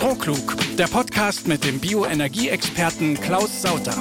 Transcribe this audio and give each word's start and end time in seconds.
Strohklug, 0.00 0.56
der 0.78 0.86
Podcast 0.86 1.46
mit 1.46 1.62
dem 1.62 1.78
Bioenergieexperten 1.78 3.20
Klaus 3.20 3.60
Sauter. 3.60 3.94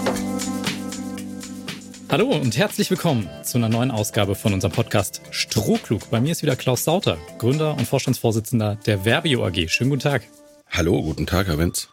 Hallo 2.09 2.27
und 2.27 2.57
herzlich 2.57 2.89
willkommen 2.89 3.29
zu 3.43 3.57
einer 3.57 3.67
neuen 3.67 3.91
Ausgabe 3.91 4.35
von 4.35 4.53
unserem 4.53 4.71
Podcast 4.71 5.21
Strohklug. 5.31 6.09
Bei 6.09 6.21
mir 6.21 6.31
ist 6.31 6.41
wieder 6.41 6.55
Klaus 6.55 6.85
Sauter, 6.85 7.17
Gründer 7.37 7.73
und 7.73 7.85
Vorstandsvorsitzender 7.85 8.77
der 8.85 9.03
Verbio 9.03 9.45
AG. 9.45 9.67
Schönen 9.67 9.89
guten 9.89 10.03
Tag. 10.03 10.23
Hallo, 10.69 11.01
guten 11.01 11.27
Tag, 11.27 11.47
Herr 11.47 11.57
Wenz. 11.57 11.89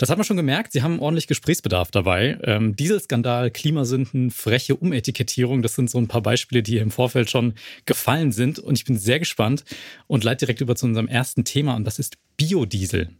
Das 0.00 0.08
hat 0.08 0.16
man 0.16 0.24
schon 0.24 0.38
gemerkt. 0.38 0.72
Sie 0.72 0.82
haben 0.82 0.98
ordentlich 0.98 1.26
Gesprächsbedarf 1.26 1.90
dabei. 1.90 2.38
Ähm, 2.42 2.74
Dieselskandal, 2.74 3.50
Klimasünden, 3.50 4.30
freche 4.30 4.74
Umetikettierung, 4.74 5.60
das 5.60 5.74
sind 5.74 5.90
so 5.90 5.98
ein 5.98 6.08
paar 6.08 6.22
Beispiele, 6.22 6.62
die 6.62 6.78
im 6.78 6.90
Vorfeld 6.90 7.28
schon 7.28 7.52
gefallen 7.84 8.32
sind. 8.32 8.58
Und 8.58 8.78
ich 8.78 8.86
bin 8.86 8.96
sehr 8.98 9.18
gespannt 9.18 9.62
und 10.06 10.24
leite 10.24 10.46
direkt 10.46 10.62
über 10.62 10.74
zu 10.74 10.86
unserem 10.86 11.06
ersten 11.06 11.44
Thema 11.44 11.76
und 11.76 11.84
das 11.84 11.98
ist 11.98 12.16
Biodiesel. 12.38 13.10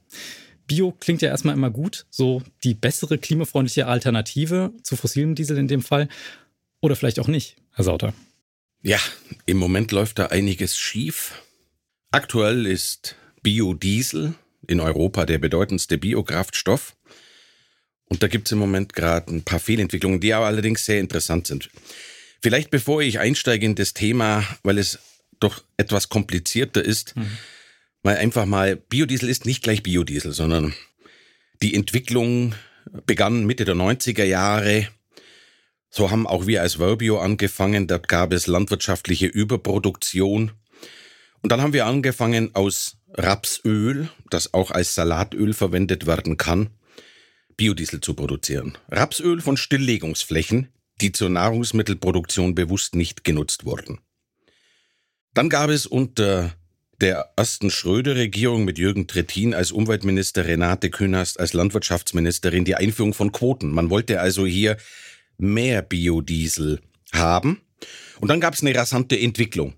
Bio 0.67 0.93
klingt 0.99 1.21
ja 1.21 1.29
erstmal 1.29 1.55
immer 1.55 1.69
gut, 1.69 2.07
so 2.09 2.43
die 2.65 2.73
bessere 2.73 3.19
klimafreundliche 3.19 3.87
Alternative 3.87 4.73
zu 4.83 4.97
fossilem 4.97 5.35
Diesel 5.35 5.59
in 5.59 5.69
dem 5.69 5.83
Fall. 5.83 6.09
Oder 6.81 6.97
vielleicht 6.97 7.21
auch 7.21 7.29
nicht, 7.29 7.57
Herr 7.73 7.85
Sauter. 7.85 8.15
Ja, 8.81 9.01
im 9.45 9.59
Moment 9.59 9.93
läuft 9.93 10.19
da 10.19 10.29
einiges 10.29 10.79
schief. 10.79 11.43
Aktuell 12.11 12.65
ist 12.65 13.17
Biodiesel 13.43 14.35
in 14.71 14.81
Europa 14.81 15.27
der 15.27 15.39
bedeutendste 15.39 15.99
Biokraftstoff. 15.99 16.97
Und 18.07 18.23
da 18.23 18.29
gibt 18.29 18.49
es 18.49 18.53
im 18.53 18.59
Moment 18.59 18.95
gerade 18.95 19.33
ein 19.33 19.43
paar 19.43 19.61
Fehlentwicklungen, 19.61 20.21
die 20.21 20.33
aber 20.35 20.47
allerdings 20.47 20.85
sehr 20.85 21.01
interessant 21.01 21.47
sind. 21.47 21.71
Vielleicht 22.43 22.71
bevor 22.71 23.03
ich 23.03 23.19
einsteige 23.19 23.67
in 23.67 23.75
das 23.75 23.95
Thema, 23.95 24.45
weil 24.63 24.79
es 24.79 24.99
doch 25.39 25.63
etwas 25.77 26.09
komplizierter 26.09 26.83
ist, 26.83 27.17
mhm. 27.17 27.39
mal 28.03 28.17
einfach 28.17 28.47
mal, 28.47 28.77
Biodiesel 28.77 29.29
ist 29.29 29.47
nicht 29.47 29.63
gleich 29.63 29.83
Biodiesel, 29.83 30.33
sondern 30.33 30.75
die 31.63 31.75
Entwicklung 31.75 32.55
begann 33.07 33.45
Mitte 33.45 33.65
der 33.65 33.75
90er 33.75 34.25
Jahre. 34.25 34.89
So 35.91 36.11
haben 36.11 36.27
auch 36.27 36.47
wir 36.47 36.63
als 36.63 36.77
Verbio 36.77 37.19
angefangen. 37.19 37.87
Dort 37.87 38.09
gab 38.09 38.33
es 38.33 38.47
landwirtschaftliche 38.47 39.27
Überproduktion. 39.27 40.53
Und 41.43 41.53
dann 41.53 41.61
haben 41.61 41.73
wir 41.73 41.87
angefangen, 41.87 42.55
aus 42.55 42.97
Rapsöl, 43.15 44.09
das 44.31 44.55
auch 44.55 44.71
als 44.71 44.95
Salatöl 44.95 45.53
verwendet 45.53 46.07
werden 46.07 46.37
kann, 46.37 46.71
Biodiesel 47.57 48.01
zu 48.01 48.15
produzieren. 48.15 48.79
Rapsöl 48.89 49.41
von 49.41 49.57
Stilllegungsflächen, 49.57 50.69
die 51.01 51.13
zur 51.13 51.31
Nahrungsmittelproduktion 51.31 52.55
bewusst 52.55 52.95
nicht 52.95 53.25
genutzt 53.25 53.65
wurden. 53.65 54.01
Dann 55.35 55.49
gab 55.49 55.71
es 55.71 55.87
unter 55.87 56.55
der 57.01 57.33
ersten 57.37 57.71
Schröder-Regierung 57.71 58.65
mit 58.65 58.79
Jürgen 58.79 59.07
Trittin 59.07 59.55
als 59.55 59.73
Umweltminister, 59.73 60.45
Renate 60.45 60.91
Künast 60.91 61.41
als 61.41 61.53
Landwirtschaftsministerin 61.53 62.65
die 62.65 62.75
Einführung 62.75 63.15
von 63.15 63.33
Quoten. 63.33 63.71
Man 63.71 63.91
wollte 63.91 64.21
also 64.21 64.45
hier 64.45 64.77
mehr 65.39 65.83
Biodiesel 65.83 66.81
haben. 67.13 67.63
Und 68.21 68.29
dann 68.29 68.41
gab 68.41 68.55
es 68.55 68.63
eine 68.63 68.75
rasante 68.75 69.19
Entwicklung. 69.19 69.75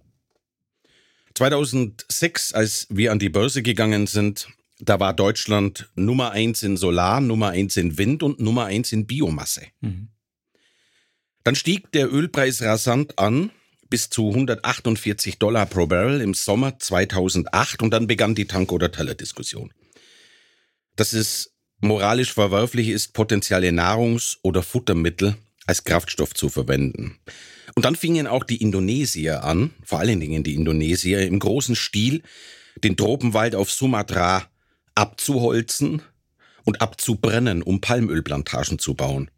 2006, 1.34 2.52
als 2.52 2.86
wir 2.90 3.12
an 3.12 3.18
die 3.18 3.28
Börse 3.28 3.62
gegangen 3.62 4.06
sind, 4.06 4.48
da 4.78 4.98
war 4.98 5.14
Deutschland 5.14 5.90
Nummer 5.94 6.32
eins 6.32 6.62
in 6.62 6.76
Solar, 6.76 7.20
Nummer 7.20 7.50
eins 7.50 7.76
in 7.76 7.98
Wind 7.98 8.22
und 8.22 8.40
Nummer 8.40 8.64
eins 8.64 8.92
in 8.92 9.06
Biomasse. 9.06 9.66
Mhm. 9.80 10.08
Dann 11.44 11.54
stieg 11.54 11.90
der 11.92 12.12
Ölpreis 12.12 12.62
rasant 12.62 13.18
an 13.18 13.50
bis 13.88 14.08
zu 14.08 14.30
148 14.30 15.38
Dollar 15.38 15.66
pro 15.66 15.86
Barrel 15.86 16.20
im 16.20 16.34
Sommer 16.34 16.78
2008 16.78 17.82
und 17.82 17.90
dann 17.90 18.06
begann 18.06 18.34
die 18.34 18.46
Tank- 18.46 18.72
oder 18.72 18.90
Teller-Diskussion. 18.90 19.72
Dass 20.96 21.12
es 21.12 21.52
moralisch 21.80 22.32
verwerflich 22.32 22.88
ist, 22.88 23.12
potenzielle 23.12 23.70
Nahrungs- 23.70 24.38
oder 24.42 24.62
Futtermittel 24.62 25.36
als 25.66 25.84
Kraftstoff 25.84 26.34
zu 26.34 26.48
verwenden. 26.48 27.18
Und 27.74 27.84
dann 27.84 27.96
fingen 27.96 28.26
auch 28.26 28.44
die 28.44 28.60
Indonesier 28.60 29.44
an, 29.44 29.70
vor 29.84 30.00
allen 30.00 30.20
Dingen 30.20 30.42
die 30.42 30.54
Indonesier, 30.54 31.20
im 31.26 31.38
großen 31.38 31.76
Stil 31.76 32.22
den 32.82 32.96
Tropenwald 32.96 33.54
auf 33.54 33.70
Sumatra 33.70 34.44
abzuholzen 34.94 36.02
und 36.64 36.80
abzubrennen, 36.80 37.62
um 37.62 37.80
Palmölplantagen 37.80 38.78
zu 38.78 38.94
bauen. 38.94 39.30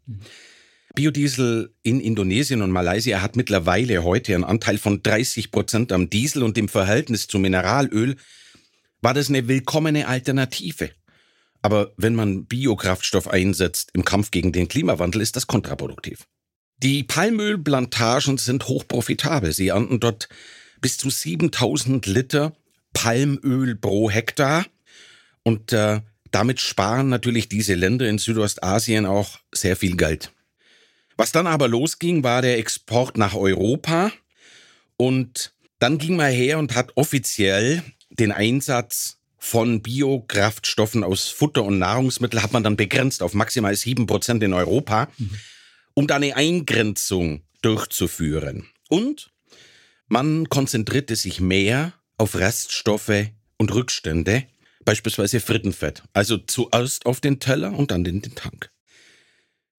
Biodiesel 0.95 1.73
in 1.83 1.99
Indonesien 1.99 2.61
und 2.61 2.71
Malaysia 2.71 3.21
hat 3.21 3.35
mittlerweile 3.35 4.03
heute 4.03 4.33
einen 4.33 4.43
Anteil 4.43 4.77
von 4.77 5.03
30 5.03 5.51
Prozent 5.51 5.91
am 5.91 6.09
Diesel 6.09 6.43
und 6.43 6.57
im 6.57 6.69
Verhältnis 6.69 7.27
zu 7.27 7.37
Mineralöl 7.37 8.15
war 9.01 9.13
das 9.13 9.29
eine 9.29 9.47
willkommene 9.47 10.07
Alternative. 10.07 10.89
Aber 11.65 11.93
wenn 11.97 12.13
man 12.13 12.45
Biokraftstoff 12.45 13.27
einsetzt 13.27 13.89
im 13.93 14.05
Kampf 14.05 14.29
gegen 14.29 14.51
den 14.51 14.67
Klimawandel, 14.67 15.19
ist 15.19 15.35
das 15.35 15.47
kontraproduktiv. 15.47 16.27
Die 16.77 17.01
Palmölplantagen 17.01 18.37
sind 18.37 18.67
hochprofitabel. 18.67 19.51
Sie 19.51 19.69
ernten 19.69 19.99
dort 19.99 20.29
bis 20.79 20.97
zu 20.97 21.09
7000 21.09 22.05
Liter 22.05 22.55
Palmöl 22.93 23.75
pro 23.75 24.11
Hektar. 24.11 24.67
Und 25.41 25.73
äh, 25.73 26.01
damit 26.29 26.59
sparen 26.59 27.09
natürlich 27.09 27.49
diese 27.49 27.73
Länder 27.73 28.07
in 28.07 28.19
Südostasien 28.19 29.07
auch 29.07 29.39
sehr 29.51 29.75
viel 29.75 29.97
Geld. 29.97 30.31
Was 31.17 31.31
dann 31.31 31.47
aber 31.47 31.67
losging, 31.67 32.23
war 32.23 32.43
der 32.43 32.59
Export 32.59 33.17
nach 33.17 33.33
Europa. 33.33 34.11
Und 34.97 35.51
dann 35.79 35.97
ging 35.97 36.15
man 36.15 36.31
her 36.31 36.59
und 36.59 36.75
hat 36.75 36.91
offiziell 36.95 37.81
den 38.11 38.31
Einsatz 38.31 39.17
von 39.45 39.81
Biokraftstoffen 39.81 41.03
aus 41.03 41.29
Futter 41.29 41.63
und 41.63 41.79
Nahrungsmittel 41.79 42.41
hat 42.41 42.53
man 42.53 42.63
dann 42.63 42.75
begrenzt 42.75 43.23
auf 43.23 43.33
maximal 43.33 43.75
sieben 43.75 44.07
Prozent 44.07 44.43
in 44.43 44.53
Europa. 44.53 45.07
Mhm 45.17 45.39
um 45.95 46.05
da 46.07 46.17
eine 46.17 46.35
Eingrenzung 46.35 47.41
durchzuführen. 47.61 48.67
Und 48.89 49.31
man 50.07 50.47
konzentrierte 50.49 51.15
sich 51.15 51.41
mehr 51.41 51.93
auf 52.17 52.35
Reststoffe 52.35 53.29
und 53.57 53.73
Rückstände, 53.73 54.43
beispielsweise 54.83 55.39
Frittenfett. 55.39 56.03
Also 56.13 56.37
zuerst 56.37 57.07
auf 57.07 57.21
den 57.21 57.39
Teller 57.39 57.73
und 57.73 57.89
dann 57.89 58.05
in 58.05 58.21
den 58.21 58.35
Tank. 58.35 58.69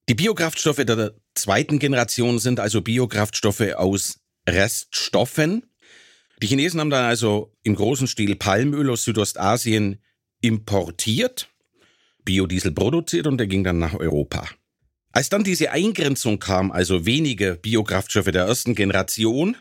Die 0.08 0.14
Biokraftstoffe 0.14 0.84
der 0.84 1.14
zweiten 1.34 1.78
Generation 1.78 2.38
sind 2.38 2.58
also 2.58 2.80
Biokraftstoffe 2.80 3.74
aus 3.76 4.18
Reststoffen. 4.48 5.66
Die 6.42 6.48
Chinesen 6.48 6.80
haben 6.80 6.90
dann 6.90 7.04
also 7.04 7.52
im 7.62 7.74
großen 7.74 8.06
Stil 8.06 8.36
Palmöl 8.36 8.90
aus 8.90 9.04
Südostasien 9.04 10.02
importiert, 10.42 11.48
Biodiesel 12.24 12.72
produziert 12.72 13.26
und 13.26 13.38
der 13.38 13.46
ging 13.46 13.64
dann 13.64 13.78
nach 13.78 13.94
Europa. 13.94 14.48
Als 15.12 15.30
dann 15.30 15.44
diese 15.44 15.70
Eingrenzung 15.70 16.38
kam, 16.38 16.70
also 16.70 17.06
wenige 17.06 17.54
Biokraftstoffe 17.54 18.30
der 18.30 18.44
ersten 18.44 18.74
Generation, 18.74 19.56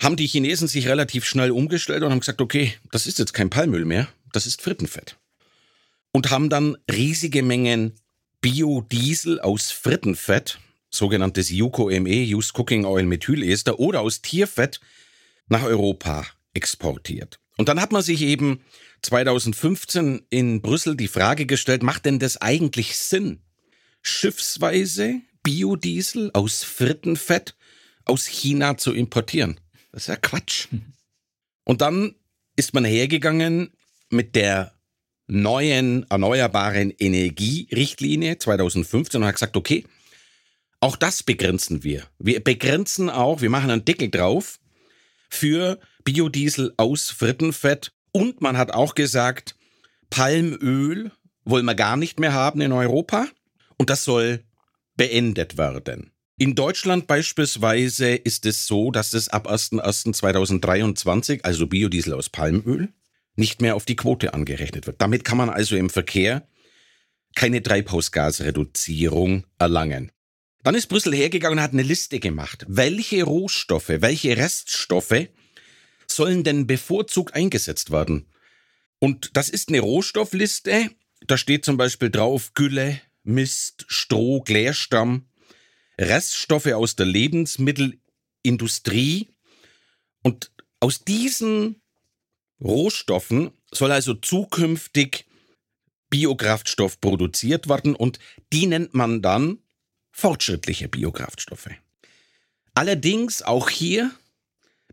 haben 0.00 0.16
die 0.16 0.28
Chinesen 0.28 0.68
sich 0.68 0.86
relativ 0.86 1.24
schnell 1.24 1.50
umgestellt 1.50 2.04
und 2.04 2.12
haben 2.12 2.20
gesagt, 2.20 2.40
okay, 2.40 2.74
das 2.92 3.06
ist 3.06 3.18
jetzt 3.18 3.34
kein 3.34 3.50
Palmöl 3.50 3.84
mehr, 3.84 4.08
das 4.32 4.46
ist 4.46 4.62
Frittenfett. 4.62 5.16
Und 6.12 6.30
haben 6.30 6.48
dann 6.48 6.76
riesige 6.90 7.42
Mengen 7.42 7.94
Biodiesel 8.40 9.40
aus 9.40 9.70
Frittenfett, 9.70 10.58
sogenanntes 10.90 11.50
UCOME, 11.50 12.34
Used 12.34 12.56
Cooking 12.56 12.84
Oil 12.84 13.04
Methylester, 13.04 13.78
oder 13.80 14.00
aus 14.00 14.22
Tierfett 14.22 14.80
nach 15.50 15.64
Europa 15.64 16.26
exportiert. 16.54 17.40
Und 17.56 17.68
dann 17.68 17.80
hat 17.80 17.92
man 17.92 18.02
sich 18.02 18.22
eben 18.22 18.64
2015 19.02 20.22
in 20.30 20.62
Brüssel 20.62 20.96
die 20.96 21.08
Frage 21.08 21.46
gestellt, 21.46 21.82
macht 21.82 22.06
denn 22.06 22.18
das 22.18 22.38
eigentlich 22.38 22.96
Sinn, 22.96 23.42
schiffsweise 24.02 25.20
Biodiesel 25.42 26.30
aus 26.32 26.62
Frittenfett 26.64 27.54
aus 28.04 28.26
China 28.26 28.76
zu 28.76 28.92
importieren. 28.92 29.60
Das 29.92 30.02
ist 30.02 30.08
ja 30.08 30.16
Quatsch. 30.16 30.68
Und 31.64 31.80
dann 31.80 32.14
ist 32.56 32.74
man 32.74 32.84
hergegangen 32.84 33.72
mit 34.10 34.34
der 34.34 34.74
neuen 35.26 36.08
erneuerbaren 36.10 36.90
Energierichtlinie 36.98 38.38
2015 38.38 39.20
und 39.20 39.26
hat 39.26 39.36
gesagt, 39.36 39.56
okay, 39.56 39.84
auch 40.80 40.96
das 40.96 41.22
begrenzen 41.22 41.84
wir. 41.84 42.06
Wir 42.18 42.42
begrenzen 42.42 43.10
auch, 43.10 43.40
wir 43.40 43.50
machen 43.50 43.70
einen 43.70 43.84
Deckel 43.84 44.10
drauf 44.10 44.59
für 45.30 45.80
Biodiesel 46.04 46.74
aus 46.76 47.10
Frittenfett 47.10 47.92
und 48.12 48.40
man 48.40 48.56
hat 48.58 48.72
auch 48.72 48.94
gesagt, 48.94 49.56
Palmöl 50.10 51.12
wollen 51.44 51.64
wir 51.64 51.74
gar 51.74 51.96
nicht 51.96 52.20
mehr 52.20 52.32
haben 52.32 52.60
in 52.60 52.72
Europa. 52.72 53.26
Und 53.76 53.88
das 53.90 54.04
soll 54.04 54.44
beendet 54.96 55.56
werden. 55.56 56.12
In 56.36 56.54
Deutschland 56.54 57.06
beispielsweise 57.06 58.14
ist 58.14 58.44
es 58.46 58.66
so, 58.66 58.90
dass 58.90 59.14
es 59.14 59.28
ab 59.28 59.50
01.01.2023, 59.50 61.42
also 61.42 61.66
Biodiesel 61.66 62.14
aus 62.14 62.28
Palmöl, 62.28 62.88
nicht 63.36 63.62
mehr 63.62 63.76
auf 63.76 63.84
die 63.84 63.96
Quote 63.96 64.34
angerechnet 64.34 64.86
wird. 64.86 65.00
Damit 65.00 65.24
kann 65.24 65.38
man 65.38 65.50
also 65.50 65.76
im 65.76 65.90
Verkehr 65.90 66.46
keine 67.34 67.62
Treibhausgasreduzierung 67.62 69.46
erlangen. 69.58 70.12
Dann 70.62 70.74
ist 70.74 70.88
Brüssel 70.88 71.14
hergegangen 71.14 71.58
und 71.58 71.62
hat 71.62 71.72
eine 71.72 71.82
Liste 71.82 72.20
gemacht. 72.20 72.66
Welche 72.68 73.24
Rohstoffe, 73.24 73.88
welche 73.88 74.36
Reststoffe 74.36 75.28
sollen 76.06 76.44
denn 76.44 76.66
bevorzugt 76.66 77.34
eingesetzt 77.34 77.90
werden? 77.90 78.26
Und 78.98 79.34
das 79.36 79.48
ist 79.48 79.70
eine 79.70 79.80
Rohstoffliste. 79.80 80.90
Da 81.26 81.38
steht 81.38 81.64
zum 81.64 81.78
Beispiel 81.78 82.10
drauf 82.10 82.52
Gülle, 82.54 83.00
Mist, 83.22 83.86
Stroh, 83.88 84.42
Klärstamm, 84.42 85.30
Reststoffe 85.98 86.66
aus 86.66 86.94
der 86.96 87.06
Lebensmittelindustrie. 87.06 89.28
Und 90.22 90.52
aus 90.80 91.04
diesen 91.04 91.80
Rohstoffen 92.62 93.52
soll 93.72 93.92
also 93.92 94.12
zukünftig 94.14 95.24
Biokraftstoff 96.10 97.00
produziert 97.00 97.68
werden 97.68 97.94
und 97.94 98.18
die 98.52 98.66
nennt 98.66 98.94
man 98.94 99.22
dann 99.22 99.60
fortschrittliche 100.20 100.88
Biokraftstoffe. 100.88 101.70
Allerdings 102.74 103.42
auch 103.42 103.70
hier 103.70 104.10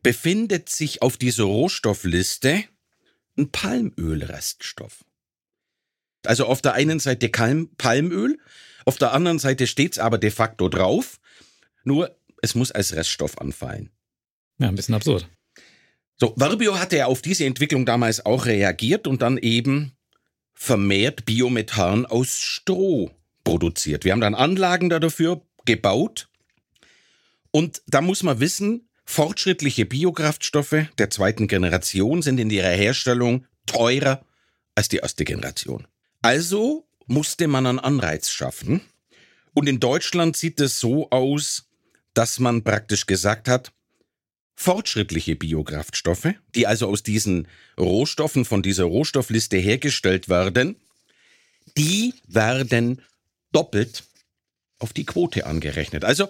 befindet 0.02 0.70
sich 0.70 1.02
auf 1.02 1.18
dieser 1.18 1.44
Rohstoffliste 1.44 2.64
ein 3.38 3.52
Palmölreststoff. 3.52 5.04
Also 6.26 6.46
auf 6.46 6.62
der 6.62 6.74
einen 6.74 7.00
Seite 7.00 7.30
Palmöl, 7.30 8.40
auf 8.86 8.98
der 8.98 9.14
anderen 9.14 9.38
Seite 9.38 9.68
steht 9.68 9.94
es 9.94 10.00
aber 10.00 10.18
de 10.18 10.32
facto 10.32 10.70
drauf, 10.70 11.20
nur 11.84 12.18
es 12.42 12.56
muss 12.56 12.72
als 12.72 12.94
Reststoff 12.94 13.38
anfallen. 13.38 13.92
Ja, 14.60 14.70
ein 14.70 14.76
bisschen 14.76 14.96
absurd. 14.96 15.30
So, 16.16 16.34
Verbio 16.38 16.80
hatte 16.80 17.06
auf 17.06 17.22
diese 17.22 17.46
Entwicklung 17.46 17.86
damals 17.86 18.26
auch 18.26 18.46
reagiert 18.46 19.08
und 19.08 19.22
dann 19.22 19.38
eben 19.38 19.92
vermehrt 20.54 21.26
Biomethan 21.26 22.06
aus 22.06 22.40
Stroh 22.40 23.12
produziert. 23.48 24.04
Wir 24.04 24.12
haben 24.12 24.22
dann 24.22 24.36
Anlagen 24.36 24.90
dafür 24.90 25.42
gebaut 25.64 26.28
und 27.52 27.82
da 27.88 28.02
muss 28.02 28.22
man 28.22 28.42
wissen, 28.42 28.90
fortschrittliche 29.06 29.86
Biokraftstoffe 29.86 30.88
der 30.98 31.10
zweiten 31.10 31.48
Generation 31.48 32.22
sind 32.22 32.40
in 32.40 32.50
ihrer 32.50 32.72
Herstellung 32.72 33.46
teurer 33.66 34.26
als 34.76 34.90
die 34.90 34.98
erste 34.98 35.24
Generation. 35.24 35.88
Also 36.22 36.90
musste 37.06 37.48
man 37.48 37.66
einen 37.66 37.80
Anreiz 37.80 38.30
schaffen. 38.30 38.82
Und 39.54 39.70
in 39.70 39.80
Deutschland 39.80 40.36
sieht 40.36 40.60
es 40.60 40.82
so 40.82 41.10
aus, 41.10 41.70
dass 42.14 42.40
man 42.40 42.66
praktisch 42.66 43.06
gesagt 43.06 43.48
hat, 43.48 43.72
fortschrittliche 44.56 45.38
Biokraftstoffe, 45.38 46.34
die 46.54 46.68
also 46.68 46.90
aus 46.90 47.02
diesen 47.02 47.48
Rohstoffen 47.80 48.44
von 48.44 48.62
dieser 48.62 48.84
Rohstoffliste 48.84 49.56
hergestellt 49.56 50.28
werden, 50.28 50.76
die 51.78 52.14
werden 52.28 53.02
doppelt 53.57 54.04
auf 54.77 54.94
die 54.94 55.06
Quote 55.06 55.48
angerechnet. 55.48 56.06
Also 56.06 56.30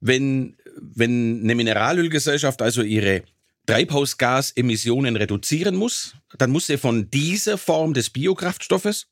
wenn, 0.00 0.58
wenn 0.76 1.40
eine 1.42 1.54
Mineralölgesellschaft 1.54 2.60
also 2.60 2.82
ihre 2.82 3.22
Treibhausgasemissionen 3.66 5.16
reduzieren 5.16 5.74
muss, 5.74 6.14
dann 6.36 6.50
muss 6.50 6.66
sie 6.66 6.76
von 6.76 7.10
dieser 7.10 7.56
Form 7.56 7.94
des 7.94 8.10
Biokraftstoffes 8.10 9.06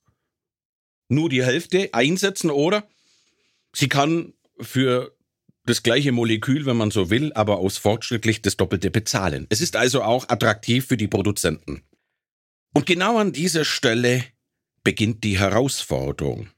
nur 1.09 1.31
die 1.31 1.45
Hälfte 1.45 1.89
einsetzen 1.93 2.51
oder 2.51 2.87
sie 3.75 3.89
kann 3.89 4.35
für 4.61 5.17
das 5.65 5.83
gleiche 5.83 6.13
Molekül, 6.13 6.67
wenn 6.67 6.77
man 6.77 6.91
so 6.91 7.09
will, 7.09 7.33
aber 7.33 7.57
aus 7.57 7.79
fortschrittlich 7.79 8.43
das 8.43 8.59
Doppelte 8.59 8.91
bezahlen. 8.91 9.47
Es 9.49 9.63
ist 9.63 9.77
also 9.77 10.03
auch 10.03 10.29
attraktiv 10.29 10.87
für 10.87 10.99
die 10.99 11.09
Produzenten. 11.09 11.83
Und 12.75 12.85
genau 12.85 13.17
an 13.17 13.33
dieser 13.33 13.65
Stelle 13.65 14.25
beginnt 14.83 15.25
die 15.25 15.39
Herausforderung. 15.39 16.51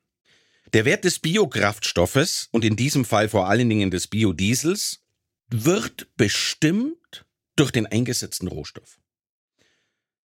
Der 0.72 0.84
Wert 0.84 1.04
des 1.04 1.18
Biokraftstoffes 1.18 2.48
und 2.50 2.64
in 2.64 2.76
diesem 2.76 3.04
Fall 3.04 3.28
vor 3.28 3.48
allen 3.48 3.68
Dingen 3.68 3.90
des 3.90 4.06
Biodiesels 4.06 5.02
wird 5.48 6.08
bestimmt 6.16 7.26
durch 7.54 7.70
den 7.70 7.86
eingesetzten 7.86 8.48
Rohstoff. 8.48 8.98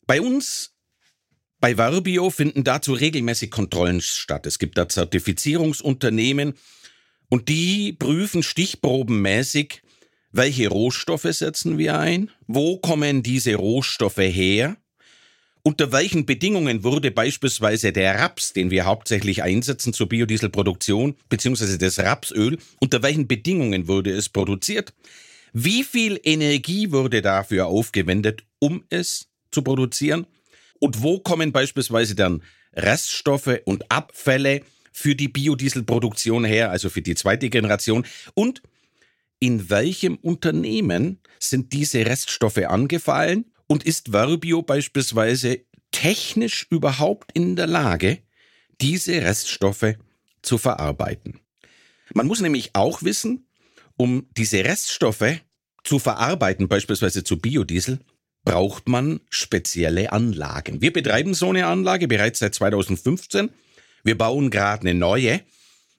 Bei 0.06 0.20
uns 0.20 0.74
bei 1.60 1.76
Verbio 1.76 2.30
finden 2.30 2.62
dazu 2.62 2.92
regelmäßig 2.92 3.50
Kontrollen 3.50 4.00
statt. 4.00 4.46
Es 4.46 4.58
gibt 4.58 4.78
da 4.78 4.88
Zertifizierungsunternehmen, 4.88 6.54
und 7.28 7.48
die 7.48 7.92
prüfen 7.92 8.42
stichprobenmäßig, 8.42 9.82
welche 10.30 10.68
Rohstoffe 10.68 11.28
setzen 11.30 11.78
wir 11.78 11.98
ein, 11.98 12.30
wo 12.46 12.78
kommen 12.78 13.22
diese 13.22 13.54
Rohstoffe 13.54 14.18
her, 14.18 14.76
unter 15.68 15.92
welchen 15.92 16.24
Bedingungen 16.24 16.82
wurde 16.82 17.10
beispielsweise 17.10 17.92
der 17.92 18.14
Raps, 18.14 18.54
den 18.54 18.70
wir 18.70 18.86
hauptsächlich 18.86 19.42
einsetzen 19.42 19.92
zur 19.92 20.08
Biodieselproduktion, 20.08 21.14
beziehungsweise 21.28 21.76
das 21.76 21.98
Rapsöl, 21.98 22.56
unter 22.80 23.02
welchen 23.02 23.28
Bedingungen 23.28 23.86
wurde 23.86 24.10
es 24.12 24.30
produziert? 24.30 24.94
Wie 25.52 25.84
viel 25.84 26.18
Energie 26.24 26.90
wurde 26.90 27.20
dafür 27.20 27.66
aufgewendet, 27.66 28.44
um 28.60 28.82
es 28.88 29.28
zu 29.50 29.60
produzieren? 29.60 30.26
Und 30.80 31.02
wo 31.02 31.18
kommen 31.18 31.52
beispielsweise 31.52 32.14
dann 32.14 32.42
Reststoffe 32.72 33.60
und 33.66 33.92
Abfälle 33.92 34.62
für 34.90 35.14
die 35.14 35.28
Biodieselproduktion 35.28 36.46
her, 36.46 36.70
also 36.70 36.88
für 36.88 37.02
die 37.02 37.14
zweite 37.14 37.50
Generation? 37.50 38.06
Und 38.32 38.62
in 39.38 39.68
welchem 39.68 40.16
Unternehmen 40.16 41.20
sind 41.38 41.74
diese 41.74 42.06
Reststoffe 42.06 42.56
angefallen? 42.56 43.52
Und 43.68 43.84
ist 43.84 44.10
Verbio 44.10 44.62
beispielsweise 44.62 45.60
technisch 45.92 46.66
überhaupt 46.70 47.30
in 47.32 47.54
der 47.54 47.68
Lage, 47.68 48.18
diese 48.80 49.22
Reststoffe 49.22 49.94
zu 50.42 50.58
verarbeiten? 50.58 51.38
Man 52.12 52.26
muss 52.26 52.40
nämlich 52.40 52.70
auch 52.72 53.04
wissen, 53.04 53.46
um 53.96 54.26
diese 54.36 54.64
Reststoffe 54.64 55.40
zu 55.84 56.00
verarbeiten, 56.00 56.66
beispielsweise 56.66 57.22
zu 57.22 57.38
Biodiesel, 57.38 58.00
braucht 58.44 58.88
man 58.88 59.20
spezielle 59.30 60.10
Anlagen. 60.12 60.80
Wir 60.80 60.92
betreiben 60.92 61.34
so 61.34 61.50
eine 61.50 61.66
Anlage 61.66 62.08
bereits 62.08 62.40
seit 62.40 62.56
2015 62.56 63.50
wir 64.04 64.16
bauen 64.16 64.50
gerade 64.50 64.82
eine 64.82 64.94
neue, 64.94 65.40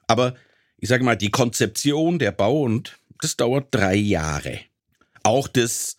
aber 0.07 0.35
ich 0.77 0.89
sage 0.89 1.03
mal, 1.03 1.15
die 1.15 1.31
Konzeption, 1.31 2.19
der 2.19 2.31
Bau 2.31 2.61
und 2.61 2.97
das 3.21 3.37
dauert 3.37 3.67
drei 3.71 3.95
Jahre. 3.95 4.59
Auch 5.23 5.47
das 5.47 5.97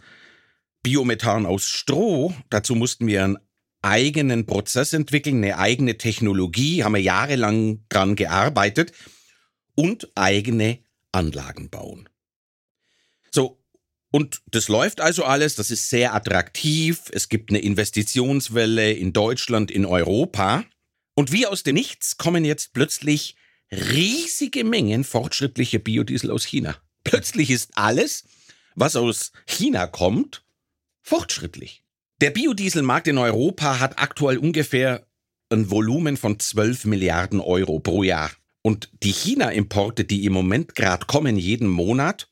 Biomethan 0.83 1.47
aus 1.47 1.69
Stroh, 1.69 2.35
dazu 2.49 2.75
mussten 2.75 3.07
wir 3.07 3.25
einen 3.25 3.39
eigenen 3.83 4.47
Prozess 4.47 4.93
entwickeln, 4.93 5.37
eine 5.37 5.59
eigene 5.59 5.99
Technologie, 5.99 6.85
haben 6.85 6.95
wir 6.95 7.03
jahrelang 7.03 7.85
dran 7.89 8.17
gearbeitet 8.17 8.93
und 9.75 10.09
eigene 10.15 10.79
Anlagen 11.13 11.71
bauen. 11.71 12.09
So, 13.31 13.63
und 14.11 14.43
das 14.51 14.69
läuft 14.69 15.01
also 15.01 15.25
alles, 15.25 15.55
das 15.55 15.71
ist 15.71 15.89
sehr 15.89 16.15
attraktiv, 16.15 17.03
es 17.13 17.29
gibt 17.29 17.51
eine 17.51 17.61
Investitionswelle 17.61 18.93
in 18.93 19.13
Deutschland, 19.13 19.71
in 19.71 19.87
Europa. 19.87 20.65
Und 21.15 21.33
wie 21.33 21.47
aus 21.47 21.63
dem 21.63 21.75
Nichts 21.75 22.17
kommen 22.17 22.45
jetzt 22.45 22.73
plötzlich 22.73 23.37
riesige 23.71 24.65
Mengen 24.65 25.05
fortschrittlicher 25.05 25.79
Biodiesel 25.79 26.31
aus 26.31 26.45
China. 26.45 26.77
Plötzlich 27.05 27.51
ist 27.51 27.71
alles, 27.77 28.25
was 28.75 28.97
aus 28.97 29.33
China 29.47 29.87
kommt, 29.87 30.45
fortschrittlich. 31.03 31.83
Der 32.21 32.31
Biodieselmarkt 32.31 33.09
in 33.09 33.19
Europa 33.19 33.81
hat 33.81 33.99
aktuell 33.99 34.39
ungefähr 34.39 35.07
ein 35.51 35.71
Volumen 35.71 36.17
von 36.17 36.39
12 36.39 36.85
Milliarden 36.85 37.41
Euro 37.41 37.81
pro 37.81 38.03
Jahr. 38.03 38.31
Und 38.63 38.91
die 39.03 39.13
China-Importe, 39.13 40.05
die 40.05 40.25
im 40.25 40.33
Moment 40.33 40.75
gerade 40.75 41.07
kommen, 41.07 41.37
jeden 41.37 41.69
Monat, 41.69 42.29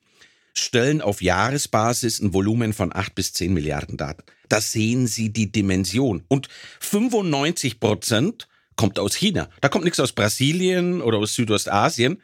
stellen 0.55 1.01
auf 1.01 1.23
Jahresbasis 1.23 2.21
ein 2.21 2.35
Volumen 2.35 2.73
von 2.73 2.95
8 2.95 3.15
bis 3.15 3.33
10 3.33 3.55
Milliarden 3.55 3.97
dar. 3.97 4.17
Da 4.49 4.61
sehen 4.61 5.07
Sie 5.07 5.33
die 5.33 5.51
Dimension. 5.51 6.25
Und 6.29 6.49
95 6.81 7.81
Prozent 7.81 8.49
kommt 8.77 8.99
aus 8.99 9.15
China. 9.15 9.49
Da 9.61 9.69
kommt 9.69 9.85
nichts 9.85 10.01
aus 10.01 10.13
Brasilien 10.13 11.01
oder 11.03 11.19
aus 11.19 11.35
Südostasien. 11.35 12.23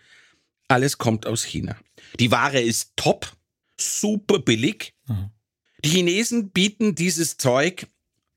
Alles 0.69 0.99
kommt 0.99 1.27
aus 1.27 1.45
China. 1.45 1.77
Die 2.19 2.31
Ware 2.31 2.61
ist 2.61 2.93
top, 2.97 3.33
super 3.79 4.39
billig. 4.39 4.95
Mhm. 5.07 5.31
Die 5.85 5.91
Chinesen 5.91 6.51
bieten 6.51 6.95
dieses 6.95 7.37
Zeug 7.37 7.87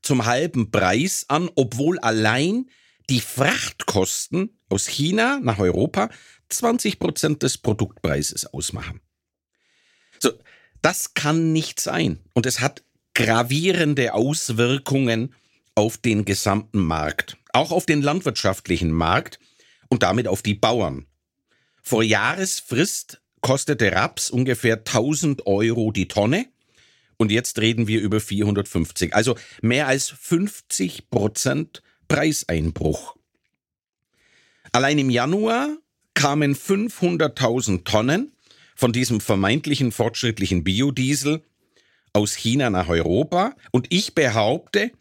zum 0.02 0.26
halben 0.26 0.70
Preis 0.70 1.24
an, 1.28 1.50
obwohl 1.54 1.98
allein 1.98 2.70
die 3.08 3.20
Frachtkosten 3.20 4.58
aus 4.68 4.86
China 4.86 5.40
nach 5.42 5.58
Europa 5.58 6.10
20 6.50 6.98
Prozent 6.98 7.42
des 7.42 7.58
Produktpreises 7.58 8.46
ausmachen. 8.46 9.00
So, 10.18 10.32
das 10.82 11.14
kann 11.14 11.52
nicht 11.52 11.80
sein. 11.80 12.20
Und 12.34 12.46
es 12.46 12.60
hat 12.60 12.84
gravierende 13.14 14.14
Auswirkungen 14.14 15.34
auf 15.74 15.96
den 15.96 16.24
gesamten 16.24 16.80
Markt 16.80 17.38
auch 17.58 17.72
auf 17.72 17.86
den 17.86 18.02
landwirtschaftlichen 18.02 18.92
Markt 18.92 19.38
und 19.88 20.02
damit 20.02 20.28
auf 20.28 20.42
die 20.42 20.54
Bauern. 20.54 21.06
Vor 21.82 22.02
Jahresfrist 22.02 23.20
kostete 23.40 23.92
Raps 23.92 24.30
ungefähr 24.30 24.76
1000 24.76 25.46
Euro 25.46 25.90
die 25.90 26.08
Tonne 26.08 26.46
und 27.18 27.30
jetzt 27.30 27.58
reden 27.60 27.86
wir 27.86 28.00
über 28.00 28.20
450, 28.20 29.14
also 29.14 29.36
mehr 29.60 29.86
als 29.86 30.08
50 30.08 31.10
Prozent 31.10 31.82
Preiseinbruch. 32.08 33.16
Allein 34.72 34.98
im 34.98 35.10
Januar 35.10 35.76
kamen 36.14 36.54
500.000 36.54 37.84
Tonnen 37.84 38.32
von 38.74 38.92
diesem 38.92 39.20
vermeintlichen 39.20 39.92
fortschrittlichen 39.92 40.64
Biodiesel 40.64 41.42
aus 42.12 42.34
China 42.34 42.70
nach 42.70 42.88
Europa 42.88 43.54
und 43.72 43.86
ich 43.90 44.14
behaupte, 44.14 44.92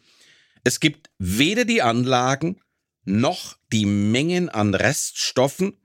Es 0.63 0.81
gibt 0.81 1.09
weder 1.17 1.63
die 1.63 1.81
Anlagen 1.81 2.59
noch 3.05 3.57
die 3.71 3.85
Mengen 3.85 4.49
an 4.49 4.73
Reststoffen 4.73 5.77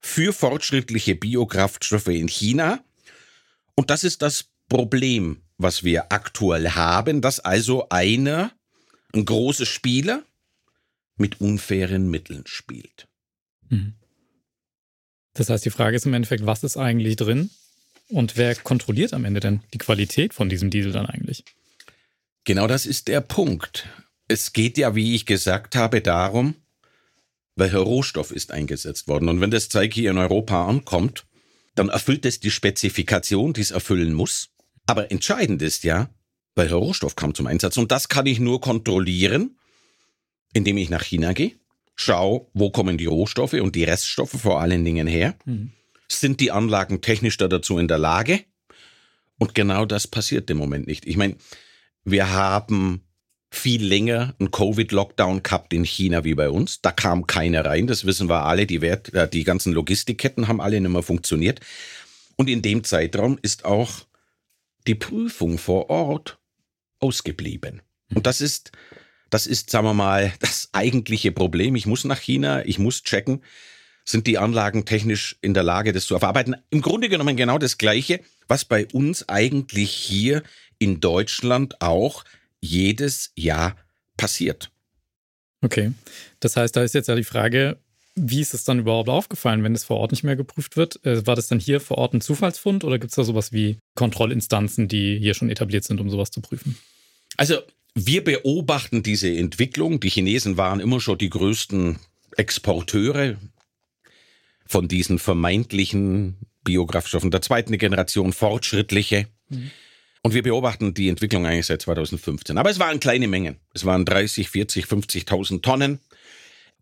für 0.00 0.32
fortschrittliche 0.34 1.14
Biokraftstoffe 1.14 2.08
in 2.08 2.28
China. 2.28 2.84
Und 3.74 3.88
das 3.88 4.04
ist 4.04 4.20
das 4.20 4.50
Problem, 4.68 5.42
was 5.58 5.84
wir 5.84 6.12
aktuell 6.12 6.70
haben, 6.70 7.20
dass 7.20 7.40
also 7.40 7.88
einer, 7.88 8.52
ein 9.14 9.24
großer 9.24 9.66
Spieler, 9.66 10.22
mit 11.16 11.40
unfairen 11.40 12.10
Mitteln 12.10 12.42
spielt. 12.46 13.08
Mhm. 13.68 13.94
Das 15.32 15.50
heißt, 15.50 15.64
die 15.64 15.70
Frage 15.70 15.96
ist 15.96 16.06
im 16.06 16.14
Endeffekt, 16.14 16.46
was 16.46 16.64
ist 16.64 16.76
eigentlich 16.76 17.16
drin 17.16 17.50
und 18.08 18.36
wer 18.36 18.54
kontrolliert 18.54 19.12
am 19.12 19.24
Ende 19.24 19.40
denn 19.40 19.62
die 19.72 19.78
Qualität 19.78 20.34
von 20.34 20.48
diesem 20.48 20.70
Diesel 20.70 20.92
dann 20.92 21.06
eigentlich? 21.06 21.44
Genau 22.44 22.66
das 22.66 22.86
ist 22.86 23.08
der 23.08 23.20
Punkt. 23.20 23.88
Es 24.28 24.52
geht 24.52 24.78
ja, 24.78 24.94
wie 24.94 25.14
ich 25.14 25.26
gesagt 25.26 25.74
habe, 25.74 26.00
darum, 26.00 26.54
welcher 27.54 27.78
Rohstoff 27.78 28.30
ist 28.30 28.52
eingesetzt 28.52 29.08
worden. 29.08 29.28
Und 29.28 29.40
wenn 29.40 29.50
das 29.50 29.68
Zeug 29.68 29.92
hier 29.92 30.10
in 30.10 30.18
Europa 30.18 30.66
ankommt, 30.66 31.26
dann 31.74 31.88
erfüllt 31.88 32.24
es 32.24 32.40
die 32.40 32.50
Spezifikation, 32.50 33.52
die 33.52 33.60
es 33.62 33.70
erfüllen 33.70 34.12
muss. 34.12 34.50
Aber 34.86 35.10
entscheidend 35.10 35.62
ist 35.62 35.84
ja, 35.84 36.08
welcher 36.54 36.76
Rohstoff 36.76 37.16
kam 37.16 37.34
zum 37.34 37.46
Einsatz. 37.46 37.76
Und 37.76 37.92
das 37.92 38.08
kann 38.08 38.26
ich 38.26 38.40
nur 38.40 38.60
kontrollieren, 38.60 39.58
indem 40.52 40.78
ich 40.78 40.88
nach 40.88 41.02
China 41.02 41.32
gehe, 41.32 41.52
schaue, 41.94 42.46
wo 42.54 42.70
kommen 42.70 42.98
die 42.98 43.06
Rohstoffe 43.06 43.54
und 43.54 43.74
die 43.74 43.84
Reststoffe 43.84 44.40
vor 44.40 44.60
allen 44.60 44.84
Dingen 44.84 45.06
her. 45.06 45.34
Mhm. 45.44 45.72
Sind 46.08 46.40
die 46.40 46.52
Anlagen 46.52 47.00
technisch 47.00 47.36
dazu 47.36 47.78
in 47.78 47.88
der 47.88 47.98
Lage? 47.98 48.44
Und 49.38 49.54
genau 49.54 49.84
das 49.84 50.06
passiert 50.06 50.48
im 50.50 50.56
Moment 50.56 50.86
nicht. 50.86 51.06
Ich 51.06 51.16
meine, 51.16 51.36
wir 52.04 52.30
haben 52.30 53.02
viel 53.50 53.84
länger 53.84 54.34
einen 54.38 54.50
Covid-Lockdown 54.50 55.42
gehabt 55.42 55.72
in 55.72 55.84
China 55.84 56.24
wie 56.24 56.34
bei 56.34 56.48
uns. 56.50 56.80
Da 56.80 56.92
kam 56.92 57.26
keiner 57.26 57.64
rein, 57.64 57.86
das 57.86 58.04
wissen 58.04 58.28
wir 58.28 58.44
alle. 58.44 58.66
Die, 58.66 58.80
Wert, 58.80 59.12
äh, 59.14 59.28
die 59.28 59.44
ganzen 59.44 59.72
Logistikketten 59.72 60.48
haben 60.48 60.60
alle 60.60 60.80
nicht 60.80 60.90
mehr 60.90 61.02
funktioniert. 61.02 61.60
Und 62.36 62.48
in 62.48 62.62
dem 62.62 62.84
Zeitraum 62.84 63.38
ist 63.42 63.64
auch 63.64 64.06
die 64.86 64.94
Prüfung 64.94 65.58
vor 65.58 65.90
Ort 65.90 66.38
ausgeblieben. 66.98 67.82
Und 68.14 68.26
das 68.26 68.40
ist, 68.40 68.72
das 69.30 69.46
ist, 69.46 69.70
sagen 69.70 69.86
wir 69.86 69.94
mal, 69.94 70.32
das 70.40 70.70
eigentliche 70.72 71.32
Problem. 71.32 71.76
Ich 71.76 71.86
muss 71.86 72.04
nach 72.04 72.20
China, 72.20 72.64
ich 72.64 72.78
muss 72.78 73.02
checken, 73.02 73.42
sind 74.04 74.26
die 74.26 74.38
Anlagen 74.38 74.84
technisch 74.84 75.36
in 75.40 75.52
der 75.52 75.64
Lage, 75.64 75.92
das 75.92 76.06
zu 76.06 76.18
verarbeiten. 76.18 76.56
Im 76.70 76.80
Grunde 76.80 77.08
genommen 77.08 77.36
genau 77.36 77.58
das 77.58 77.76
Gleiche, 77.76 78.20
was 78.46 78.64
bei 78.64 78.86
uns 78.92 79.28
eigentlich 79.28 79.90
hier 79.90 80.42
in 80.78 81.00
Deutschland 81.00 81.80
auch 81.82 82.24
jedes 82.60 83.32
Jahr 83.34 83.76
passiert. 84.16 84.70
Okay, 85.62 85.92
das 86.38 86.56
heißt, 86.56 86.76
da 86.76 86.84
ist 86.84 86.94
jetzt 86.94 87.08
ja 87.08 87.16
die 87.16 87.24
Frage, 87.24 87.78
wie 88.16 88.40
ist 88.40 88.54
es 88.54 88.64
dann 88.64 88.78
überhaupt 88.78 89.08
aufgefallen, 89.08 89.62
wenn 89.62 89.74
es 89.74 89.84
vor 89.84 89.98
Ort 89.98 90.10
nicht 90.10 90.24
mehr 90.24 90.36
geprüft 90.36 90.76
wird? 90.76 91.04
Äh, 91.04 91.26
war 91.26 91.36
das 91.36 91.48
dann 91.48 91.60
hier 91.60 91.80
vor 91.80 91.98
Ort 91.98 92.14
ein 92.14 92.22
Zufallsfund 92.22 92.82
oder 92.82 92.98
gibt 92.98 93.10
es 93.12 93.16
da 93.16 93.24
sowas 93.24 93.52
wie 93.52 93.78
Kontrollinstanzen, 93.94 94.88
die 94.88 95.18
hier 95.18 95.34
schon 95.34 95.50
etabliert 95.50 95.84
sind, 95.84 96.00
um 96.00 96.08
sowas 96.08 96.30
zu 96.30 96.40
prüfen? 96.40 96.76
Also 97.36 97.58
wir 97.94 98.24
beobachten 98.24 99.02
diese 99.02 99.28
Entwicklung. 99.28 100.00
Die 100.00 100.08
Chinesen 100.08 100.56
waren 100.56 100.80
immer 100.80 101.00
schon 101.00 101.18
die 101.18 101.30
größten 101.30 101.98
Exporteure 102.36 103.36
von 104.66 104.88
diesen 104.88 105.18
vermeintlichen 105.18 106.36
Biokraftstoffen 106.64 107.30
der 107.30 107.42
zweiten 107.42 107.76
Generation, 107.78 108.32
fortschrittliche. 108.32 109.28
Mhm. 109.50 109.70
Und 110.22 110.34
wir 110.34 110.42
beobachten 110.42 110.92
die 110.92 111.08
Entwicklung 111.08 111.46
eigentlich 111.46 111.66
seit 111.66 111.82
2015. 111.82 112.58
Aber 112.58 112.70
es 112.70 112.78
waren 112.78 112.98
kleine 112.98 113.28
Mengen. 113.28 113.58
Es 113.74 113.84
waren 113.84 114.04
30, 114.04 114.48
40, 114.48 114.86
50.000 114.86 115.62
Tonnen. 115.62 116.00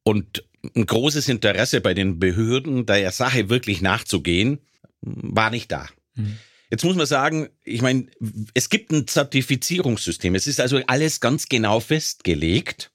Und 0.03 0.45
ein 0.75 0.87
großes 0.87 1.29
Interesse 1.29 1.81
bei 1.81 1.95
den 1.95 2.19
Behörden, 2.19 2.87
der 2.87 3.13
Sache 3.13 3.49
wirklich 3.49 3.83
nachzugehen, 3.83 4.59
war 5.01 5.51
nicht 5.51 5.71
da. 5.71 5.89
Mhm. 6.15 6.39
Jetzt 6.71 6.85
muss 6.85 6.97
man 6.97 7.07
sagen, 7.07 7.51
ich 7.63 7.83
meine, 7.83 8.07
es 8.55 8.69
gibt 8.69 8.91
ein 8.91 9.07
Zertifizierungssystem. 9.07 10.35
Es 10.35 10.47
ist 10.47 10.61
also 10.61 10.81
alles 10.87 11.21
ganz 11.21 11.49
genau 11.49 11.79
festgelegt, 11.79 12.91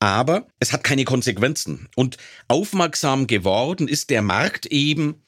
aber 0.00 0.48
es 0.58 0.72
hat 0.72 0.82
keine 0.82 1.04
Konsequenzen. 1.04 1.88
Und 1.94 2.16
aufmerksam 2.48 3.26
geworden 3.26 3.86
ist 3.86 4.10
der 4.10 4.22
Markt 4.22 4.66
eben 4.66 5.22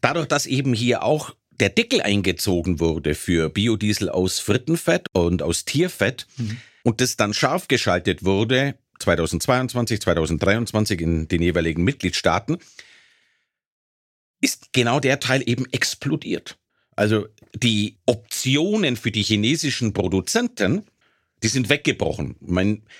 dadurch, 0.00 0.28
dass 0.28 0.46
eben 0.46 0.72
hier 0.72 1.02
auch 1.02 1.34
der 1.50 1.68
Deckel 1.68 2.00
eingezogen 2.00 2.80
wurde 2.80 3.14
für 3.14 3.50
Biodiesel 3.50 4.08
aus 4.08 4.38
Frittenfett 4.38 5.06
und 5.12 5.42
aus 5.42 5.66
Tierfett 5.66 6.26
mhm. 6.38 6.56
und 6.84 7.00
das 7.02 7.16
dann 7.16 7.34
scharf 7.34 7.68
geschaltet 7.68 8.24
wurde 8.24 8.76
2022, 9.00 10.00
2023 10.00 11.00
in 11.00 11.28
den 11.28 11.42
jeweiligen 11.42 11.84
Mitgliedstaaten, 11.84 12.58
ist 14.40 14.72
genau 14.72 15.00
der 15.00 15.20
Teil 15.20 15.42
eben 15.46 15.66
explodiert. 15.72 16.58
Also 16.96 17.26
die 17.54 17.98
Optionen 18.06 18.96
für 18.96 19.10
die 19.10 19.22
chinesischen 19.22 19.92
Produzenten, 19.92 20.84
die 21.42 21.48
sind 21.48 21.68
weggebrochen. 21.68 22.36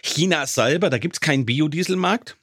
Ich 0.02 0.14
China 0.14 0.46
selber, 0.46 0.90
da 0.90 0.98
gibt 0.98 1.16
es 1.16 1.20
keinen 1.20 1.46
Biodieselmarkt. 1.46 2.36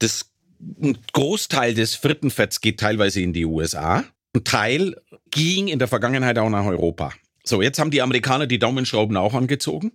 Das 0.00 0.32
ein 0.60 0.98
Großteil 1.12 1.74
des 1.74 1.94
Frittenfetts 1.94 2.60
geht 2.60 2.80
teilweise 2.80 3.20
in 3.20 3.32
die 3.32 3.44
USA. 3.44 4.04
Ein 4.34 4.44
Teil 4.44 4.96
ging 5.30 5.68
in 5.68 5.78
der 5.78 5.88
Vergangenheit 5.88 6.38
auch 6.38 6.50
nach 6.50 6.66
Europa. 6.66 7.12
So, 7.44 7.62
jetzt 7.62 7.78
haben 7.78 7.90
die 7.90 8.02
Amerikaner 8.02 8.46
die 8.46 8.58
Daumenschrauben 8.58 9.16
auch 9.16 9.34
angezogen. 9.34 9.92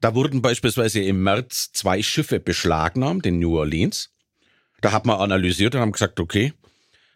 Da 0.00 0.14
wurden 0.14 0.42
beispielsweise 0.42 1.00
im 1.00 1.22
März 1.22 1.72
zwei 1.72 2.02
Schiffe 2.02 2.40
beschlagnahmt 2.40 3.26
in 3.26 3.38
New 3.38 3.56
Orleans. 3.58 4.10
Da 4.80 4.92
hat 4.92 5.06
man 5.06 5.18
analysiert 5.18 5.74
und 5.74 5.80
haben 5.80 5.92
gesagt, 5.92 6.20
okay, 6.20 6.52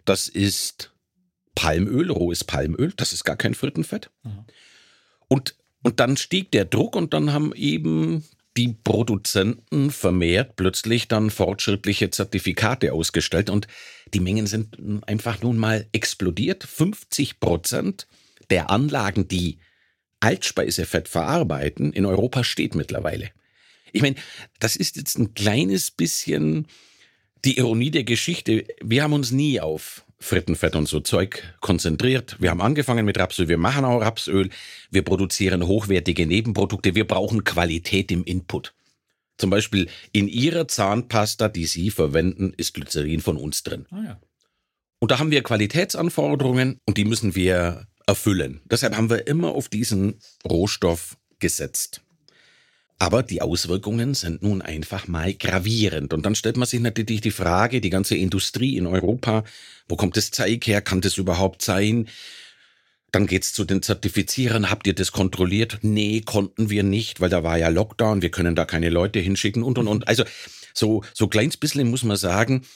das 0.04 0.28
ist 0.28 0.92
Palmöl, 1.54 2.10
rohes 2.10 2.44
Palmöl, 2.44 2.92
das 2.96 3.12
ist 3.12 3.24
gar 3.24 3.36
kein 3.36 3.54
Frittenfett. 3.54 4.10
Mhm. 4.22 4.44
Und, 5.28 5.56
und 5.82 6.00
dann 6.00 6.16
stieg 6.16 6.50
der 6.52 6.64
Druck 6.64 6.96
und 6.96 7.12
dann 7.12 7.32
haben 7.32 7.54
eben 7.54 8.24
die 8.56 8.76
Produzenten 8.82 9.90
vermehrt 9.90 10.56
plötzlich 10.56 11.06
dann 11.06 11.30
fortschrittliche 11.30 12.10
Zertifikate 12.10 12.92
ausgestellt 12.92 13.48
und 13.48 13.68
die 14.12 14.20
Mengen 14.20 14.46
sind 14.46 14.76
einfach 15.06 15.40
nun 15.42 15.56
mal 15.56 15.86
explodiert. 15.92 16.64
50 16.64 17.38
Prozent 17.38 18.08
der 18.50 18.70
Anlagen, 18.70 19.28
die 19.28 19.58
Altspeisefett 20.20 21.08
verarbeiten, 21.08 21.92
in 21.92 22.06
Europa 22.06 22.44
steht 22.44 22.74
mittlerweile. 22.74 23.30
Ich 23.92 24.02
meine, 24.02 24.16
das 24.58 24.76
ist 24.76 24.96
jetzt 24.96 25.18
ein 25.18 25.34
kleines 25.34 25.90
bisschen 25.90 26.66
die 27.44 27.58
Ironie 27.58 27.90
der 27.90 28.04
Geschichte. 28.04 28.64
Wir 28.82 29.02
haben 29.02 29.14
uns 29.14 29.30
nie 29.30 29.60
auf 29.60 30.04
Frittenfett 30.18 30.76
und 30.76 30.86
so 30.86 31.00
Zeug 31.00 31.54
konzentriert. 31.60 32.36
Wir 32.38 32.50
haben 32.50 32.60
angefangen 32.60 33.06
mit 33.06 33.18
Rapsöl, 33.18 33.48
wir 33.48 33.56
machen 33.56 33.86
auch 33.86 34.00
Rapsöl, 34.00 34.50
wir 34.90 35.02
produzieren 35.02 35.66
hochwertige 35.66 36.26
Nebenprodukte, 36.26 36.94
wir 36.94 37.06
brauchen 37.06 37.42
Qualität 37.42 38.12
im 38.12 38.22
Input. 38.24 38.74
Zum 39.38 39.48
Beispiel 39.48 39.88
in 40.12 40.28
Ihrer 40.28 40.68
Zahnpasta, 40.68 41.48
die 41.48 41.64
Sie 41.64 41.90
verwenden, 41.90 42.52
ist 42.58 42.74
Glycerin 42.74 43.20
von 43.20 43.38
uns 43.38 43.62
drin. 43.62 43.86
Ah, 43.90 44.02
ja. 44.04 44.20
Und 44.98 45.10
da 45.10 45.18
haben 45.18 45.30
wir 45.30 45.42
Qualitätsanforderungen 45.42 46.78
und 46.84 46.98
die 46.98 47.06
müssen 47.06 47.34
wir 47.34 47.86
erfüllen. 48.10 48.60
Deshalb 48.64 48.96
haben 48.96 49.08
wir 49.08 49.26
immer 49.26 49.48
auf 49.54 49.68
diesen 49.68 50.16
Rohstoff 50.44 51.16
gesetzt. 51.38 52.02
Aber 52.98 53.22
die 53.22 53.40
Auswirkungen 53.40 54.12
sind 54.14 54.42
nun 54.42 54.60
einfach 54.60 55.08
mal 55.08 55.32
gravierend. 55.32 56.12
Und 56.12 56.26
dann 56.26 56.34
stellt 56.34 56.58
man 56.58 56.66
sich 56.66 56.80
natürlich 56.80 57.22
die 57.22 57.30
Frage, 57.30 57.80
die 57.80 57.88
ganze 57.88 58.16
Industrie 58.16 58.76
in 58.76 58.86
Europa, 58.86 59.44
wo 59.88 59.96
kommt 59.96 60.18
das 60.18 60.32
Zeug 60.32 60.66
her? 60.66 60.82
Kann 60.82 61.00
das 61.00 61.16
überhaupt 61.16 61.62
sein? 61.62 62.08
Dann 63.10 63.26
geht's 63.26 63.54
zu 63.54 63.64
den 63.64 63.80
Zertifizierern. 63.80 64.70
Habt 64.70 64.86
ihr 64.86 64.94
das 64.94 65.12
kontrolliert? 65.12 65.78
Nee, 65.80 66.20
konnten 66.20 66.68
wir 66.68 66.82
nicht, 66.82 67.20
weil 67.20 67.30
da 67.30 67.42
war 67.42 67.56
ja 67.56 67.68
Lockdown. 67.68 68.22
Wir 68.22 68.30
können 68.30 68.54
da 68.54 68.66
keine 68.66 68.90
Leute 68.90 69.18
hinschicken 69.18 69.62
und, 69.62 69.78
und, 69.78 69.88
und. 69.88 70.06
Also, 70.06 70.24
so, 70.74 71.02
so 71.14 71.28
kleins 71.28 71.56
bisschen 71.56 71.88
muss 71.88 72.02
man 72.02 72.16
sagen, 72.16 72.66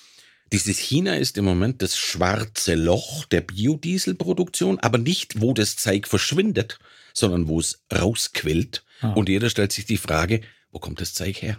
dieses 0.53 0.79
China 0.79 1.17
ist 1.17 1.39
im 1.39 1.45
Moment 1.45 1.83
das 1.83 1.97
schwarze 1.97 2.75
Loch 2.75 3.25
der 3.27 3.41
Biodieselproduktion, 3.41 4.79
aber 4.79 4.99
nicht, 4.99 5.41
wo 5.41 5.53
das 5.53 5.77
Zeug 5.77 6.07
verschwindet, 6.07 6.79
sondern 7.13 7.49
wo 7.49 7.61
es 7.61 7.83
rausquillt. 7.93 8.85
Ah. 9.01 9.13
Und 9.13 9.29
jeder 9.29 9.51
stellt 9.51 9.73
sich 9.73 9.87
die 9.87 9.97
Frage, 9.97 10.43
wo 10.71 10.79
kommt 10.79 11.01
das 11.01 11.15
Zeug 11.15 11.43
her? 11.43 11.59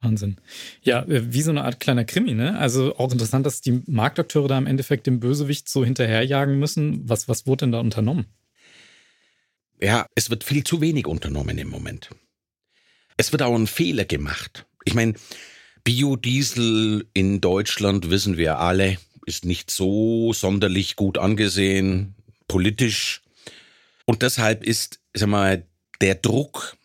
Wahnsinn. 0.00 0.36
Ja, 0.82 1.02
äh, 1.04 1.32
wie 1.32 1.42
so 1.42 1.50
eine 1.50 1.64
Art 1.64 1.80
kleiner 1.80 2.04
Krimi, 2.04 2.34
ne? 2.34 2.56
Also 2.58 2.96
auch 2.96 3.12
interessant, 3.12 3.44
dass 3.46 3.60
die 3.60 3.82
Marktakteure 3.86 4.48
da 4.48 4.58
im 4.58 4.66
Endeffekt 4.66 5.06
dem 5.06 5.18
Bösewicht 5.18 5.68
so 5.68 5.84
hinterherjagen 5.84 6.58
müssen. 6.58 7.08
Was, 7.08 7.28
was 7.28 7.46
wurde 7.46 7.64
denn 7.64 7.72
da 7.72 7.80
unternommen? 7.80 8.26
Ja, 9.80 10.06
es 10.14 10.30
wird 10.30 10.44
viel 10.44 10.64
zu 10.64 10.80
wenig 10.80 11.06
unternommen 11.06 11.58
im 11.58 11.68
Moment. 11.68 12.10
Es 13.16 13.32
wird 13.32 13.42
auch 13.42 13.54
ein 13.54 13.66
Fehler 13.66 14.04
gemacht. 14.04 14.66
Ich 14.84 14.94
meine, 14.94 15.14
Biodiesel 15.88 17.06
in 17.14 17.40
Deutschland, 17.40 18.10
wissen 18.10 18.36
wir 18.36 18.58
alle, 18.58 18.98
ist 19.24 19.46
nicht 19.46 19.70
so 19.70 20.34
sonderlich 20.34 20.96
gut 20.96 21.16
angesehen, 21.16 22.14
politisch. 22.46 23.22
Und 24.04 24.20
deshalb 24.20 24.64
ist, 24.64 25.00
sag 25.14 25.30
mal, 25.30 25.64
der 26.02 26.16
Druck 26.16 26.76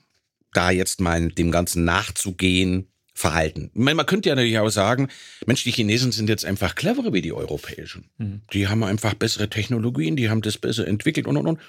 da 0.53 0.71
jetzt 0.71 1.01
mal 1.01 1.27
dem 1.27 1.51
Ganzen 1.51 1.83
nachzugehen, 1.83 2.87
verhalten. 3.13 3.71
Meine, 3.73 3.95
man 3.95 4.05
könnte 4.05 4.29
ja 4.29 4.35
natürlich 4.35 4.57
auch 4.59 4.69
sagen, 4.69 5.09
Mensch, 5.45 5.65
die 5.65 5.71
Chinesen 5.71 6.13
sind 6.13 6.29
jetzt 6.29 6.45
einfach 6.45 6.73
cleverer 6.73 7.11
wie 7.11 7.21
die 7.21 7.33
Europäischen. 7.33 8.09
Mhm. 8.19 8.43
Die 8.53 8.69
haben 8.69 8.85
einfach 8.85 9.15
bessere 9.15 9.49
Technologien, 9.49 10.15
die 10.15 10.29
haben 10.29 10.41
das 10.41 10.57
besser 10.57 10.87
entwickelt 10.87 11.27
und 11.27 11.35
und 11.35 11.47
und. 11.47 11.59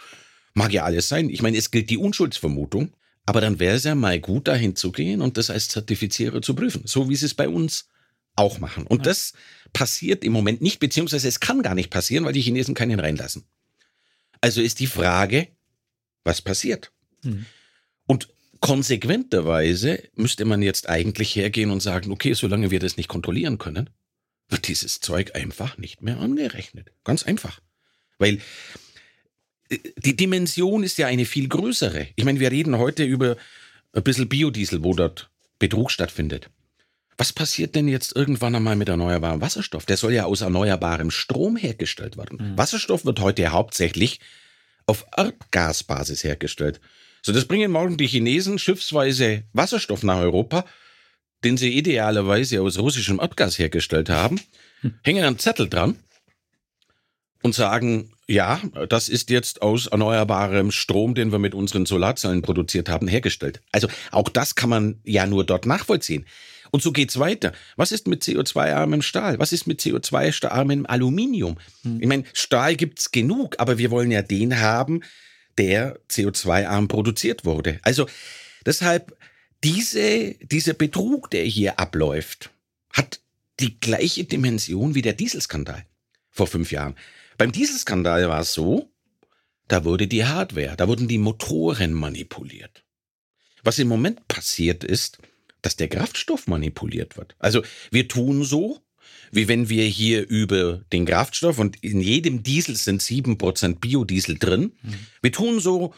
Mag 0.52 0.72
ja 0.72 0.84
alles 0.84 1.08
sein. 1.08 1.30
Ich 1.30 1.42
meine, 1.42 1.56
es 1.56 1.72
gilt 1.72 1.90
die 1.90 1.98
Unschuldsvermutung. 1.98 2.92
Aber 3.26 3.40
dann 3.40 3.58
wäre 3.58 3.76
es 3.76 3.84
ja 3.84 3.94
mal 3.94 4.20
gut, 4.20 4.48
dahin 4.48 4.76
zu 4.76 4.92
gehen 4.92 5.20
und 5.20 5.36
das 5.36 5.50
als 5.50 5.68
Zertifizierer 5.68 6.42
zu 6.42 6.54
prüfen. 6.54 6.82
So 6.84 7.08
wie 7.08 7.16
sie 7.16 7.26
es 7.26 7.34
bei 7.34 7.48
uns 7.48 7.88
auch 8.36 8.58
machen. 8.58 8.86
Und 8.86 8.98
ja. 8.98 9.04
das 9.04 9.32
passiert 9.72 10.24
im 10.24 10.32
Moment 10.32 10.60
nicht, 10.60 10.80
beziehungsweise 10.80 11.28
es 11.28 11.40
kann 11.40 11.62
gar 11.62 11.74
nicht 11.74 11.90
passieren, 11.90 12.24
weil 12.24 12.32
die 12.32 12.42
Chinesen 12.42 12.74
keinen 12.74 13.00
reinlassen. 13.00 13.44
Also 14.40 14.60
ist 14.60 14.80
die 14.80 14.86
Frage, 14.86 15.48
was 16.22 16.42
passiert? 16.42 16.92
Mhm. 17.22 17.46
Und 18.06 18.28
konsequenterweise 18.60 20.02
müsste 20.14 20.44
man 20.44 20.62
jetzt 20.62 20.88
eigentlich 20.88 21.34
hergehen 21.36 21.70
und 21.70 21.80
sagen, 21.80 22.10
okay, 22.10 22.34
solange 22.34 22.70
wir 22.70 22.80
das 22.80 22.96
nicht 22.96 23.08
kontrollieren 23.08 23.58
können, 23.58 23.90
wird 24.48 24.68
dieses 24.68 25.00
Zeug 25.00 25.34
einfach 25.34 25.78
nicht 25.78 26.02
mehr 26.02 26.18
angerechnet. 26.18 26.90
Ganz 27.04 27.22
einfach. 27.22 27.60
Weil 28.18 28.40
die 29.70 30.16
Dimension 30.16 30.82
ist 30.82 30.98
ja 30.98 31.06
eine 31.06 31.24
viel 31.24 31.48
größere. 31.48 32.08
Ich 32.16 32.24
meine, 32.24 32.40
wir 32.40 32.50
reden 32.50 32.78
heute 32.78 33.04
über 33.04 33.36
ein 33.92 34.02
bisschen 34.02 34.28
Biodiesel, 34.28 34.82
wo 34.82 34.94
dort 34.94 35.30
Betrug 35.58 35.90
stattfindet. 35.90 36.50
Was 37.16 37.32
passiert 37.32 37.74
denn 37.74 37.86
jetzt 37.86 38.16
irgendwann 38.16 38.56
einmal 38.56 38.76
mit 38.76 38.88
erneuerbarem 38.88 39.40
Wasserstoff? 39.40 39.86
Der 39.86 39.96
soll 39.96 40.12
ja 40.12 40.24
aus 40.24 40.40
erneuerbarem 40.40 41.10
Strom 41.10 41.56
hergestellt 41.56 42.16
werden. 42.16 42.38
Mhm. 42.40 42.58
Wasserstoff 42.58 43.04
wird 43.04 43.20
heute 43.20 43.48
hauptsächlich 43.52 44.20
auf 44.86 45.06
Erdgasbasis 45.16 46.24
hergestellt. 46.24 46.80
So, 47.22 47.32
das 47.32 47.46
bringen 47.46 47.70
morgen 47.70 47.96
die 47.96 48.08
Chinesen 48.08 48.58
schiffsweise 48.58 49.44
Wasserstoff 49.52 50.02
nach 50.02 50.18
Europa, 50.18 50.66
den 51.44 51.56
sie 51.56 51.70
idealerweise 51.78 52.60
aus 52.60 52.78
russischem 52.78 53.20
Erdgas 53.20 53.58
hergestellt 53.58 54.10
haben, 54.10 54.40
hm. 54.80 54.94
hängen 55.02 55.24
einen 55.24 55.38
Zettel 55.38 55.68
dran 55.68 55.96
und 57.42 57.54
sagen, 57.54 58.13
ja, 58.26 58.60
das 58.88 59.08
ist 59.08 59.30
jetzt 59.30 59.62
aus 59.62 59.86
erneuerbarem 59.86 60.70
Strom, 60.70 61.14
den 61.14 61.30
wir 61.32 61.38
mit 61.38 61.54
unseren 61.54 61.86
Solarzellen 61.86 62.42
produziert 62.42 62.88
haben, 62.88 63.06
hergestellt. 63.06 63.60
Also 63.72 63.88
auch 64.10 64.28
das 64.28 64.54
kann 64.54 64.70
man 64.70 65.00
ja 65.04 65.26
nur 65.26 65.44
dort 65.44 65.66
nachvollziehen. 65.66 66.24
Und 66.70 66.82
so 66.82 66.90
geht's 66.90 67.18
weiter. 67.18 67.52
Was 67.76 67.92
ist 67.92 68.08
mit 68.08 68.22
CO2-armem 68.22 69.02
Stahl? 69.02 69.38
Was 69.38 69.52
ist 69.52 69.66
mit 69.66 69.80
CO2-armem 69.80 70.86
Aluminium? 70.86 71.56
Hm. 71.82 72.00
Ich 72.00 72.08
meine, 72.08 72.24
Stahl 72.32 72.74
gibt's 72.74 73.12
genug, 73.12 73.56
aber 73.58 73.78
wir 73.78 73.90
wollen 73.92 74.10
ja 74.10 74.22
den 74.22 74.58
haben, 74.58 75.02
der 75.56 76.00
CO2-arm 76.10 76.88
produziert 76.88 77.44
wurde. 77.44 77.78
Also 77.82 78.06
deshalb 78.66 79.16
diese, 79.62 80.34
dieser 80.42 80.74
Betrug, 80.74 81.30
der 81.30 81.44
hier 81.44 81.78
abläuft, 81.78 82.50
hat 82.92 83.20
die 83.60 83.78
gleiche 83.78 84.24
Dimension 84.24 84.94
wie 84.94 85.02
der 85.02 85.12
Dieselskandal 85.12 85.84
vor 86.30 86.46
fünf 86.46 86.72
Jahren. 86.72 86.96
Beim 87.38 87.52
Dieselskandal 87.52 88.28
war 88.28 88.40
es 88.40 88.52
so, 88.52 88.90
da 89.68 89.84
wurde 89.84 90.06
die 90.06 90.24
Hardware, 90.24 90.76
da 90.76 90.88
wurden 90.88 91.08
die 91.08 91.18
Motoren 91.18 91.92
manipuliert. 91.92 92.84
Was 93.62 93.78
im 93.78 93.88
Moment 93.88 94.28
passiert 94.28 94.84
ist, 94.84 95.18
dass 95.62 95.76
der 95.76 95.88
Kraftstoff 95.88 96.46
manipuliert 96.46 97.16
wird. 97.16 97.34
Also 97.38 97.62
wir 97.90 98.06
tun 98.08 98.44
so, 98.44 98.80
wie 99.32 99.48
wenn 99.48 99.68
wir 99.68 99.84
hier 99.84 100.28
über 100.28 100.82
den 100.92 101.06
Kraftstoff 101.06 101.58
und 101.58 101.82
in 101.82 102.00
jedem 102.00 102.42
Diesel 102.42 102.76
sind 102.76 103.02
7% 103.02 103.80
Biodiesel 103.80 104.38
drin. 104.38 104.72
Mhm. 104.82 105.06
Wir 105.22 105.32
tun 105.32 105.60
so, 105.60 105.94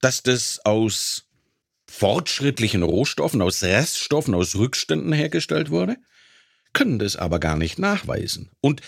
dass 0.00 0.22
das 0.22 0.64
aus 0.64 1.26
fortschrittlichen 1.86 2.82
Rohstoffen, 2.82 3.42
aus 3.42 3.62
Reststoffen, 3.62 4.34
aus 4.34 4.56
Rückständen 4.56 5.12
hergestellt 5.12 5.70
wurde, 5.70 5.96
können 6.72 6.98
das 6.98 7.16
aber 7.16 7.38
gar 7.38 7.56
nicht 7.56 7.78
nachweisen. 7.78 8.50
Und 8.60 8.80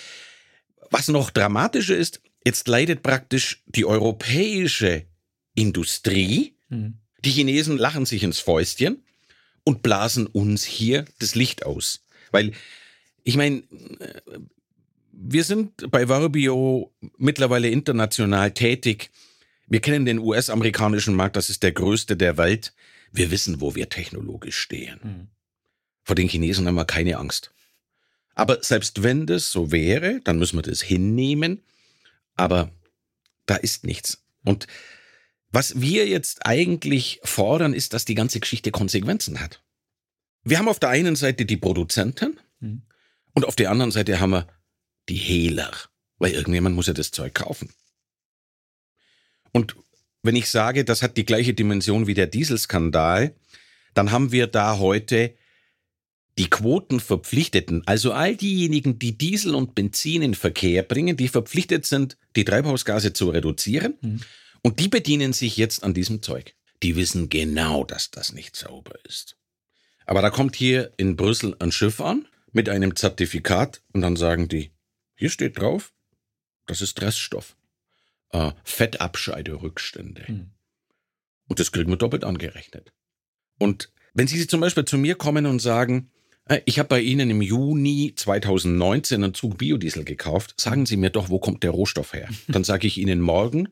was 0.90 1.08
noch 1.08 1.30
dramatischer 1.30 1.96
ist, 1.96 2.20
jetzt 2.44 2.68
leidet 2.68 3.02
praktisch 3.02 3.62
die 3.66 3.84
europäische 3.84 5.06
Industrie. 5.54 6.56
Mhm. 6.68 6.98
Die 7.24 7.30
Chinesen 7.30 7.78
lachen 7.78 8.06
sich 8.06 8.22
ins 8.22 8.38
Fäustchen 8.38 9.02
und 9.64 9.82
blasen 9.82 10.26
uns 10.26 10.64
hier 10.64 11.04
das 11.18 11.34
Licht 11.34 11.66
aus. 11.66 12.02
Weil 12.30 12.52
ich 13.24 13.36
meine, 13.36 13.64
wir 15.10 15.44
sind 15.44 15.90
bei 15.90 16.06
Verbio 16.06 16.92
mittlerweile 17.18 17.68
international 17.68 18.52
tätig. 18.52 19.10
Wir 19.66 19.80
kennen 19.80 20.04
den 20.04 20.20
US-amerikanischen 20.20 21.14
Markt, 21.14 21.36
das 21.36 21.50
ist 21.50 21.62
der 21.62 21.72
größte 21.72 22.16
der 22.16 22.36
Welt. 22.36 22.72
Wir 23.10 23.30
wissen, 23.30 23.60
wo 23.60 23.74
wir 23.74 23.88
technologisch 23.88 24.58
stehen. 24.58 25.00
Mhm. 25.02 25.28
Vor 26.04 26.14
den 26.14 26.28
Chinesen 26.28 26.68
haben 26.68 26.76
wir 26.76 26.84
keine 26.84 27.18
Angst. 27.18 27.52
Aber 28.36 28.62
selbst 28.62 29.02
wenn 29.02 29.26
das 29.26 29.50
so 29.50 29.72
wäre, 29.72 30.20
dann 30.22 30.38
müssen 30.38 30.56
wir 30.58 30.62
das 30.62 30.80
hinnehmen. 30.80 31.64
Aber 32.36 32.70
da 33.46 33.56
ist 33.56 33.84
nichts. 33.84 34.22
Und 34.44 34.68
was 35.50 35.80
wir 35.80 36.06
jetzt 36.06 36.46
eigentlich 36.46 37.20
fordern, 37.24 37.74
ist, 37.74 37.92
dass 37.92 38.04
die 38.04 38.14
ganze 38.14 38.38
Geschichte 38.38 38.70
Konsequenzen 38.70 39.40
hat. 39.40 39.62
Wir 40.44 40.58
haben 40.58 40.68
auf 40.68 40.78
der 40.78 40.90
einen 40.90 41.16
Seite 41.16 41.44
die 41.44 41.56
Produzenten, 41.56 42.38
mhm. 42.60 42.82
Und 43.36 43.44
auf 43.44 43.54
der 43.54 43.70
anderen 43.70 43.90
Seite 43.90 44.18
haben 44.18 44.30
wir 44.30 44.46
die 45.10 45.16
Hehler, 45.16 45.70
weil 46.16 46.32
irgendjemand 46.32 46.74
muss 46.74 46.86
ja 46.86 46.94
das 46.94 47.10
Zeug 47.10 47.34
kaufen. 47.34 47.68
Und 49.52 49.76
wenn 50.22 50.36
ich 50.36 50.48
sage, 50.48 50.86
das 50.86 51.02
hat 51.02 51.18
die 51.18 51.26
gleiche 51.26 51.52
Dimension 51.52 52.06
wie 52.06 52.14
der 52.14 52.28
Dieselskandal, 52.28 53.36
dann 53.92 54.10
haben 54.10 54.32
wir 54.32 54.46
da 54.46 54.78
heute 54.78 55.34
die 56.38 56.50
Quotenverpflichteten, 56.50 57.86
also 57.86 58.12
all 58.12 58.36
diejenigen, 58.36 58.98
die 58.98 59.16
Diesel 59.16 59.54
und 59.54 59.74
Benzin 59.74 60.22
in 60.22 60.34
Verkehr 60.34 60.82
bringen, 60.82 61.16
die 61.16 61.28
verpflichtet 61.28 61.86
sind, 61.86 62.18
die 62.36 62.44
Treibhausgase 62.44 63.12
zu 63.12 63.30
reduzieren. 63.30 63.94
Mhm. 64.00 64.20
Und 64.62 64.80
die 64.80 64.88
bedienen 64.88 65.32
sich 65.32 65.56
jetzt 65.56 65.82
an 65.84 65.94
diesem 65.94 66.22
Zeug. 66.22 66.54
Die 66.82 66.96
wissen 66.96 67.28
genau, 67.28 67.84
dass 67.84 68.10
das 68.10 68.32
nicht 68.32 68.56
sauber 68.56 68.98
ist. 69.04 69.36
Aber 70.04 70.22
da 70.22 70.30
kommt 70.30 70.56
hier 70.56 70.92
in 70.96 71.16
Brüssel 71.16 71.56
ein 71.58 71.72
Schiff 71.72 72.00
an 72.00 72.28
mit 72.52 72.68
einem 72.68 72.96
Zertifikat 72.96 73.82
und 73.92 74.02
dann 74.02 74.16
sagen 74.16 74.48
die, 74.48 74.72
hier 75.14 75.30
steht 75.30 75.58
drauf, 75.58 75.92
das 76.66 76.82
ist 76.82 77.00
Reststoff. 77.00 77.56
Äh, 78.30 78.52
Fettabscheiderückstände. 78.64 80.26
Hm. 80.26 80.50
Und 81.48 81.60
das 81.60 81.72
kriegen 81.72 81.90
wir 81.90 81.96
doppelt 81.96 82.24
angerechnet. 82.24 82.92
Und 83.58 83.92
wenn 84.14 84.26
Sie 84.26 84.46
zum 84.46 84.60
Beispiel 84.60 84.84
zu 84.84 84.98
mir 84.98 85.14
kommen 85.14 85.46
und 85.46 85.60
sagen, 85.60 86.10
ich 86.64 86.78
habe 86.78 86.88
bei 86.88 87.00
Ihnen 87.00 87.30
im 87.30 87.42
Juni 87.42 88.12
2019 88.14 89.22
einen 89.22 89.34
Zug 89.34 89.58
Biodiesel 89.58 90.04
gekauft, 90.04 90.54
sagen 90.60 90.86
Sie 90.86 90.96
mir 90.96 91.10
doch, 91.10 91.28
wo 91.28 91.38
kommt 91.38 91.62
der 91.62 91.70
Rohstoff 91.70 92.12
her? 92.12 92.28
Dann 92.48 92.64
sage 92.64 92.86
ich 92.86 92.98
Ihnen 92.98 93.20
morgen 93.20 93.68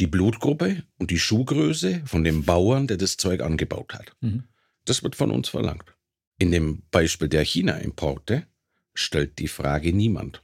die 0.00 0.06
Blutgruppe 0.06 0.82
und 0.98 1.10
die 1.10 1.18
Schuhgröße 1.18 2.02
von 2.04 2.24
dem 2.24 2.44
Bauern, 2.44 2.86
der 2.86 2.96
das 2.96 3.16
Zeug 3.16 3.40
angebaut 3.40 3.94
hat. 3.94 4.12
Mhm. 4.20 4.44
Das 4.84 5.02
wird 5.02 5.16
von 5.16 5.30
uns 5.30 5.48
verlangt. 5.48 5.94
In 6.38 6.50
dem 6.50 6.82
Beispiel 6.90 7.28
der 7.28 7.44
China-Importe 7.44 8.46
stellt 8.92 9.38
die 9.38 9.48
Frage 9.48 9.92
niemand. 9.92 10.42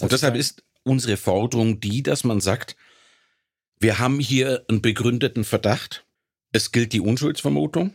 Und 0.00 0.12
deshalb 0.12 0.36
ist 0.36 0.64
unsere 0.84 1.16
Forderung 1.16 1.80
die, 1.80 2.02
dass 2.02 2.24
man 2.24 2.40
sagt, 2.40 2.76
wir 3.78 3.98
haben 3.98 4.20
hier 4.20 4.64
einen 4.68 4.80
begründeten 4.80 5.44
Verdacht, 5.44 6.06
es 6.52 6.72
gilt 6.72 6.92
die 6.92 7.00
Unschuldsvermutung, 7.00 7.94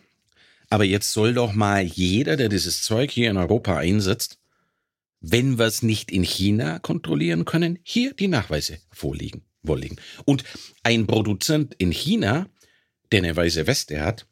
aber 0.69 0.83
jetzt 0.83 1.13
soll 1.13 1.33
doch 1.33 1.53
mal 1.53 1.83
jeder, 1.83 2.37
der 2.37 2.49
dieses 2.49 2.83
Zeug 2.83 3.11
hier 3.11 3.29
in 3.29 3.37
Europa 3.37 3.77
einsetzt, 3.77 4.39
wenn 5.21 5.57
wir 5.57 5.65
es 5.65 5.81
nicht 5.83 6.11
in 6.11 6.23
China 6.23 6.79
kontrollieren 6.79 7.45
können, 7.45 7.79
hier 7.83 8.13
die 8.13 8.27
Nachweise 8.27 8.79
vorliegen, 8.91 9.43
vorliegen. 9.65 9.97
Und 10.25 10.43
ein 10.83 11.07
Produzent 11.07 11.75
in 11.77 11.91
China, 11.91 12.47
der 13.11 13.19
eine 13.19 13.35
weiße 13.35 13.67
Weste 13.67 14.01
hat, 14.01 14.27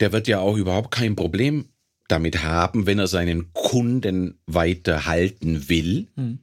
der 0.00 0.12
wird 0.12 0.28
ja 0.28 0.40
auch 0.40 0.56
überhaupt 0.56 0.90
kein 0.90 1.16
Problem 1.16 1.68
damit 2.08 2.42
haben, 2.42 2.86
wenn 2.86 2.98
er 2.98 3.06
seinen 3.06 3.52
Kunden 3.52 4.38
weiterhalten 4.46 5.68
will, 5.68 6.08
hm. 6.16 6.40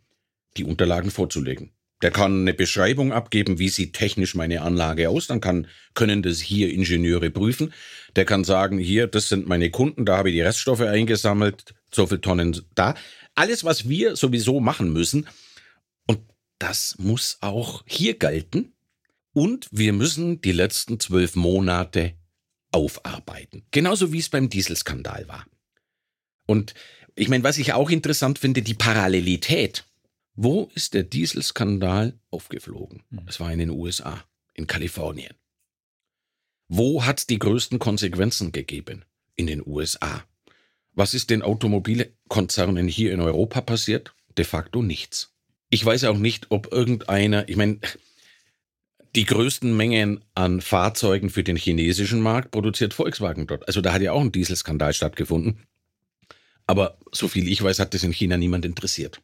die 0.58 0.64
Unterlagen 0.64 1.12
vorzulegen. 1.12 1.72
Der 2.02 2.12
kann 2.12 2.42
eine 2.42 2.54
Beschreibung 2.54 3.14
abgeben, 3.14 3.60
wie 3.60 3.70
sieht 3.70 3.94
technisch 3.94 4.36
meine 4.36 4.62
Anlage 4.62 5.10
aus, 5.10 5.28
dann 5.28 5.42
kann, 5.42 5.68
können 5.94 6.24
das 6.24 6.40
hier 6.40 6.74
Ingenieure 6.74 7.30
prüfen. 7.30 7.74
Der 8.16 8.26
kann 8.26 8.44
sagen, 8.44 8.80
hier, 8.80 9.08
das 9.08 9.30
sind 9.30 9.48
meine 9.48 9.70
Kunden, 9.70 10.06
da 10.06 10.18
habe 10.18 10.30
ich 10.30 10.36
die 10.36 10.42
Reststoffe 10.42 10.82
eingesammelt, 10.82 11.76
so 11.94 12.08
viele 12.08 12.22
Tonnen 12.22 12.60
da. 12.76 12.96
Alles, 13.36 13.64
was 13.64 13.88
wir 13.88 14.16
sowieso 14.16 14.60
machen 14.60 14.92
müssen. 14.92 15.28
Und 16.08 16.20
das 16.60 16.96
muss 16.98 17.38
auch 17.42 17.84
hier 17.86 18.18
gelten. 18.18 18.74
Und 19.34 19.68
wir 19.72 19.94
müssen 19.94 20.42
die 20.42 20.52
letzten 20.52 21.00
zwölf 21.00 21.36
Monate 21.36 22.16
aufarbeiten. 22.72 23.64
Genauso 23.72 24.12
wie 24.12 24.20
es 24.20 24.30
beim 24.30 24.50
Dieselskandal 24.50 25.28
war. 25.28 25.46
Und 26.46 26.74
ich 27.16 27.30
meine, 27.30 27.44
was 27.44 27.58
ich 27.58 27.74
auch 27.74 27.90
interessant 27.90 28.40
finde, 28.40 28.62
die 28.62 28.74
Parallelität. 28.74 29.86
Wo 30.44 30.72
ist 30.74 30.96
der 30.96 31.04
Dieselskandal 31.04 32.20
aufgeflogen? 32.32 33.04
Es 33.28 33.38
hm. 33.38 33.46
war 33.46 33.54
in 33.54 33.60
den 33.60 33.70
USA, 33.70 34.26
in 34.56 34.66
Kalifornien. 34.66 35.36
Wo 36.68 37.06
hat 37.06 37.20
es 37.20 37.28
die 37.28 37.38
größten 37.38 37.78
Konsequenzen 37.78 38.52
gegeben? 38.52 39.06
In 39.36 39.46
den 39.46 39.62
USA. 39.64 40.24
Was 40.94 41.14
ist 41.14 41.30
den 41.30 41.44
Automobilkonzernen 41.44 42.88
hier 42.88 43.14
in 43.14 43.22
Europa 43.22 43.62
passiert? 43.62 44.16
De 44.36 44.44
facto 44.44 44.82
nichts. 44.82 45.32
Ich 45.70 45.86
weiß 45.86 46.06
auch 46.06 46.18
nicht, 46.18 46.48
ob 46.50 46.72
irgendeiner, 46.72 47.48
ich 47.48 47.56
meine, 47.56 47.80
die 49.16 49.26
größten 49.26 49.78
Mengen 49.78 50.26
an 50.34 50.60
Fahrzeugen 50.60 51.30
für 51.30 51.44
den 51.44 51.56
chinesischen 51.56 52.20
Markt 52.20 52.50
produziert 52.50 52.96
Volkswagen 52.96 53.46
dort. 53.46 53.68
Also 53.68 53.80
da 53.82 53.94
hat 53.94 54.02
ja 54.02 54.14
auch 54.14 54.22
ein 54.22 54.32
Dieselskandal 54.32 54.96
stattgefunden. 54.96 55.68
Aber 56.66 56.98
so 57.12 57.28
viel 57.28 57.48
ich 57.48 57.62
weiß, 57.62 57.78
hat 57.78 57.94
das 57.94 58.02
in 58.02 58.12
China 58.12 58.38
niemand 58.38 58.66
interessiert. 58.66 59.22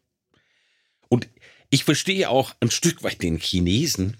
Ich 1.69 1.83
verstehe 1.83 2.29
auch 2.29 2.55
ein 2.59 2.71
Stück 2.71 3.03
weit 3.03 3.21
den 3.21 3.37
Chinesen. 3.37 4.17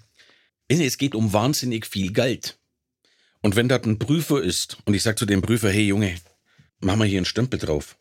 Es 0.68 0.98
geht 0.98 1.14
um 1.14 1.32
wahnsinnig 1.32 1.86
viel 1.86 2.12
Geld. 2.12 2.58
Und 3.40 3.56
wenn 3.56 3.68
dort 3.68 3.86
ein 3.86 3.98
Prüfer 3.98 4.42
ist 4.42 4.78
und 4.84 4.94
ich 4.94 5.02
sage 5.02 5.16
zu 5.16 5.26
dem 5.26 5.40
Prüfer, 5.40 5.70
hey 5.70 5.86
Junge, 5.86 6.14
mach 6.80 6.96
mal 6.96 7.08
hier 7.08 7.18
einen 7.18 7.24
Stempel 7.24 7.58
drauf. 7.58 7.96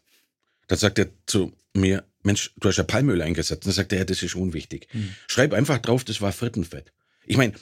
Dann 0.68 0.78
sagt 0.78 1.00
er 1.00 1.08
zu 1.26 1.54
mir, 1.74 2.04
Mensch, 2.24 2.52
du 2.58 2.68
hast 2.68 2.78
ja 2.78 2.84
Palmöl 2.84 3.22
eingesetzt. 3.22 3.66
Dann 3.66 3.74
sagt 3.74 3.94
er, 3.94 4.00
ja, 4.00 4.06
das 4.06 4.22
ist 4.22 4.36
unwichtig. 4.36 4.88
Hm. 4.92 5.16
Schreib 5.28 5.54
einfach 5.54 5.78
drauf, 5.78 6.04
das 6.04 6.22
war 6.22 6.34
Frittenfett. 6.34 6.92
Ich 7.26 7.38
meine, 7.38 7.54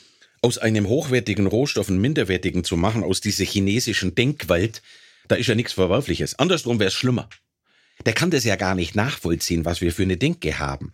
aus 0.42 0.58
einem 0.58 0.88
hochwertigen 0.88 1.46
Rohstoff 1.46 1.88
einen 1.88 2.00
minderwertigen 2.00 2.64
zu 2.64 2.76
machen, 2.76 3.04
aus 3.04 3.20
dieser 3.20 3.44
chinesischen 3.44 4.14
Denkwelt, 4.14 4.82
da 5.28 5.36
ist 5.36 5.46
ja 5.46 5.54
nichts 5.54 5.72
Verwerfliches. 5.72 6.38
Andersrum 6.38 6.78
wäre 6.78 6.88
es 6.88 6.94
schlimmer. 6.94 7.28
Der 8.04 8.12
kann 8.12 8.30
das 8.30 8.44
ja 8.44 8.56
gar 8.56 8.74
nicht 8.74 8.94
nachvollziehen, 8.94 9.64
was 9.64 9.80
wir 9.80 9.92
für 9.92 10.02
eine 10.02 10.16
Denke 10.16 10.58
haben. 10.58 10.92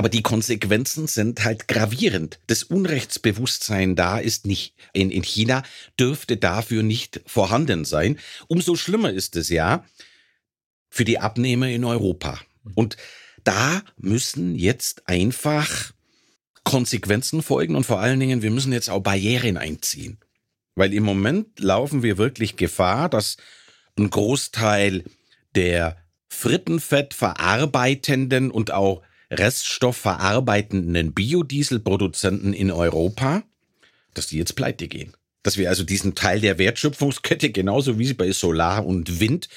Aber 0.00 0.08
die 0.08 0.22
Konsequenzen 0.22 1.08
sind 1.08 1.44
halt 1.44 1.68
gravierend. 1.68 2.40
Das 2.46 2.62
Unrechtsbewusstsein 2.62 3.96
da 3.96 4.18
ist 4.18 4.46
nicht, 4.46 4.74
in, 4.94 5.10
in 5.10 5.22
China 5.22 5.62
dürfte 5.98 6.38
dafür 6.38 6.82
nicht 6.82 7.20
vorhanden 7.26 7.84
sein. 7.84 8.18
Umso 8.48 8.76
schlimmer 8.76 9.12
ist 9.12 9.36
es 9.36 9.50
ja 9.50 9.84
für 10.88 11.04
die 11.04 11.18
Abnehmer 11.18 11.68
in 11.68 11.84
Europa. 11.84 12.40
Und 12.74 12.96
da 13.44 13.82
müssen 13.98 14.54
jetzt 14.54 15.06
einfach 15.06 15.92
Konsequenzen 16.64 17.42
folgen 17.42 17.76
und 17.76 17.84
vor 17.84 18.00
allen 18.00 18.20
Dingen, 18.20 18.40
wir 18.40 18.50
müssen 18.50 18.72
jetzt 18.72 18.88
auch 18.88 19.00
Barrieren 19.00 19.58
einziehen. 19.58 20.18
Weil 20.76 20.94
im 20.94 21.02
Moment 21.02 21.60
laufen 21.60 22.02
wir 22.02 22.16
wirklich 22.16 22.56
Gefahr, 22.56 23.10
dass 23.10 23.36
ein 23.98 24.08
Großteil 24.08 25.04
der 25.54 25.98
Frittenfett 26.26 27.12
verarbeitenden 27.12 28.50
und 28.50 28.70
auch 28.70 29.02
reststoffverarbeitenden 29.30 31.12
Biodieselproduzenten 31.12 32.52
in 32.52 32.70
Europa, 32.70 33.44
dass 34.14 34.26
die 34.26 34.38
jetzt 34.38 34.56
pleite 34.56 34.88
gehen. 34.88 35.14
Dass 35.42 35.56
wir 35.56 35.68
also 35.68 35.84
diesen 35.84 36.14
Teil 36.14 36.40
der 36.40 36.58
Wertschöpfungskette, 36.58 37.50
genauso 37.50 37.98
wie 37.98 38.06
sie 38.06 38.14
bei 38.14 38.30
Solar 38.32 38.84
und 38.84 39.20
Wind, 39.20 39.48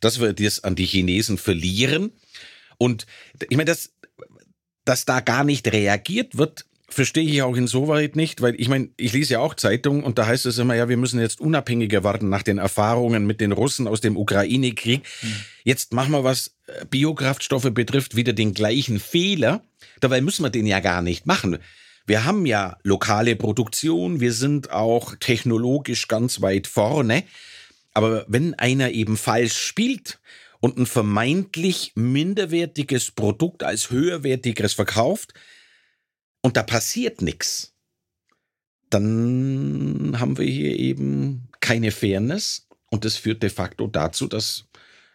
dass 0.00 0.20
wir 0.20 0.32
das 0.32 0.64
an 0.64 0.76
die 0.76 0.86
Chinesen 0.86 1.38
verlieren. 1.38 2.12
Und 2.78 3.06
ich 3.48 3.56
meine, 3.56 3.66
dass, 3.66 3.92
dass 4.84 5.04
da 5.04 5.20
gar 5.20 5.44
nicht 5.44 5.70
reagiert 5.72 6.38
wird, 6.38 6.66
verstehe 6.88 7.28
ich 7.28 7.42
auch 7.42 7.56
insoweit 7.56 8.16
nicht, 8.16 8.42
weil 8.42 8.54
ich 8.60 8.68
meine, 8.68 8.90
ich 8.96 9.12
lese 9.12 9.34
ja 9.34 9.40
auch 9.40 9.54
Zeitungen 9.54 10.04
und 10.04 10.18
da 10.18 10.26
heißt 10.26 10.46
es 10.46 10.58
immer, 10.58 10.74
ja, 10.74 10.88
wir 10.88 10.96
müssen 10.96 11.20
jetzt 11.20 11.40
unabhängiger 11.40 12.04
werden 12.04 12.28
nach 12.28 12.42
den 12.42 12.58
Erfahrungen 12.58 13.26
mit 13.26 13.40
den 13.40 13.52
Russen 13.52 13.88
aus 13.88 14.00
dem 14.00 14.16
Ukraine-Krieg. 14.16 15.02
Mhm. 15.22 15.34
Jetzt 15.64 15.92
machen 15.92 16.12
wir, 16.12 16.24
was 16.24 16.54
äh, 16.66 16.84
Biokraftstoffe 16.88 17.70
betrifft, 17.72 18.14
wieder 18.14 18.32
den 18.32 18.54
gleichen 18.54 19.00
Fehler. 19.00 19.62
Dabei 20.00 20.20
müssen 20.20 20.44
wir 20.44 20.50
den 20.50 20.66
ja 20.66 20.80
gar 20.80 21.02
nicht 21.02 21.26
machen. 21.26 21.58
Wir 22.06 22.24
haben 22.24 22.46
ja 22.46 22.76
lokale 22.84 23.34
Produktion, 23.34 24.20
wir 24.20 24.32
sind 24.32 24.70
auch 24.70 25.16
technologisch 25.16 26.06
ganz 26.06 26.40
weit 26.40 26.68
vorne. 26.68 27.24
Aber 27.94 28.24
wenn 28.28 28.54
einer 28.54 28.90
eben 28.90 29.16
falsch 29.16 29.56
spielt 29.56 30.20
und 30.60 30.78
ein 30.78 30.86
vermeintlich 30.86 31.92
minderwertiges 31.96 33.10
Produkt 33.10 33.64
als 33.64 33.90
höherwertigeres 33.90 34.74
verkauft, 34.74 35.34
und 36.46 36.56
da 36.56 36.62
passiert 36.62 37.22
nichts, 37.22 37.74
dann 38.88 40.14
haben 40.20 40.38
wir 40.38 40.46
hier 40.46 40.78
eben 40.78 41.48
keine 41.58 41.90
Fairness 41.90 42.68
und 42.88 43.04
das 43.04 43.16
führt 43.16 43.42
de 43.42 43.50
facto 43.50 43.88
dazu, 43.88 44.28
dass 44.28 44.66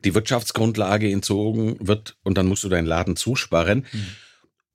die 0.04 0.14
Wirtschaftsgrundlage 0.14 1.10
entzogen 1.10 1.78
wird 1.80 2.18
und 2.24 2.38
dann 2.38 2.48
musst 2.48 2.66
du 2.66 2.70
deinen 2.70 2.86
Laden 2.86 3.16
zusparen. 3.16 3.86
Mhm. 3.94 4.08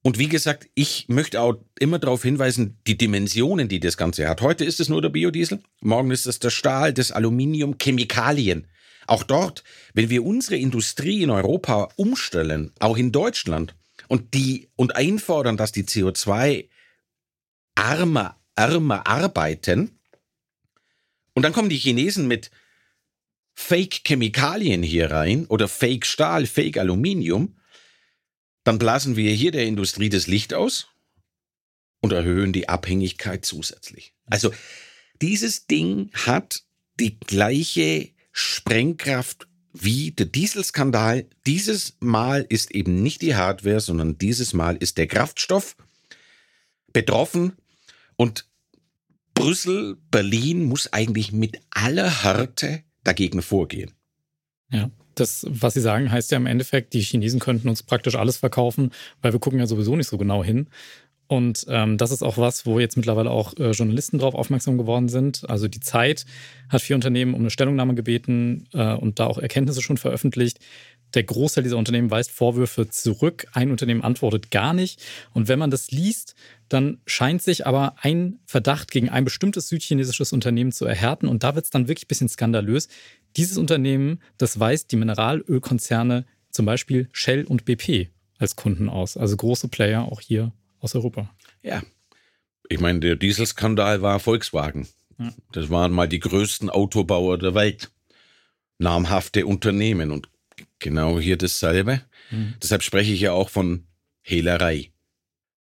Und 0.01 0.19
wie 0.19 0.31
gesagt, 0.31 0.71
ich 0.75 1.05
möchte 1.09 1.43
auch 1.43 1.57
immer 1.79 1.99
darauf 1.99 2.23
hinweisen, 2.23 2.79
die 2.87 2.97
Dimensionen, 2.97 3.69
die 3.69 3.79
das 3.79 3.99
Ganze 3.99 4.27
hat. 4.27 4.41
Heute 4.41 4.65
ist 4.65 4.81
es 4.81 4.89
nur 4.89 5.03
der 5.03 5.11
Biodiesel, 5.11 5.61
morgen 5.83 6.11
ist 6.11 6.27
es 6.27 6.39
der 6.39 6.49
Stahl, 6.49 6.95
das 6.95 7.13
Aluminium, 7.13 7.77
Chemikalien. 7.77 8.67
Auch 9.07 9.25
dort, 9.25 9.63
wenn 9.93 10.09
wir 10.09 10.25
unsere 10.25 10.57
Industrie 10.57 11.23
in 11.23 11.29
Europa 11.29 11.91
umstellen, 11.97 12.73
auch 12.79 12.97
in 12.97 13.13
Deutschland, 13.13 13.75
und 14.09 14.35
die 14.35 14.69
und 14.77 14.97
einfordern, 14.97 15.57
dass 15.57 15.73
die 15.73 15.85
CO2 15.85 16.69
armer, 17.75 18.39
armer 18.55 19.07
arbeiten. 19.07 19.99
Und 21.35 21.43
dann 21.43 21.53
kommen 21.53 21.69
die 21.69 21.79
Chinesen 21.79 22.27
mit 22.27 22.51
Fake-Chemikalien 23.55 24.83
hier 24.83 25.11
rein 25.11 25.47
oder 25.47 25.69
Fake-Stahl, 25.69 26.47
Fake-Aluminium. 26.47 27.57
Dann 28.65 28.79
blasen 28.79 29.17
wir 29.17 29.33
hier 29.33 29.51
der 29.51 29.65
Industrie 29.67 30.09
das 30.09 30.27
Licht 30.27 30.55
aus 30.55 30.89
und 32.01 32.13
erhöhen 32.13 32.53
die 32.53 32.69
Abhängigkeit 32.69 33.45
zusätzlich. 33.45 34.15
Also 34.27 34.53
dieses 35.23 35.67
Ding 35.67 36.11
hat 36.13 36.65
die 37.01 37.19
gleiche 37.19 38.11
Sprengkraft 38.33 39.49
wie 39.83 40.13
der 40.13 40.27
Dieselskandal. 40.27 41.27
Dieses 41.47 41.97
Mal 42.01 42.47
ist 42.49 42.71
eben 42.73 43.03
nicht 43.03 43.23
die 43.23 43.37
Hardware, 43.37 43.81
sondern 43.81 44.19
dieses 44.19 44.53
Mal 44.53 44.77
ist 44.77 44.99
der 44.99 45.07
Kraftstoff 45.07 45.77
betroffen 46.93 47.53
und 48.17 48.47
Brüssel, 49.35 49.99
Berlin 50.11 50.65
muss 50.65 50.93
eigentlich 50.93 51.31
mit 51.31 51.61
aller 51.71 52.23
Härte 52.23 52.83
dagegen 53.05 53.43
vorgehen. 53.43 53.93
Ja. 54.73 54.91
Das, 55.15 55.47
was 55.49 55.73
Sie 55.73 55.81
sagen, 55.81 56.13
heißt 56.13 56.31
ja 56.31 56.37
im 56.37 56.45
Endeffekt, 56.45 56.93
die 56.93 57.01
Chinesen 57.01 57.41
könnten 57.41 57.71
uns 57.71 57.83
praktisch 57.83 58.17
alles 58.17 58.37
verkaufen, 58.37 58.91
weil 59.23 59.33
wir 59.33 59.41
gucken 59.41 59.59
ja 59.59 59.67
sowieso 59.67 59.97
nicht 59.97 60.09
so 60.09 60.19
genau 60.19 60.45
hin. 60.45 60.69
Und 61.29 61.67
ähm, 61.69 61.99
das 61.99 62.13
ist 62.13 62.23
auch 62.23 62.39
was, 62.39 62.67
wo 62.67 62.79
jetzt 62.79 62.97
mittlerweile 62.97 63.31
auch 63.31 63.57
äh, 63.57 63.71
Journalisten 63.71 64.19
darauf 64.19 64.35
aufmerksam 64.35 64.79
geworden 64.79 65.09
sind. 65.09 65.49
Also 65.49 65.67
die 65.67 65.81
Zeit 65.81 66.25
hat 66.69 66.83
vier 66.83 66.95
Unternehmen 66.95 67.35
um 67.35 67.41
eine 67.41 67.51
Stellungnahme 67.51 67.95
gebeten 67.95 68.69
äh, 68.73 68.95
und 68.95 69.19
da 69.19 69.27
auch 69.27 69.39
Erkenntnisse 69.39 69.83
schon 69.83 69.97
veröffentlicht. 69.97 70.61
Der 71.15 71.25
Großteil 71.25 71.65
dieser 71.65 71.79
Unternehmen 71.79 72.11
weist 72.11 72.31
Vorwürfe 72.31 72.89
zurück. 72.89 73.47
Ein 73.53 73.71
Unternehmen 73.71 74.03
antwortet 74.03 74.51
gar 74.51 74.73
nicht. 74.73 75.03
Und 75.33 75.49
wenn 75.49 75.59
man 75.59 75.71
das 75.71 75.91
liest, 75.91 76.35
dann 76.69 76.99
scheint 77.07 77.43
sich 77.43 77.67
aber 77.67 77.97
ein 78.01 78.39
Verdacht 78.45 78.91
gegen 78.91 79.09
ein 79.09 79.25
bestimmtes 79.25 79.69
südchinesisches 79.69 80.33
Unternehmen 80.33 80.73
zu 80.73 80.85
erhärten. 80.85 81.29
Und 81.29 81.43
da 81.43 81.55
wird 81.55 81.65
es 81.65 81.71
dann 81.71 81.89
wirklich 81.89 82.05
ein 82.05 82.09
bisschen 82.09 82.29
skandalös. 82.29 82.89
Dieses 83.37 83.57
Unternehmen, 83.57 84.21
das 84.39 84.61
weist 84.61 84.93
die 84.93 84.97
Mineralölkonzerne, 84.97 86.25
zum 86.51 86.67
Beispiel 86.67 87.09
Shell 87.13 87.45
und 87.45 87.65
BP, 87.65 88.11
als 88.39 88.57
Kunden 88.57 88.89
aus. 88.89 89.17
Also 89.17 89.37
große 89.37 89.69
Player 89.69 90.05
auch 90.05 90.21
hier 90.21 90.53
aus 90.87 90.95
Europa. 90.95 91.35
Ja. 91.63 91.83
Ich 92.69 92.81
meine, 92.81 93.01
der 93.01 93.17
Dieselskandal 93.17 94.03
war 94.03 94.21
Volkswagen. 94.21 94.89
Ja. 95.19 95.33
Das 95.53 95.69
waren 95.71 95.93
mal 95.93 96.09
die 96.09 96.21
größten 96.21 96.71
Autobauer 96.71 97.39
der 97.39 97.55
Welt. 97.55 97.91
Namhafte 98.79 99.47
Unternehmen 99.47 100.11
und 100.11 100.29
genau 100.79 101.19
hier 101.19 101.37
dasselbe. 101.37 102.03
Mhm. 102.31 102.55
Deshalb 102.63 102.83
spreche 102.83 103.13
ich 103.13 103.21
ja 103.21 103.33
auch 103.33 103.49
von 103.49 103.87
Hehlerei. 104.23 104.91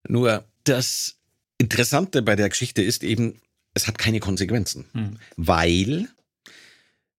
Nur 0.08 0.46
das 0.64 1.18
Interessante 1.58 2.22
bei 2.22 2.36
der 2.36 2.50
Geschichte 2.50 2.82
ist 2.82 3.04
eben, 3.04 3.42
es 3.74 3.88
hat 3.88 3.98
keine 3.98 4.20
Konsequenzen. 4.20 4.86
Mhm. 4.94 5.20
Weil, 5.36 6.08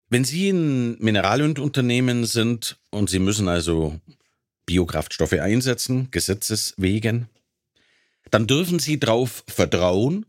wenn 0.09 0.23
Sie 0.23 0.49
ein 0.49 0.97
Mineralunternehmen 0.99 2.25
sind 2.25 2.77
und 2.89 3.09
Sie 3.09 3.19
müssen 3.19 3.47
also 3.47 3.99
Biokraftstoffe 4.65 5.33
einsetzen, 5.33 6.09
gesetzeswegen, 6.11 7.29
dann 8.31 8.47
dürfen 8.47 8.79
Sie 8.79 8.99
darauf 8.99 9.43
vertrauen, 9.47 10.25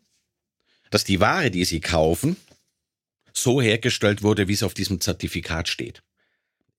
dass 0.90 1.04
die 1.04 1.20
Ware, 1.20 1.50
die 1.50 1.64
Sie 1.64 1.80
kaufen, 1.80 2.36
so 3.32 3.60
hergestellt 3.60 4.22
wurde, 4.22 4.48
wie 4.48 4.52
es 4.52 4.62
auf 4.62 4.74
diesem 4.74 5.00
Zertifikat 5.00 5.68
steht. 5.68 6.02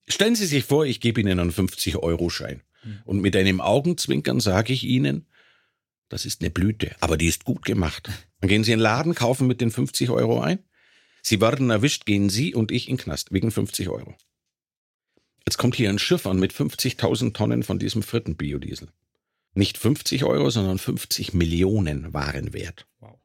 Stellen 0.08 0.36
Sie 0.36 0.46
sich 0.46 0.64
vor, 0.64 0.86
ich 0.86 1.00
gebe 1.02 1.20
Ihnen 1.20 1.40
einen 1.40 1.52
50-Euro-Schein 1.52 2.62
hm. 2.82 3.00
und 3.06 3.20
mit 3.20 3.36
einem 3.36 3.62
Augenzwinkern 3.62 4.40
sage 4.40 4.74
ich 4.74 4.84
Ihnen, 4.84 5.28
das 6.10 6.26
ist 6.26 6.42
eine 6.42 6.50
Blüte, 6.50 6.96
aber 7.02 7.18
die 7.18 7.28
ist 7.28 7.44
gut 7.44 7.66
gemacht. 7.66 8.10
Dann 8.40 8.50
gehen 8.50 8.64
Sie 8.64 8.72
in 8.72 8.80
den 8.80 8.84
Laden, 8.84 9.16
kaufen 9.16 9.48
mit 9.48 9.62
den 9.62 9.72
50 9.72 10.10
Euro 10.10 10.40
ein. 10.40 10.60
Sie 11.22 11.42
werden 11.42 11.70
erwischt, 11.70 12.06
gehen 12.06 12.30
Sie 12.30 12.54
und 12.56 12.72
ich 12.72 12.88
in 12.88 12.96
den 12.96 13.04
Knast 13.04 13.34
wegen 13.34 13.52
50 13.52 13.90
Euro. 13.90 14.16
Jetzt 15.46 15.58
kommt 15.58 15.76
hier 15.76 15.90
ein 15.90 16.00
Schiff 16.00 16.26
an 16.28 16.40
mit 16.40 16.54
50.000 16.54 17.34
Tonnen 17.34 17.64
von 17.64 17.80
diesem 17.80 18.04
fritten 18.04 18.38
Biodiesel 18.38 18.90
nicht 19.58 19.78
50 19.78 20.24
Euro, 20.24 20.50
sondern 20.50 20.78
50 20.78 21.34
Millionen 21.34 22.14
Waren 22.14 22.54
wert. 22.54 22.88
Wow. 23.00 23.20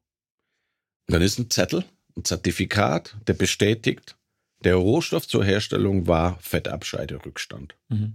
Und 1.06 1.14
dann 1.14 1.22
ist 1.22 1.38
ein 1.38 1.50
Zettel 1.50 1.84
ein 2.16 2.24
Zertifikat, 2.24 3.16
der 3.26 3.34
bestätigt, 3.34 4.16
der 4.64 4.76
Rohstoff 4.76 5.26
zur 5.26 5.44
Herstellung 5.44 6.06
war 6.06 6.38
Fettabscheiderückstand. 6.40 7.74
Mhm. 7.88 8.14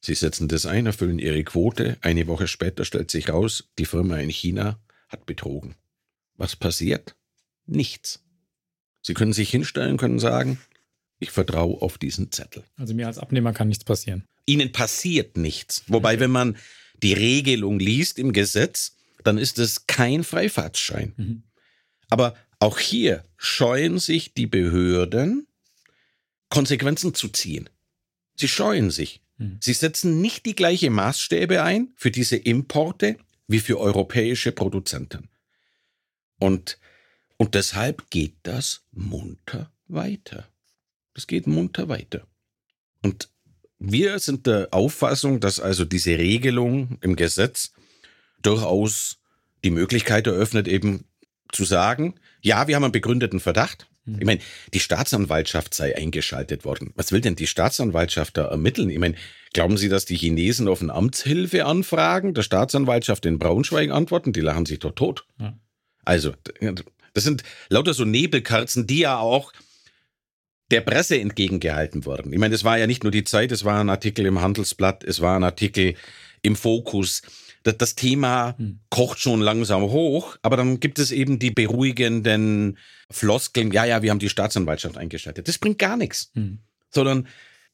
Sie 0.00 0.14
setzen 0.14 0.48
das 0.48 0.66
ein, 0.66 0.86
erfüllen 0.86 1.18
ihre 1.18 1.42
Quote. 1.44 1.96
Eine 2.02 2.26
Woche 2.26 2.46
später 2.46 2.84
stellt 2.84 3.10
sich 3.10 3.30
raus, 3.30 3.70
die 3.78 3.86
Firma 3.86 4.18
in 4.18 4.28
China 4.28 4.78
hat 5.08 5.26
betrogen. 5.26 5.76
Was 6.36 6.56
passiert? 6.56 7.16
Nichts. 7.66 8.22
Sie 9.02 9.14
können 9.14 9.32
sich 9.32 9.50
hinstellen, 9.50 9.96
können 9.96 10.18
sagen, 10.18 10.58
ich 11.20 11.30
vertraue 11.30 11.80
auf 11.80 11.96
diesen 11.98 12.32
Zettel. 12.32 12.64
Also 12.76 12.94
mir 12.94 13.06
als 13.06 13.18
Abnehmer 13.18 13.52
kann 13.52 13.68
nichts 13.68 13.84
passieren. 13.84 14.24
Ihnen 14.46 14.72
passiert 14.72 15.36
nichts. 15.36 15.84
Wobei, 15.86 16.20
wenn 16.20 16.30
man 16.30 16.56
die 17.04 17.12
Regelung 17.12 17.78
liest 17.78 18.18
im 18.18 18.32
Gesetz, 18.32 18.96
dann 19.22 19.38
ist 19.38 19.58
es 19.58 19.86
kein 19.86 20.24
Freifahrtschein. 20.24 21.12
Mhm. 21.16 21.42
Aber 22.08 22.34
auch 22.58 22.78
hier 22.78 23.24
scheuen 23.36 23.98
sich 23.98 24.32
die 24.32 24.46
Behörden, 24.46 25.46
Konsequenzen 26.48 27.14
zu 27.14 27.28
ziehen. 27.28 27.68
Sie 28.36 28.48
scheuen 28.48 28.90
sich. 28.90 29.20
Mhm. 29.36 29.58
Sie 29.60 29.74
setzen 29.74 30.22
nicht 30.22 30.46
die 30.46 30.56
gleiche 30.56 30.88
Maßstäbe 30.88 31.62
ein 31.62 31.92
für 31.94 32.10
diese 32.10 32.36
Importe 32.36 33.18
wie 33.46 33.60
für 33.60 33.78
europäische 33.78 34.52
Produzenten. 34.52 35.28
Und, 36.38 36.78
und 37.36 37.54
deshalb 37.54 38.10
geht 38.10 38.34
das 38.44 38.82
munter 38.92 39.70
weiter. 39.88 40.48
Das 41.12 41.26
geht 41.26 41.46
munter 41.46 41.88
weiter. 41.88 42.26
Und 43.02 43.28
wir 43.78 44.18
sind 44.18 44.46
der 44.46 44.68
Auffassung, 44.72 45.40
dass 45.40 45.60
also 45.60 45.84
diese 45.84 46.18
Regelung 46.18 46.98
im 47.00 47.16
Gesetz 47.16 47.72
durchaus 48.42 49.18
die 49.64 49.70
Möglichkeit 49.70 50.26
eröffnet, 50.26 50.68
eben 50.68 51.04
zu 51.52 51.64
sagen, 51.64 52.14
ja, 52.40 52.68
wir 52.68 52.76
haben 52.76 52.84
einen 52.84 52.92
begründeten 52.92 53.40
Verdacht. 53.40 53.88
Mhm. 54.04 54.18
Ich 54.18 54.26
meine, 54.26 54.40
die 54.72 54.80
Staatsanwaltschaft 54.80 55.74
sei 55.74 55.96
eingeschaltet 55.96 56.64
worden. 56.64 56.92
Was 56.94 57.12
will 57.12 57.20
denn 57.20 57.36
die 57.36 57.46
Staatsanwaltschaft 57.46 58.36
da 58.36 58.46
ermitteln? 58.46 58.90
Ich 58.90 58.98
meine, 58.98 59.14
glauben 59.52 59.76
Sie, 59.76 59.88
dass 59.88 60.04
die 60.04 60.16
Chinesen 60.16 60.68
auf 60.68 60.82
eine 60.82 60.92
Amtshilfe 60.92 61.64
anfragen, 61.64 62.34
der 62.34 62.42
Staatsanwaltschaft 62.42 63.24
in 63.26 63.38
Braunschweig 63.38 63.90
antworten? 63.90 64.32
Die 64.32 64.40
lachen 64.40 64.66
sich 64.66 64.80
doch 64.80 64.92
tot. 64.92 65.26
Ja. 65.38 65.58
Also, 66.04 66.34
das 67.14 67.24
sind 67.24 67.42
lauter 67.70 67.94
so 67.94 68.04
Nebelkerzen, 68.04 68.86
die 68.86 68.98
ja 68.98 69.18
auch 69.18 69.52
der 70.74 70.80
Presse 70.80 71.20
entgegengehalten 71.20 72.04
wurden. 72.04 72.32
Ich 72.32 72.38
meine, 72.40 72.52
es 72.52 72.64
war 72.64 72.76
ja 72.76 72.88
nicht 72.88 73.04
nur 73.04 73.12
die 73.12 73.22
Zeit, 73.22 73.52
es 73.52 73.64
war 73.64 73.78
ein 73.78 73.88
Artikel 73.88 74.26
im 74.26 74.40
Handelsblatt, 74.40 75.04
es 75.04 75.20
war 75.20 75.36
ein 75.36 75.44
Artikel 75.44 75.94
im 76.42 76.56
Fokus. 76.56 77.22
Das, 77.62 77.78
das 77.78 77.94
Thema 77.94 78.56
hm. 78.58 78.80
kocht 78.90 79.20
schon 79.20 79.40
langsam 79.40 79.82
hoch, 79.82 80.36
aber 80.42 80.56
dann 80.56 80.80
gibt 80.80 80.98
es 80.98 81.12
eben 81.12 81.38
die 81.38 81.52
beruhigenden 81.52 82.76
Floskeln, 83.08 83.70
ja, 83.70 83.84
ja, 83.84 84.02
wir 84.02 84.10
haben 84.10 84.18
die 84.18 84.28
Staatsanwaltschaft 84.28 84.98
eingeschaltet. 84.98 85.46
Das 85.46 85.58
bringt 85.58 85.78
gar 85.78 85.96
nichts. 85.96 86.32
Hm. 86.34 86.58
Sondern 86.90 87.28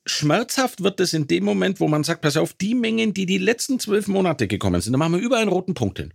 schmerzhaft 0.04 0.82
wird 0.82 1.00
es 1.00 1.14
in 1.14 1.26
dem 1.26 1.44
Moment, 1.44 1.80
wo 1.80 1.88
man 1.88 2.04
sagt, 2.04 2.20
pass 2.20 2.36
auf, 2.36 2.52
die 2.52 2.74
Mengen, 2.74 3.14
die 3.14 3.24
die 3.24 3.38
letzten 3.38 3.80
zwölf 3.80 4.08
Monate 4.08 4.46
gekommen 4.46 4.82
sind, 4.82 4.92
da 4.92 4.98
machen 4.98 5.14
wir 5.14 5.20
überall 5.20 5.42
einen 5.42 5.50
roten 5.50 5.72
Punkt 5.72 5.98
hin. 5.98 6.12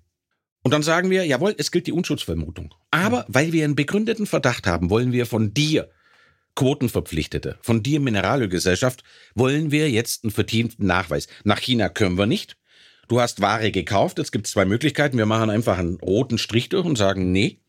Und 0.61 0.71
dann 0.71 0.83
sagen 0.83 1.09
wir, 1.09 1.25
jawohl, 1.25 1.55
es 1.57 1.71
gilt 1.71 1.87
die 1.87 1.91
Unschutzvermutung. 1.91 2.75
Aber 2.91 3.25
weil 3.27 3.53
wir 3.53 3.63
einen 3.63 3.75
begründeten 3.75 4.27
Verdacht 4.27 4.67
haben, 4.67 4.91
wollen 4.91 5.11
wir 5.11 5.25
von 5.25 5.51
dir 5.51 5.89
Quotenverpflichtete. 6.55 7.57
Von 7.61 7.83
dir 7.83 7.99
Mineralölgesellschaft 7.99 9.03
wollen 9.35 9.71
wir 9.71 9.89
jetzt 9.89 10.23
einen 10.23 10.31
vertieften 10.31 10.85
Nachweis. 10.85 11.27
Nach 11.43 11.59
China 11.59 11.89
können 11.89 12.17
wir 12.17 12.25
nicht. 12.25 12.57
Du 13.07 13.21
hast 13.21 13.41
Ware 13.41 13.71
gekauft. 13.71 14.19
Es 14.19 14.31
gibt 14.31 14.47
zwei 14.47 14.65
Möglichkeiten. 14.65 15.17
Wir 15.17 15.25
machen 15.25 15.49
einfach 15.49 15.77
einen 15.77 15.99
roten 15.99 16.37
Strich 16.37 16.69
durch 16.69 16.85
und 16.85 16.97
sagen, 16.97 17.31
nee, 17.31 17.59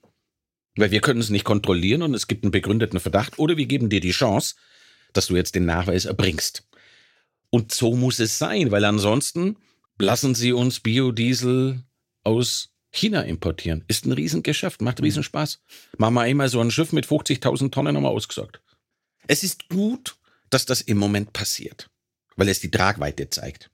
weil 0.76 0.90
wir 0.90 1.00
können 1.00 1.20
es 1.20 1.30
nicht 1.30 1.44
kontrollieren 1.44 2.02
und 2.02 2.14
es 2.14 2.26
gibt 2.26 2.44
einen 2.44 2.52
begründeten 2.52 3.00
Verdacht. 3.00 3.38
Oder 3.38 3.56
wir 3.56 3.66
geben 3.66 3.88
dir 3.88 4.00
die 4.00 4.12
Chance, 4.12 4.54
dass 5.12 5.26
du 5.26 5.36
jetzt 5.36 5.54
den 5.54 5.66
Nachweis 5.66 6.04
erbringst. 6.04 6.66
Und 7.50 7.72
so 7.72 7.96
muss 7.96 8.18
es 8.18 8.38
sein, 8.38 8.70
weil 8.70 8.84
ansonsten 8.84 9.56
lassen 9.98 10.34
sie 10.34 10.52
uns 10.52 10.80
Biodiesel 10.80 11.82
aus 12.22 12.74
China 12.92 13.22
importieren. 13.22 13.84
Ist 13.88 14.06
ein 14.06 14.12
Riesengeschäft, 14.12 14.82
macht 14.82 15.02
Riesenspaß. 15.02 15.60
Machen 15.98 16.14
wir 16.14 16.22
einmal 16.22 16.48
so 16.48 16.60
ein 16.60 16.70
Schiff 16.70 16.92
mit 16.92 17.06
50.000 17.06 17.70
Tonnen 17.70 17.94
nochmal 17.94 18.12
ausgesagt. 18.12 18.60
Es 19.26 19.42
ist 19.42 19.68
gut, 19.68 20.16
dass 20.50 20.66
das 20.66 20.80
im 20.80 20.98
Moment 20.98 21.32
passiert, 21.32 21.90
weil 22.36 22.48
es 22.48 22.60
die 22.60 22.70
Tragweite 22.70 23.28
zeigt. 23.30 23.70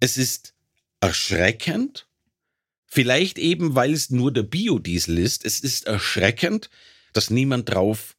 Es 0.00 0.16
ist 0.16 0.54
erschreckend, 1.00 2.06
vielleicht 2.86 3.38
eben, 3.38 3.74
weil 3.74 3.92
es 3.92 4.10
nur 4.10 4.32
der 4.32 4.42
Biodiesel 4.42 5.18
ist, 5.18 5.44
es 5.44 5.60
ist 5.60 5.86
erschreckend, 5.86 6.70
dass 7.12 7.30
niemand 7.30 7.68
drauf 7.68 8.16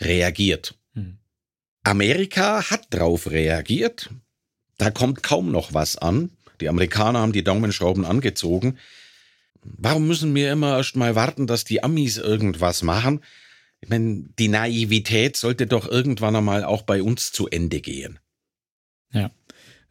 reagiert. 0.00 0.74
Hm. 0.94 1.18
Amerika 1.84 2.70
hat 2.70 2.86
drauf 2.90 3.30
reagiert, 3.30 4.10
da 4.78 4.90
kommt 4.90 5.22
kaum 5.22 5.50
noch 5.50 5.74
was 5.74 5.96
an. 5.96 6.30
Die 6.60 6.68
Amerikaner 6.68 7.20
haben 7.20 7.32
die 7.32 7.44
Daumenschrauben 7.44 8.04
angezogen. 8.04 8.78
Warum 9.62 10.06
müssen 10.06 10.34
wir 10.34 10.50
immer 10.50 10.76
erst 10.76 10.96
mal 10.96 11.14
warten, 11.14 11.46
dass 11.46 11.64
die 11.64 11.82
Amis 11.82 12.16
irgendwas 12.16 12.82
machen? 12.82 13.20
Ich 13.82 13.88
meine, 13.88 14.28
die 14.38 14.48
Naivität 14.48 15.36
sollte 15.36 15.66
doch 15.66 15.88
irgendwann 15.88 16.36
einmal 16.36 16.64
auch 16.64 16.82
bei 16.82 17.02
uns 17.02 17.32
zu 17.32 17.48
Ende 17.48 17.80
gehen. 17.80 18.18
Ja. 19.12 19.30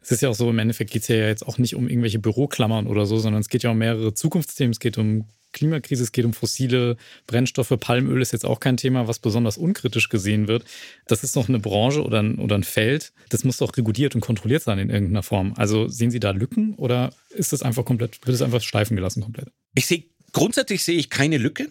Es 0.00 0.10
ist 0.10 0.22
ja 0.22 0.30
auch 0.30 0.34
so, 0.34 0.50
im 0.50 0.58
Endeffekt 0.58 0.90
geht 0.90 1.02
es 1.02 1.08
ja 1.08 1.16
jetzt 1.16 1.46
auch 1.46 1.58
nicht 1.58 1.76
um 1.76 1.88
irgendwelche 1.88 2.18
Büroklammern 2.18 2.88
oder 2.88 3.06
so, 3.06 3.18
sondern 3.18 3.40
es 3.40 3.48
geht 3.48 3.62
ja 3.62 3.70
um 3.70 3.78
mehrere 3.78 4.14
Zukunftsthemen. 4.14 4.72
Es 4.72 4.80
geht 4.80 4.98
um 4.98 5.28
Klimakrise, 5.52 6.02
es 6.02 6.12
geht 6.12 6.24
um 6.24 6.32
fossile 6.32 6.96
Brennstoffe. 7.26 7.74
Palmöl 7.78 8.20
ist 8.20 8.32
jetzt 8.32 8.44
auch 8.44 8.58
kein 8.58 8.76
Thema, 8.76 9.06
was 9.06 9.18
besonders 9.18 9.58
unkritisch 9.58 10.08
gesehen 10.08 10.48
wird. 10.48 10.64
Das 11.06 11.22
ist 11.22 11.36
doch 11.36 11.48
eine 11.48 11.60
Branche 11.60 12.02
oder 12.02 12.20
ein, 12.20 12.38
oder 12.38 12.56
ein 12.56 12.64
Feld, 12.64 13.12
das 13.28 13.44
muss 13.44 13.58
doch 13.58 13.76
reguliert 13.76 14.14
und 14.14 14.22
kontrolliert 14.22 14.62
sein 14.62 14.78
in 14.78 14.90
irgendeiner 14.90 15.22
Form. 15.22 15.54
Also 15.56 15.88
sehen 15.88 16.10
Sie 16.10 16.20
da 16.20 16.30
Lücken 16.30 16.74
oder 16.74 17.12
ist 17.30 17.52
das 17.52 17.62
einfach 17.62 17.84
komplett, 17.84 18.26
wird 18.26 18.34
es 18.34 18.42
einfach 18.42 18.62
schleifen 18.62 18.96
gelassen 18.96 19.22
komplett? 19.22 19.52
Ich 19.74 19.86
sehe, 19.86 20.04
grundsätzlich 20.32 20.82
sehe 20.82 20.98
ich 20.98 21.10
keine 21.10 21.38
Lücke. 21.38 21.70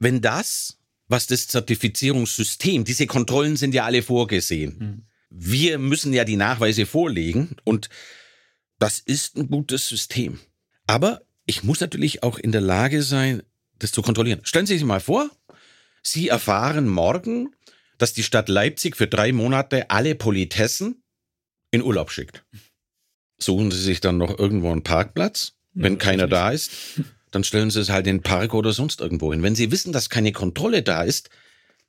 Wenn 0.00 0.20
das 0.20 0.77
was 1.08 1.26
das 1.26 1.48
Zertifizierungssystem, 1.48 2.84
diese 2.84 3.06
Kontrollen 3.06 3.56
sind 3.56 3.74
ja 3.74 3.84
alle 3.84 4.02
vorgesehen. 4.02 4.76
Mhm. 4.78 5.02
Wir 5.30 5.78
müssen 5.78 6.12
ja 6.12 6.24
die 6.24 6.36
Nachweise 6.36 6.86
vorlegen 6.86 7.56
und 7.64 7.88
das 8.78 9.00
ist 9.00 9.36
ein 9.36 9.48
gutes 9.48 9.88
System. 9.88 10.38
Aber 10.86 11.22
ich 11.46 11.64
muss 11.64 11.80
natürlich 11.80 12.22
auch 12.22 12.38
in 12.38 12.52
der 12.52 12.60
Lage 12.60 13.02
sein, 13.02 13.42
das 13.78 13.92
zu 13.92 14.02
kontrollieren. 14.02 14.40
Stellen 14.44 14.66
Sie 14.66 14.74
sich 14.74 14.84
mal 14.84 15.00
vor, 15.00 15.30
Sie 16.02 16.28
erfahren 16.28 16.88
morgen, 16.88 17.54
dass 17.98 18.12
die 18.12 18.22
Stadt 18.22 18.48
Leipzig 18.48 18.96
für 18.96 19.06
drei 19.06 19.32
Monate 19.32 19.90
alle 19.90 20.14
Politessen 20.14 21.02
in 21.70 21.82
Urlaub 21.82 22.10
schickt. 22.10 22.44
Suchen 23.38 23.70
Sie 23.70 23.80
sich 23.80 24.00
dann 24.00 24.18
noch 24.18 24.38
irgendwo 24.38 24.70
einen 24.70 24.82
Parkplatz, 24.82 25.54
wenn 25.72 25.94
ja, 25.94 25.98
keiner 25.98 26.26
da 26.26 26.50
ist 26.50 26.70
dann 27.30 27.44
stellen 27.44 27.70
sie 27.70 27.80
es 27.80 27.90
halt 27.90 28.06
in 28.06 28.18
den 28.18 28.22
Park 28.22 28.54
oder 28.54 28.72
sonst 28.72 29.00
irgendwo 29.00 29.32
hin. 29.32 29.42
Wenn 29.42 29.54
sie 29.54 29.70
wissen, 29.70 29.92
dass 29.92 30.10
keine 30.10 30.32
Kontrolle 30.32 30.82
da 30.82 31.02
ist, 31.02 31.30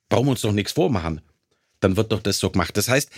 brauchen 0.08 0.26
wir 0.26 0.32
uns 0.32 0.42
doch 0.42 0.52
nichts 0.52 0.72
vormachen. 0.72 1.20
Dann 1.80 1.96
wird 1.96 2.12
doch 2.12 2.20
das 2.20 2.38
so 2.38 2.50
gemacht. 2.50 2.76
Das 2.76 2.88
heißt, 2.88 3.10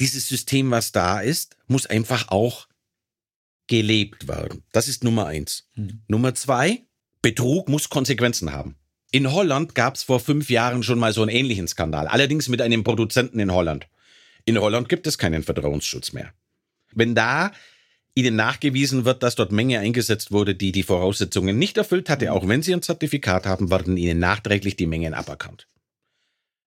dieses 0.00 0.28
System, 0.28 0.70
was 0.70 0.92
da 0.92 1.20
ist, 1.20 1.56
muss 1.68 1.86
einfach 1.86 2.28
auch 2.28 2.66
gelebt 3.68 4.28
werden. 4.28 4.64
Das 4.72 4.88
ist 4.88 5.04
Nummer 5.04 5.26
eins. 5.26 5.68
Mhm. 5.76 6.02
Nummer 6.08 6.34
zwei, 6.34 6.82
Betrug 7.22 7.68
muss 7.68 7.88
Konsequenzen 7.88 8.52
haben. 8.52 8.76
In 9.12 9.30
Holland 9.30 9.74
gab 9.74 9.94
es 9.94 10.02
vor 10.02 10.20
fünf 10.20 10.50
Jahren 10.50 10.82
schon 10.82 10.98
mal 10.98 11.12
so 11.12 11.22
einen 11.22 11.30
ähnlichen 11.30 11.68
Skandal, 11.68 12.08
allerdings 12.08 12.48
mit 12.48 12.60
einem 12.62 12.82
Produzenten 12.82 13.38
in 13.38 13.52
Holland. 13.52 13.86
In 14.44 14.58
Holland 14.58 14.88
gibt 14.88 15.06
es 15.06 15.18
keinen 15.18 15.42
Vertrauensschutz 15.42 16.12
mehr. 16.12 16.32
Wenn 16.94 17.14
da 17.14 17.52
ihnen 18.14 18.36
nachgewiesen 18.36 19.04
wird, 19.04 19.22
dass 19.22 19.34
dort 19.34 19.52
Menge 19.52 19.78
eingesetzt 19.78 20.32
wurde, 20.32 20.54
die 20.54 20.72
die 20.72 20.82
Voraussetzungen 20.82 21.58
nicht 21.58 21.76
erfüllt 21.78 22.08
hatte, 22.08 22.32
auch 22.32 22.46
wenn 22.46 22.62
sie 22.62 22.74
ein 22.74 22.82
Zertifikat 22.82 23.46
haben, 23.46 23.70
werden 23.70 23.96
ihnen 23.96 24.18
nachträglich 24.18 24.76
die 24.76 24.86
Mengen 24.86 25.14
aberkannt. 25.14 25.66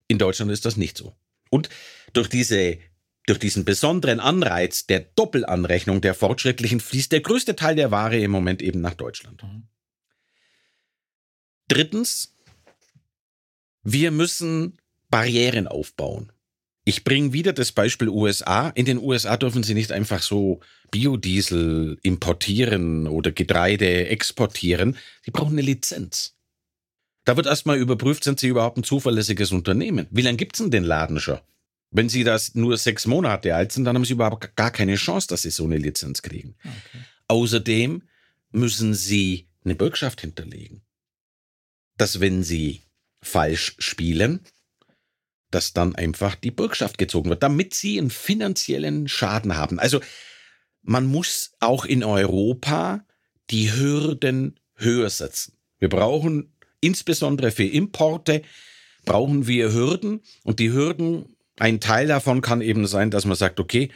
In 0.08 0.17
Deutschland 0.17 0.51
ist 0.51 0.65
das 0.65 0.77
nicht 0.77 0.97
so. 0.97 1.15
Und 1.49 1.69
durch 2.13 2.29
diese 2.29 2.77
durch 3.27 3.39
diesen 3.39 3.65
besonderen 3.65 4.19
Anreiz 4.19 4.86
der 4.86 4.99
Doppelanrechnung 4.99 5.99
der 5.99 6.13
Fortschrittlichen 6.13 6.79
fließt 6.79 7.12
der 7.12 7.21
größte 7.21 7.55
Teil 7.55 7.75
der 7.75 7.89
Ware 7.89 8.19
im 8.19 8.29
Moment 8.29 8.62
eben 8.62 8.81
nach 8.81 8.93
Deutschland. 8.93 9.41
Mhm. 9.41 9.63
Drittens, 11.67 12.36
wir 13.81 14.12
müssen 14.12 14.77
Barrieren 15.10 15.67
aufbauen. 15.67 16.31
Ich 16.88 17.04
bringe 17.04 17.34
wieder 17.34 17.52
das 17.52 17.71
Beispiel 17.71 18.10
USA. 18.10 18.69
In 18.69 18.86
den 18.86 19.00
USA 19.00 19.38
dürfen 19.38 19.63
sie 19.63 19.74
nicht 19.74 19.91
einfach 19.91 20.21
so 20.21 20.60
Biodiesel 20.91 21.98
importieren 22.04 23.08
oder 23.08 23.32
Getreide 23.32 24.08
exportieren. 24.08 24.95
Sie 25.24 25.32
brauchen 25.32 25.54
eine 25.54 25.63
Lizenz. 25.63 26.36
Da 27.26 27.36
wird 27.36 27.48
erstmal 27.48 27.80
überprüft, 27.80 28.24
sind 28.24 28.39
sie 28.39 28.48
überhaupt 28.48 28.78
ein 28.78 28.84
zuverlässiges 28.84 29.52
Unternehmen. 29.52 30.06
Wie 30.12 30.21
lange 30.21 30.38
gibt's 30.38 30.60
denn 30.60 30.69
den 30.69 30.84
Laden 30.84 31.19
schon? 31.19 31.39
Wenn 31.89 32.08
sie 32.08 32.24
das 32.24 32.54
nur 32.54 32.78
sechs 32.78 33.08
Monate 33.08 33.56
alt 33.56 33.71
sind, 33.71 33.86
dann 33.86 33.95
haben 33.95 34.06
sie 34.06 34.13
überhaupt 34.13 34.56
gar 34.56 34.69
keine 34.69 34.95
Chance, 34.95 35.28
dass 35.28 35.41
sie 35.41 35.50
so 35.50 35.63
eine 35.63 35.78
Lizenz 35.78 36.21
kriegen. 36.21 36.56
Okay. 36.60 37.04
Außerdem 37.28 38.04
müssen 38.52 38.93
sie 38.93 39.48
eine 39.63 39.74
Bürgschaft 39.74 40.21
hinterlegen. 40.21 40.84
Dass 41.98 42.19
wenn 42.19 42.43
sie 42.43 42.84
falsch 43.24 43.76
spielen, 43.80 44.41
dass 45.56 45.72
dann 45.72 45.96
einfach 45.96 46.36
die 46.36 46.52
Bürgschaft 46.52 46.98
gezogen 46.98 47.30
wird, 47.30 47.41
damit 47.41 47.74
sie 47.74 47.98
einen 47.98 48.10
finanziellen 48.10 49.08
Schaden 49.08 49.56
haben. 49.56 49.80
Also 49.80 50.02
man 50.82 51.06
muss 51.06 51.54
auch 51.62 51.86
in 51.86 52.04
Europa 52.04 53.06
die 53.50 53.72
Hürden 53.72 54.60
höher 54.76 55.10
setzen. 55.10 55.54
Wir 55.80 55.88
brauchen 55.88 56.54
insbesondere 56.82 57.52
für 57.52 57.63
Importe 57.63 58.41
brauchen 59.06 59.48
wir 59.48 59.72
Hürden 59.72 60.20
und 60.44 60.60
die 60.60 60.74
Hürden, 60.74 61.38
ein 61.58 61.80
Teil 61.80 62.08
davon 62.08 62.41
kann 62.41 62.60
eben 62.60 62.86
sein, 62.86 63.10
dass 63.10 63.24
man 63.24 63.38
sagt, 63.38 63.62
okay, 63.62 63.91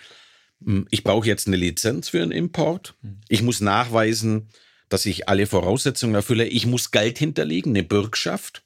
hm, 0.63 0.87
ich 0.91 1.03
brauche 1.03 1.27
jetzt 1.27 1.47
eine 1.47 1.57
Lizenz 1.57 2.07
für 2.07 2.21
einen 2.21 2.31
Import. 2.31 2.95
Ich 3.27 3.41
muss 3.41 3.59
nachweisen, 3.59 4.47
dass 4.87 5.05
ich 5.05 5.27
alle 5.27 5.45
Voraussetzungen 5.45 6.15
erfülle. 6.15 6.45
Ich 6.45 6.65
muss 6.65 6.91
Geld 6.91 7.17
hinterlegen, 7.17 7.73
eine 7.73 7.83
Bürgschaft, 7.83 8.63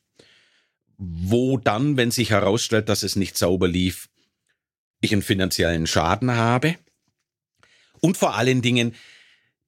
wo 1.05 1.57
dann, 1.57 1.97
wenn 1.97 2.11
sich 2.11 2.29
herausstellt, 2.29 2.89
dass 2.89 3.03
es 3.03 3.15
nicht 3.15 3.37
sauber 3.37 3.67
lief, 3.67 4.09
ich 5.01 5.11
einen 5.11 5.21
finanziellen 5.21 5.87
Schaden 5.87 6.31
habe. 6.31 6.75
Und 7.99 8.17
vor 8.17 8.35
allen 8.35 8.61
Dingen 8.61 8.95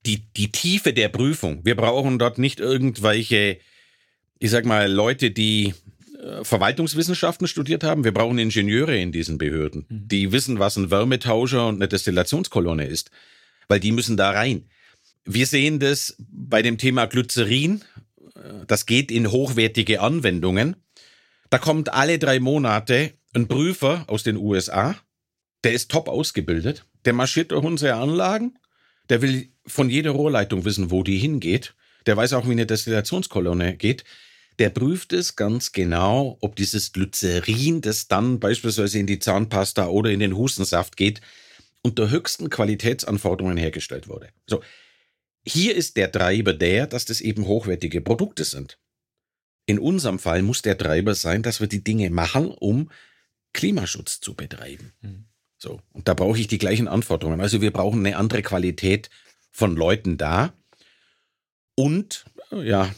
die, 0.06 0.22
die 0.38 0.52
Tiefe 0.52 0.94
der 0.94 1.10
Prüfung. 1.10 1.62
Wir 1.64 1.76
brauchen 1.76 2.20
dort 2.20 2.38
nicht 2.38 2.60
irgendwelche, 2.60 3.58
ich 4.40 4.52
sag 4.52 4.66
mal, 4.66 4.92
Leute, 4.92 5.32
die 5.32 5.74
äh, 6.20 6.44
Verwaltungswissenschaften 6.44 7.48
studiert 7.48 7.84
haben. 7.84 8.04
Wir 8.04 8.14
brauchen 8.14 8.38
Ingenieure 8.38 8.98
in 8.98 9.12
diesen 9.12 9.38
Behörden, 9.38 9.86
mhm. 9.90 10.08
die 10.08 10.32
wissen, 10.32 10.60
was 10.60 10.78
ein 10.78 10.92
Wärmetauscher 10.92 11.68
und 11.68 11.76
eine 11.76 11.88
Destillationskolonne 11.88 12.86
ist, 12.86 13.12
weil 13.68 13.80
die 13.80 13.92
müssen 13.92 14.18
da 14.18 14.32
rein. 14.32 14.70
Wir 15.26 15.48
sehen 15.48 15.80
das 15.80 16.16
bei 16.20 16.62
dem 16.62 16.78
Thema 16.78 17.08
Glycerin. 17.08 17.84
Äh, 18.36 18.66
das 18.68 18.86
geht 18.86 19.12
in 19.12 19.32
hochwertige 19.32 20.02
Anwendungen. 20.02 20.76
Da 21.50 21.58
kommt 21.58 21.94
alle 21.94 22.20
drei 22.20 22.40
Monate 22.40 23.14
ein 23.34 23.48
Prüfer 23.48 24.06
aus 24.08 24.24
den 24.24 24.38
USA, 24.38 24.96
der 25.64 25.74
ist 25.74 25.92
top 25.92 26.08
ausgebildet, 26.08 26.86
der 27.06 27.14
marschiert 27.14 27.52
durch 27.52 27.64
unsere 27.64 27.96
Anlagen, 27.96 28.58
der 29.10 29.22
will 29.22 29.50
von 29.66 29.90
jeder 29.90 30.12
Rohrleitung 30.12 30.66
wissen, 30.66 30.92
wo 30.92 31.04
die 31.04 31.18
hingeht, 31.18 31.76
der 32.06 32.18
weiß 32.18 32.34
auch, 32.34 32.48
wie 32.48 32.52
eine 32.52 32.66
Destillationskolonne 32.66 33.76
geht, 33.76 34.04
der 34.60 34.70
prüft 34.70 35.12
es 35.12 35.36
ganz 35.36 35.72
genau, 35.72 36.38
ob 36.40 36.56
dieses 36.56 36.94
Glycerin, 36.94 37.82
das 37.82 38.08
dann 38.08 38.40
beispielsweise 38.40 39.00
in 39.00 39.08
die 39.08 39.20
Zahnpasta 39.20 39.88
oder 39.88 40.12
in 40.12 40.20
den 40.20 40.38
Hustensaft 40.38 40.96
geht, 40.98 41.22
unter 41.82 42.10
höchsten 42.10 42.50
Qualitätsanforderungen 42.50 43.58
hergestellt 43.58 44.08
wurde. 44.08 44.30
So. 44.48 44.62
Hier 45.48 45.76
ist 45.76 45.98
der 45.98 46.12
Treiber 46.12 46.54
der, 46.54 46.88
dass 46.88 47.06
das 47.06 47.22
eben 47.22 47.46
hochwertige 47.46 48.02
Produkte 48.02 48.44
sind. 48.44 48.80
In 49.66 49.80
unserem 49.80 50.20
Fall 50.20 50.42
muss 50.42 50.62
der 50.62 50.78
Treiber 50.78 51.16
sein, 51.16 51.42
dass 51.42 51.60
wir 51.60 51.68
die 51.68 51.84
Dinge 51.84 52.10
machen, 52.10 52.50
um 52.50 52.92
Klimaschutz 53.54 54.20
zu 54.20 54.36
betreiben. 54.36 54.94
Mhm. 55.02 55.26
So. 55.58 55.82
Und 55.94 56.08
da 56.08 56.14
brauche 56.14 56.40
ich 56.40 56.48
die 56.48 56.58
gleichen 56.58 56.88
Anforderungen. 56.88 57.42
Also 57.42 57.62
wir 57.62 57.72
brauchen 57.72 58.06
eine 58.06 58.18
andere 58.18 58.44
Qualität 58.44 59.10
von 59.52 59.76
Leuten 59.76 60.18
da. 60.18 60.54
Und, 61.76 62.26
ja, 62.52 62.94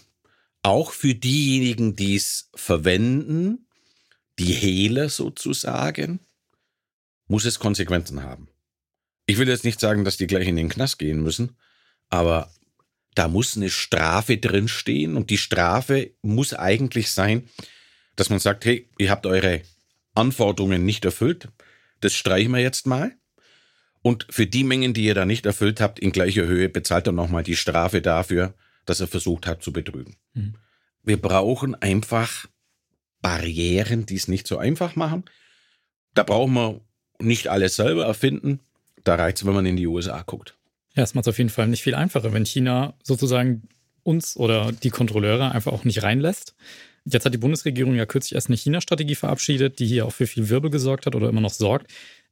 auch 0.63 0.91
für 0.91 1.15
diejenigen, 1.15 1.95
die 1.95 2.15
es 2.15 2.49
verwenden, 2.55 3.67
die 4.39 4.53
Hehler 4.53 5.09
sozusagen, 5.09 6.19
muss 7.27 7.45
es 7.45 7.59
Konsequenzen 7.59 8.23
haben. 8.23 8.49
Ich 9.25 9.37
will 9.37 9.47
jetzt 9.47 9.63
nicht 9.63 9.79
sagen, 9.79 10.03
dass 10.03 10.17
die 10.17 10.27
gleich 10.27 10.47
in 10.47 10.55
den 10.55 10.69
Knast 10.69 10.99
gehen 10.99 11.21
müssen, 11.21 11.57
aber 12.09 12.51
da 13.17 13.27
muss 13.27 13.57
eine 13.57 13.71
Strafe 13.71 14.37
drinstehen 14.37 15.17
und 15.17 15.31
die 15.31 15.39
Strafe 15.39 16.11
muss 16.21 16.53
eigentlich 16.53 17.09
sein, 17.09 17.49
dass 18.15 18.29
man 18.29 18.37
sagt, 18.37 18.65
hey, 18.65 18.87
ihr 18.99 19.09
habt 19.09 19.25
eure 19.25 19.61
Anforderungen 20.13 20.85
nicht 20.85 21.03
erfüllt, 21.03 21.47
das 22.01 22.13
streichen 22.13 22.51
wir 22.51 22.61
jetzt 22.61 22.85
mal. 22.85 23.15
Und 24.03 24.27
für 24.29 24.45
die 24.45 24.63
Mengen, 24.63 24.93
die 24.93 25.05
ihr 25.05 25.15
da 25.15 25.25
nicht 25.25 25.47
erfüllt 25.47 25.81
habt, 25.81 25.99
in 25.99 26.11
gleicher 26.11 26.45
Höhe 26.45 26.69
bezahlt 26.69 27.07
er 27.07 27.13
nochmal 27.13 27.41
die 27.41 27.55
Strafe 27.55 28.01
dafür, 28.01 28.53
dass 28.85 28.99
er 28.99 29.07
versucht 29.07 29.47
hat 29.47 29.63
zu 29.63 29.73
betrügen. 29.73 30.15
Mhm. 30.33 30.53
Wir 31.01 31.19
brauchen 31.19 31.73
einfach 31.73 32.45
Barrieren, 33.21 34.05
die 34.05 34.15
es 34.15 34.27
nicht 34.27 34.45
so 34.45 34.59
einfach 34.59 34.95
machen. 34.95 35.25
Da 36.13 36.21
brauchen 36.21 36.53
wir 36.53 36.81
nicht 37.19 37.47
alles 37.47 37.75
selber 37.75 38.05
erfinden. 38.05 38.59
Da 39.03 39.15
reicht 39.15 39.37
es, 39.37 39.45
wenn 39.45 39.55
man 39.55 39.65
in 39.65 39.75
die 39.75 39.87
USA 39.87 40.21
guckt. 40.21 40.55
Ja, 40.97 41.03
es 41.03 41.13
macht 41.13 41.25
es 41.25 41.29
auf 41.29 41.37
jeden 41.37 41.51
Fall 41.51 41.67
nicht 41.67 41.83
viel 41.83 41.93
einfacher, 41.93 42.33
wenn 42.33 42.43
China 42.43 42.95
sozusagen 43.03 43.69
uns 44.01 44.35
oder 44.35 44.71
die 44.71 44.89
Kontrolleure 44.89 45.51
einfach 45.51 45.71
auch 45.71 45.83
nicht 45.83 46.01
reinlässt. 46.01 46.55
Jetzt 47.05 47.23
hat 47.23 47.33
die 47.35 47.37
Bundesregierung 47.37 47.93
ja 47.93 48.07
kürzlich 48.07 48.33
erst 48.33 48.47
eine 48.47 48.57
China-Strategie 48.57 49.13
verabschiedet, 49.13 49.77
die 49.77 49.85
hier 49.85 50.07
auch 50.07 50.11
für 50.11 50.25
viel 50.25 50.49
Wirbel 50.49 50.71
gesorgt 50.71 51.05
hat 51.05 51.13
oder 51.13 51.29
immer 51.29 51.39
noch 51.39 51.53
sorgt. 51.53 51.91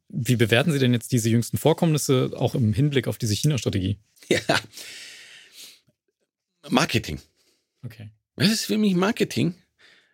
Wie 0.09 0.35
bewerten 0.35 0.71
Sie 0.71 0.79
denn 0.79 0.93
jetzt 0.93 1.11
diese 1.11 1.29
jüngsten 1.29 1.57
Vorkommnisse 1.57 2.31
auch 2.35 2.55
im 2.55 2.73
Hinblick 2.73 3.07
auf 3.07 3.19
diese 3.19 3.35
China-Strategie? 3.35 3.99
Ja, 4.29 4.39
Marketing. 6.67 7.19
Okay. 7.83 8.09
Das 8.35 8.51
ist 8.51 8.65
für 8.65 8.79
mich 8.79 8.95
Marketing, 8.95 9.53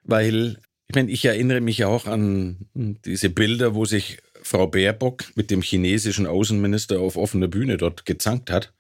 weil 0.03 0.59
ich 0.89 0.95
meine, 0.95 1.09
ich 1.09 1.23
erinnere 1.23 1.61
mich 1.61 1.85
auch 1.85 2.05
an 2.05 2.67
diese 2.73 3.29
Bilder, 3.29 3.75
wo 3.75 3.85
sich 3.85 4.17
Frau 4.41 4.67
Baerbock 4.67 5.25
mit 5.35 5.51
dem 5.51 5.61
chinesischen 5.61 6.27
Außenminister 6.27 6.99
auf 6.99 7.17
offener 7.17 7.47
Bühne 7.47 7.77
dort 7.77 8.05
gezankt 8.05 8.49
hat. 8.49 8.73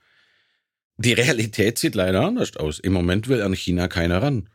Die 0.97 1.13
Realität 1.13 1.77
sieht 1.77 1.95
leider 1.95 2.21
anders 2.21 2.55
aus. 2.57 2.79
Im 2.79 2.93
Moment 2.93 3.27
will 3.27 3.41
an 3.41 3.53
China 3.53 3.87
keiner 3.87 4.21
ran. 4.21 4.49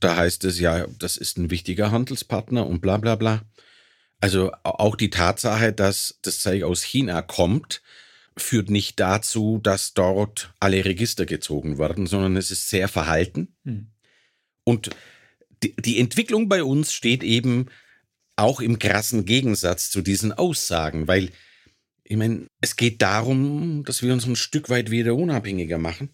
Da 0.00 0.16
heißt 0.16 0.44
es 0.44 0.58
ja, 0.58 0.86
das 0.98 1.16
ist 1.16 1.38
ein 1.38 1.50
wichtiger 1.50 1.92
Handelspartner 1.92 2.66
und 2.66 2.80
bla 2.80 2.96
bla 2.96 3.14
bla. 3.14 3.42
Also 4.20 4.52
auch 4.62 4.96
die 4.96 5.10
Tatsache, 5.10 5.72
dass 5.72 6.18
das 6.22 6.40
Zeug 6.40 6.64
aus 6.64 6.82
China 6.82 7.22
kommt, 7.22 7.82
führt 8.36 8.70
nicht 8.70 8.98
dazu, 8.98 9.60
dass 9.62 9.94
dort 9.94 10.52
alle 10.58 10.84
Register 10.84 11.26
gezogen 11.26 11.78
werden, 11.78 12.06
sondern 12.06 12.36
es 12.36 12.50
ist 12.50 12.70
sehr 12.70 12.88
verhalten. 12.88 13.54
Hm. 13.64 13.88
Und 14.64 14.90
die, 15.62 15.74
die 15.76 15.98
Entwicklung 15.98 16.48
bei 16.48 16.64
uns 16.64 16.92
steht 16.92 17.22
eben 17.22 17.66
auch 18.42 18.60
im 18.60 18.78
krassen 18.78 19.24
Gegensatz 19.24 19.90
zu 19.90 20.02
diesen 20.02 20.32
Aussagen, 20.32 21.08
weil 21.08 21.30
ich 22.04 22.16
meine, 22.16 22.46
es 22.60 22.76
geht 22.76 23.00
darum, 23.00 23.84
dass 23.84 24.02
wir 24.02 24.12
uns 24.12 24.26
ein 24.26 24.36
Stück 24.36 24.68
weit 24.68 24.90
wieder 24.90 25.14
unabhängiger 25.14 25.78
machen. 25.78 26.10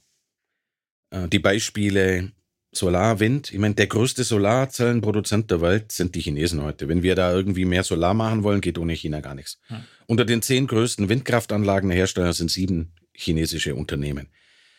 Äh, 1.10 1.28
die 1.28 1.38
Beispiele 1.38 2.32
Solar, 2.70 3.18
Wind, 3.18 3.50
ich 3.52 3.58
meine, 3.58 3.74
der 3.74 3.86
größte 3.86 4.24
Solarzellenproduzent 4.24 5.50
der 5.50 5.62
Welt 5.62 5.90
sind 5.90 6.14
die 6.14 6.20
Chinesen 6.20 6.62
heute. 6.62 6.86
Wenn 6.88 7.02
wir 7.02 7.14
da 7.14 7.32
irgendwie 7.32 7.64
mehr 7.64 7.82
Solar 7.82 8.12
machen 8.12 8.42
wollen, 8.42 8.60
geht 8.60 8.78
ohne 8.78 8.92
China 8.92 9.20
gar 9.20 9.34
nichts. 9.34 9.58
Hm. 9.68 9.84
Unter 10.06 10.26
den 10.26 10.42
zehn 10.42 10.66
größten 10.66 11.08
Windkraftanlagenherstellern 11.08 12.34
sind 12.34 12.50
sieben 12.50 12.92
chinesische 13.14 13.74
Unternehmen. 13.74 14.28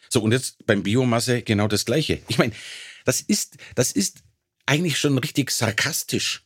So, 0.07 0.21
und 0.21 0.31
jetzt 0.31 0.65
beim 0.65 0.83
Biomasse 0.83 1.41
genau 1.41 1.67
das 1.67 1.85
Gleiche. 1.85 2.19
Ich 2.27 2.37
meine, 2.37 2.53
das 3.05 3.21
ist, 3.21 3.57
das 3.75 3.91
ist 3.91 4.19
eigentlich 4.67 4.99
schon 4.99 5.17
richtig 5.17 5.49
sarkastisch. 5.49 6.45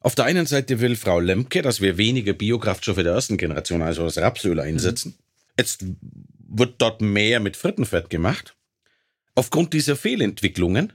Auf 0.00 0.14
der 0.14 0.26
einen 0.26 0.46
Seite 0.46 0.80
will 0.80 0.96
Frau 0.96 1.20
Lemke, 1.20 1.62
dass 1.62 1.80
wir 1.80 1.96
weniger 1.96 2.32
Biokraftstoffe 2.32 3.02
der 3.02 3.12
ersten 3.12 3.36
Generation, 3.38 3.82
also 3.82 4.04
das 4.04 4.18
Rapsöl, 4.18 4.60
einsetzen. 4.60 5.16
Mhm. 5.16 5.24
Jetzt 5.58 5.84
wird 6.48 6.74
dort 6.78 7.00
mehr 7.00 7.40
mit 7.40 7.56
Frittenfett 7.56 8.10
gemacht. 8.10 8.56
Aufgrund 9.34 9.72
dieser 9.72 9.96
Fehlentwicklungen 9.96 10.92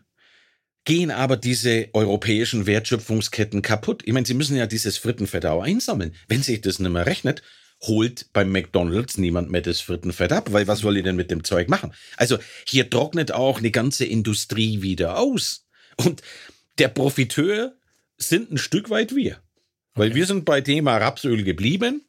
gehen 0.86 1.12
aber 1.12 1.38
diese 1.38 1.90
europäischen 1.94 2.66
Wertschöpfungsketten 2.66 3.62
kaputt. 3.62 4.02
Ich 4.06 4.14
meine, 4.14 4.26
sie 4.26 4.34
müssen 4.34 4.58
ja 4.58 4.66
dieses 4.66 4.98
Frittenfett 4.98 5.46
auch 5.46 5.62
einsammeln. 5.62 6.16
Wenn 6.28 6.42
sich 6.42 6.62
das 6.62 6.80
nicht 6.80 6.92
mehr 6.92 7.06
rechnet, 7.06 7.44
holt 7.82 8.28
beim 8.34 8.52
McDonalds 8.52 9.18
niemand 9.18 9.52
mehr 9.52 9.62
das 9.62 9.82
Frittenfett 9.82 10.32
ab, 10.32 10.54
weil 10.54 10.68
was 10.68 10.80
soll 10.80 10.98
ich 10.98 11.04
denn 11.04 11.16
mit 11.16 11.32
dem 11.32 11.44
Zeug 11.44 11.68
machen? 11.68 11.94
Also 12.18 12.38
hier 12.66 12.90
trocknet 12.90 13.32
auch 13.32 13.60
eine 13.60 13.72
ganze 13.72 14.06
Industrie 14.06 14.82
wieder 14.82 15.18
aus. 15.18 15.66
Und 15.98 16.22
der 16.78 16.88
Profiteur 16.88 17.76
sind 18.28 18.52
ein 18.52 18.58
Stück 18.58 18.90
weit 18.90 19.16
wir. 19.16 19.38
Weil 19.94 20.10
okay. 20.10 20.16
wir 20.16 20.26
sind 20.26 20.46
bei 20.46 20.62
Thema 20.62 20.98
Rapsöl 20.98 21.44
geblieben. 21.44 22.02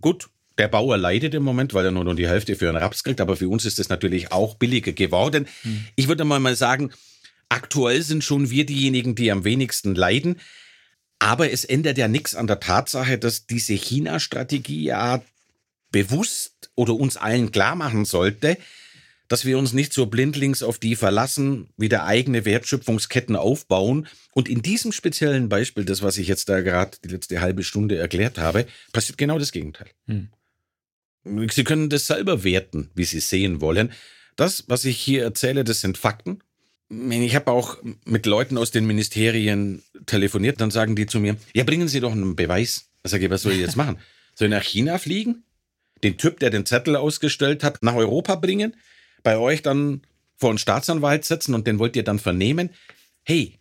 Gut, 0.00 0.28
der 0.58 0.68
Bauer 0.68 0.98
leidet 0.98 1.34
im 1.34 1.42
Moment, 1.42 1.72
weil 1.74 1.86
er 1.86 1.90
nur 1.90 2.04
noch 2.04 2.14
die 2.14 2.28
Hälfte 2.28 2.54
für 2.56 2.68
einen 2.68 2.76
Raps 2.76 3.02
kriegt, 3.02 3.20
aber 3.20 3.36
für 3.36 3.48
uns 3.48 3.64
ist 3.64 3.78
es 3.78 3.88
natürlich 3.88 4.30
auch 4.32 4.56
billiger 4.56 4.92
geworden. 4.92 5.46
Hm. 5.62 5.86
Ich 5.96 6.08
würde 6.08 6.24
mal 6.24 6.40
mal 6.40 6.56
sagen, 6.56 6.92
aktuell 7.48 8.02
sind 8.02 8.24
schon 8.24 8.50
wir 8.50 8.66
diejenigen, 8.66 9.14
die 9.14 9.30
am 9.30 9.44
wenigsten 9.44 9.94
leiden. 9.94 10.40
Aber 11.18 11.50
es 11.50 11.64
ändert 11.64 11.98
ja 11.98 12.08
nichts 12.08 12.34
an 12.34 12.46
der 12.46 12.60
Tatsache, 12.60 13.18
dass 13.18 13.46
diese 13.46 13.74
China-Strategie 13.74 14.84
ja 14.84 15.22
bewusst 15.90 16.70
oder 16.74 16.94
uns 16.94 17.16
allen 17.16 17.52
klar 17.52 17.74
machen 17.76 18.04
sollte, 18.04 18.56
dass 19.30 19.44
wir 19.44 19.58
uns 19.58 19.72
nicht 19.72 19.92
so 19.92 20.06
blindlings 20.06 20.64
auf 20.64 20.80
die 20.80 20.96
verlassen, 20.96 21.68
wieder 21.76 22.04
eigene 22.04 22.44
Wertschöpfungsketten 22.44 23.36
aufbauen. 23.36 24.08
Und 24.34 24.48
in 24.48 24.60
diesem 24.60 24.90
speziellen 24.90 25.48
Beispiel, 25.48 25.84
das, 25.84 26.02
was 26.02 26.18
ich 26.18 26.26
jetzt 26.26 26.48
da 26.48 26.60
gerade 26.62 26.98
die 27.04 27.10
letzte 27.10 27.40
halbe 27.40 27.62
Stunde 27.62 27.96
erklärt 27.96 28.38
habe, 28.38 28.66
passiert 28.92 29.18
genau 29.18 29.38
das 29.38 29.52
Gegenteil. 29.52 29.86
Hm. 30.08 30.30
Sie 31.52 31.62
können 31.62 31.90
das 31.90 32.08
selber 32.08 32.42
werten, 32.42 32.90
wie 32.96 33.04
Sie 33.04 33.20
sehen 33.20 33.60
wollen. 33.60 33.92
Das, 34.34 34.64
was 34.66 34.84
ich 34.84 34.98
hier 34.98 35.22
erzähle, 35.22 35.62
das 35.62 35.80
sind 35.80 35.96
Fakten. 35.96 36.40
ich 36.88 37.36
habe 37.36 37.52
auch 37.52 37.78
mit 38.04 38.26
Leuten 38.26 38.58
aus 38.58 38.72
den 38.72 38.84
Ministerien 38.84 39.84
telefoniert, 40.06 40.60
dann 40.60 40.72
sagen 40.72 40.96
die 40.96 41.06
zu 41.06 41.20
mir, 41.20 41.36
ja, 41.54 41.62
bringen 41.62 41.86
Sie 41.86 42.00
doch 42.00 42.12
einen 42.12 42.34
Beweis. 42.34 42.86
Da 43.04 43.10
sage 43.10 43.26
ich, 43.26 43.30
was 43.30 43.42
soll 43.42 43.52
ich 43.52 43.60
jetzt 43.60 43.76
machen? 43.76 43.96
Soll 44.34 44.48
ich 44.48 44.54
nach 44.54 44.64
China 44.64 44.98
fliegen? 44.98 45.44
Den 46.02 46.16
Typ, 46.16 46.40
der 46.40 46.50
den 46.50 46.66
Zettel 46.66 46.96
ausgestellt 46.96 47.62
hat, 47.62 47.82
nach 47.82 47.94
Europa 47.94 48.34
bringen? 48.34 48.74
Bei 49.22 49.38
euch 49.38 49.62
dann 49.62 50.02
vor 50.36 50.50
einen 50.50 50.58
Staatsanwalt 50.58 51.24
setzen 51.24 51.54
und 51.54 51.66
den 51.66 51.78
wollt 51.78 51.96
ihr 51.96 52.04
dann 52.04 52.18
vernehmen? 52.18 52.70
Hey, 53.22 53.58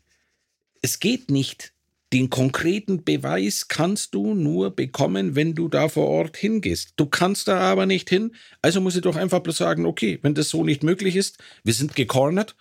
es 0.82 0.99
geht 0.99 1.30
nicht. 1.30 1.74
Den 2.12 2.32
konkreten 2.32 3.03
Beweis 3.03 3.68
kannst 3.68 4.16
du 4.16 4.34
nur 4.34 4.76
bekommen, 4.76 5.36
wenn 5.36 5.53
du 5.53 5.68
da 5.68 5.89
vor 5.89 6.07
Ort 6.07 6.38
hingehst. 6.38 6.93
Du 6.95 7.05
kannst 7.05 7.47
da 7.47 7.60
aber 7.60 7.86
nicht 7.86 8.10
hin, 8.10 8.36
also 8.64 8.82
muss 8.82 8.95
ich 8.95 9.03
doch 9.03 9.16
einfach 9.16 9.41
bloß 9.41 9.57
sagen, 9.57 9.86
okay, 9.86 10.18
wenn 10.24 10.34
das 10.34 10.49
so 10.49 10.64
nicht 10.64 10.82
möglich 10.82 11.16
ist, 11.16 11.38
wir 11.64 11.74
sind 11.74 11.95
gecornert, 11.95 12.55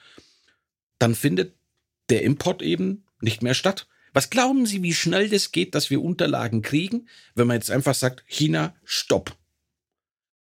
dann 0.99 1.15
findet 1.15 1.55
der 2.11 2.25
Import 2.25 2.61
eben 2.61 3.05
nicht 3.23 3.43
mehr 3.43 3.55
statt. 3.55 3.87
Was 4.13 4.29
glauben 4.29 4.67
Sie, 4.67 4.83
wie 4.83 4.95
schnell 4.95 5.31
das 5.31 5.53
geht, 5.53 5.75
dass 5.75 5.89
wir 5.89 6.03
Unterlagen 6.03 6.61
kriegen, 6.61 7.09
wenn 7.35 7.47
man 7.47 7.57
jetzt 7.57 7.71
einfach 7.71 7.95
sagt, 7.95 8.25
China, 8.27 8.75
stopp. 8.85 9.38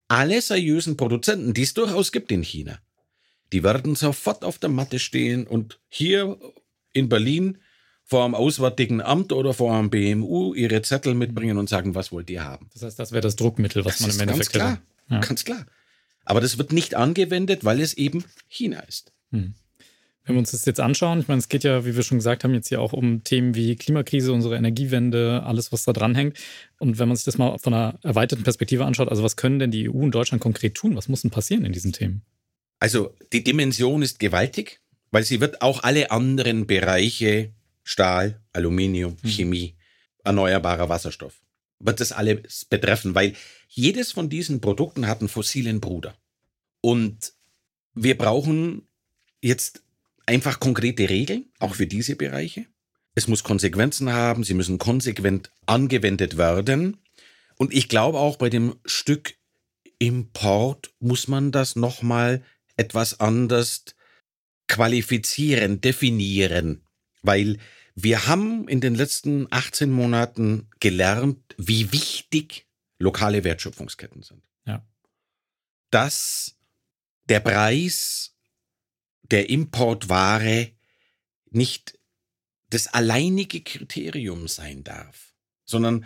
Alle 0.08 0.40
seriösen 0.40 0.96
Produzenten, 0.96 1.54
die 1.54 1.62
es 1.62 1.74
durchaus 1.74 2.12
gibt 2.12 2.30
in 2.30 2.42
China, 2.42 2.78
die 3.52 3.62
werden 3.62 3.94
sofort 3.94 4.44
auf 4.44 4.58
der 4.58 4.70
Matte 4.70 4.98
stehen 4.98 5.46
und 5.46 5.80
hier 5.88 6.38
in 6.92 7.08
Berlin 7.08 7.58
vor 8.04 8.24
einem 8.24 8.34
Auswärtigen 8.34 9.00
Amt 9.00 9.32
oder 9.32 9.52
vor 9.52 9.76
einem 9.76 9.90
BMU 9.90 10.54
ihre 10.54 10.80
Zettel 10.82 11.14
mitbringen 11.14 11.58
und 11.58 11.68
sagen, 11.68 11.94
was 11.94 12.12
wollt 12.12 12.30
ihr 12.30 12.44
haben. 12.44 12.70
Das 12.72 12.82
heißt, 12.82 12.98
das 12.98 13.10
wäre 13.10 13.20
das 13.20 13.34
Druckmittel, 13.34 13.84
was 13.84 13.98
das 13.98 14.06
man 14.06 14.10
im 14.10 14.20
Endeffekt 14.20 14.52
ganz 14.52 14.64
klar, 14.64 14.82
ja. 15.10 15.20
ganz 15.20 15.44
klar. 15.44 15.66
Aber 16.24 16.40
das 16.40 16.58
wird 16.58 16.72
nicht 16.72 16.94
angewendet, 16.94 17.64
weil 17.64 17.80
es 17.80 17.94
eben 17.94 18.24
China 18.48 18.80
ist. 18.80 19.12
Hm. 19.30 19.54
Wenn 20.26 20.34
wir 20.34 20.40
uns 20.40 20.50
das 20.50 20.64
jetzt 20.64 20.80
anschauen, 20.80 21.20
ich 21.20 21.28
meine, 21.28 21.38
es 21.38 21.48
geht 21.48 21.62
ja, 21.62 21.86
wie 21.86 21.94
wir 21.94 22.02
schon 22.02 22.18
gesagt 22.18 22.42
haben, 22.42 22.52
jetzt 22.52 22.68
hier 22.68 22.80
auch 22.80 22.92
um 22.92 23.22
Themen 23.22 23.54
wie 23.54 23.76
Klimakrise, 23.76 24.32
unsere 24.32 24.56
Energiewende, 24.56 25.44
alles, 25.44 25.70
was 25.70 25.84
da 25.84 25.92
dranhängt. 25.92 26.36
Und 26.80 26.98
wenn 26.98 27.06
man 27.06 27.16
sich 27.16 27.24
das 27.24 27.38
mal 27.38 27.58
von 27.58 27.72
einer 27.72 27.98
erweiterten 28.02 28.42
Perspektive 28.42 28.84
anschaut, 28.84 29.08
also 29.08 29.22
was 29.22 29.36
können 29.36 29.60
denn 29.60 29.70
die 29.70 29.88
EU 29.88 29.92
und 29.92 30.10
Deutschland 30.10 30.42
konkret 30.42 30.74
tun? 30.74 30.96
Was 30.96 31.08
muss 31.08 31.22
denn 31.22 31.30
passieren 31.30 31.64
in 31.64 31.72
diesen 31.72 31.92
Themen? 31.92 32.22
Also 32.80 33.14
die 33.32 33.44
Dimension 33.44 34.02
ist 34.02 34.18
gewaltig, 34.18 34.80
weil 35.12 35.22
sie 35.22 35.40
wird 35.40 35.62
auch 35.62 35.84
alle 35.84 36.10
anderen 36.10 36.66
Bereiche, 36.66 37.52
Stahl, 37.84 38.40
Aluminium, 38.52 39.16
hm. 39.22 39.30
Chemie, 39.30 39.76
erneuerbarer 40.24 40.88
Wasserstoff, 40.88 41.40
wird 41.78 42.00
das 42.00 42.10
alles 42.10 42.64
betreffen, 42.64 43.14
weil 43.14 43.34
jedes 43.68 44.10
von 44.10 44.28
diesen 44.28 44.60
Produkten 44.60 45.06
hat 45.06 45.20
einen 45.20 45.28
fossilen 45.28 45.80
Bruder. 45.80 46.16
Und 46.80 47.32
wir 47.94 48.18
brauchen 48.18 48.88
jetzt 49.40 49.82
einfach 50.26 50.60
konkrete 50.60 51.08
Regeln, 51.08 51.46
auch 51.58 51.74
für 51.74 51.86
diese 51.86 52.16
Bereiche. 52.16 52.66
Es 53.14 53.28
muss 53.28 53.44
Konsequenzen 53.44 54.12
haben, 54.12 54.44
sie 54.44 54.54
müssen 54.54 54.78
konsequent 54.78 55.50
angewendet 55.64 56.36
werden. 56.36 56.98
Und 57.56 57.72
ich 57.72 57.88
glaube 57.88 58.18
auch 58.18 58.36
bei 58.36 58.50
dem 58.50 58.76
Stück 58.84 59.34
Import 59.98 60.92
muss 60.98 61.26
man 61.26 61.52
das 61.52 61.76
nochmal 61.76 62.44
etwas 62.76 63.20
anders 63.20 63.84
qualifizieren, 64.68 65.80
definieren, 65.80 66.84
weil 67.22 67.58
wir 67.94 68.26
haben 68.26 68.68
in 68.68 68.82
den 68.82 68.94
letzten 68.94 69.46
18 69.50 69.90
Monaten 69.90 70.68
gelernt, 70.80 71.54
wie 71.56 71.92
wichtig 71.92 72.66
lokale 72.98 73.42
Wertschöpfungsketten 73.42 74.22
sind. 74.22 74.42
Ja. 74.66 74.86
Dass 75.90 76.58
der 77.24 77.40
Preis 77.40 78.35
der 79.30 79.50
Importware 79.50 80.70
nicht 81.50 81.98
das 82.70 82.88
alleinige 82.88 83.60
Kriterium 83.60 84.48
sein 84.48 84.84
darf, 84.84 85.34
sondern, 85.64 86.04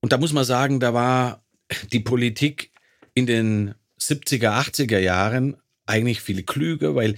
und 0.00 0.12
da 0.12 0.18
muss 0.18 0.32
man 0.32 0.44
sagen, 0.44 0.80
da 0.80 0.94
war 0.94 1.44
die 1.92 2.00
Politik 2.00 2.70
in 3.14 3.26
den 3.26 3.74
70er, 4.00 4.50
80er 4.50 4.98
Jahren 4.98 5.56
eigentlich 5.86 6.20
viel 6.20 6.42
klüger, 6.42 6.94
weil 6.94 7.16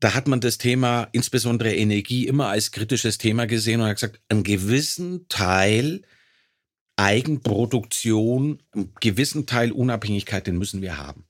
da 0.00 0.14
hat 0.14 0.26
man 0.26 0.40
das 0.40 0.58
Thema, 0.58 1.08
insbesondere 1.12 1.74
Energie, 1.74 2.26
immer 2.26 2.48
als 2.48 2.72
kritisches 2.72 3.18
Thema 3.18 3.46
gesehen 3.46 3.80
und 3.80 3.86
hat 3.86 3.96
gesagt, 3.96 4.20
einen 4.28 4.42
gewissen 4.42 5.28
Teil 5.28 6.02
Eigenproduktion, 6.96 8.62
einen 8.72 8.92
gewissen 9.00 9.46
Teil 9.46 9.72
Unabhängigkeit, 9.72 10.46
den 10.46 10.58
müssen 10.58 10.82
wir 10.82 10.98
haben. 10.98 11.24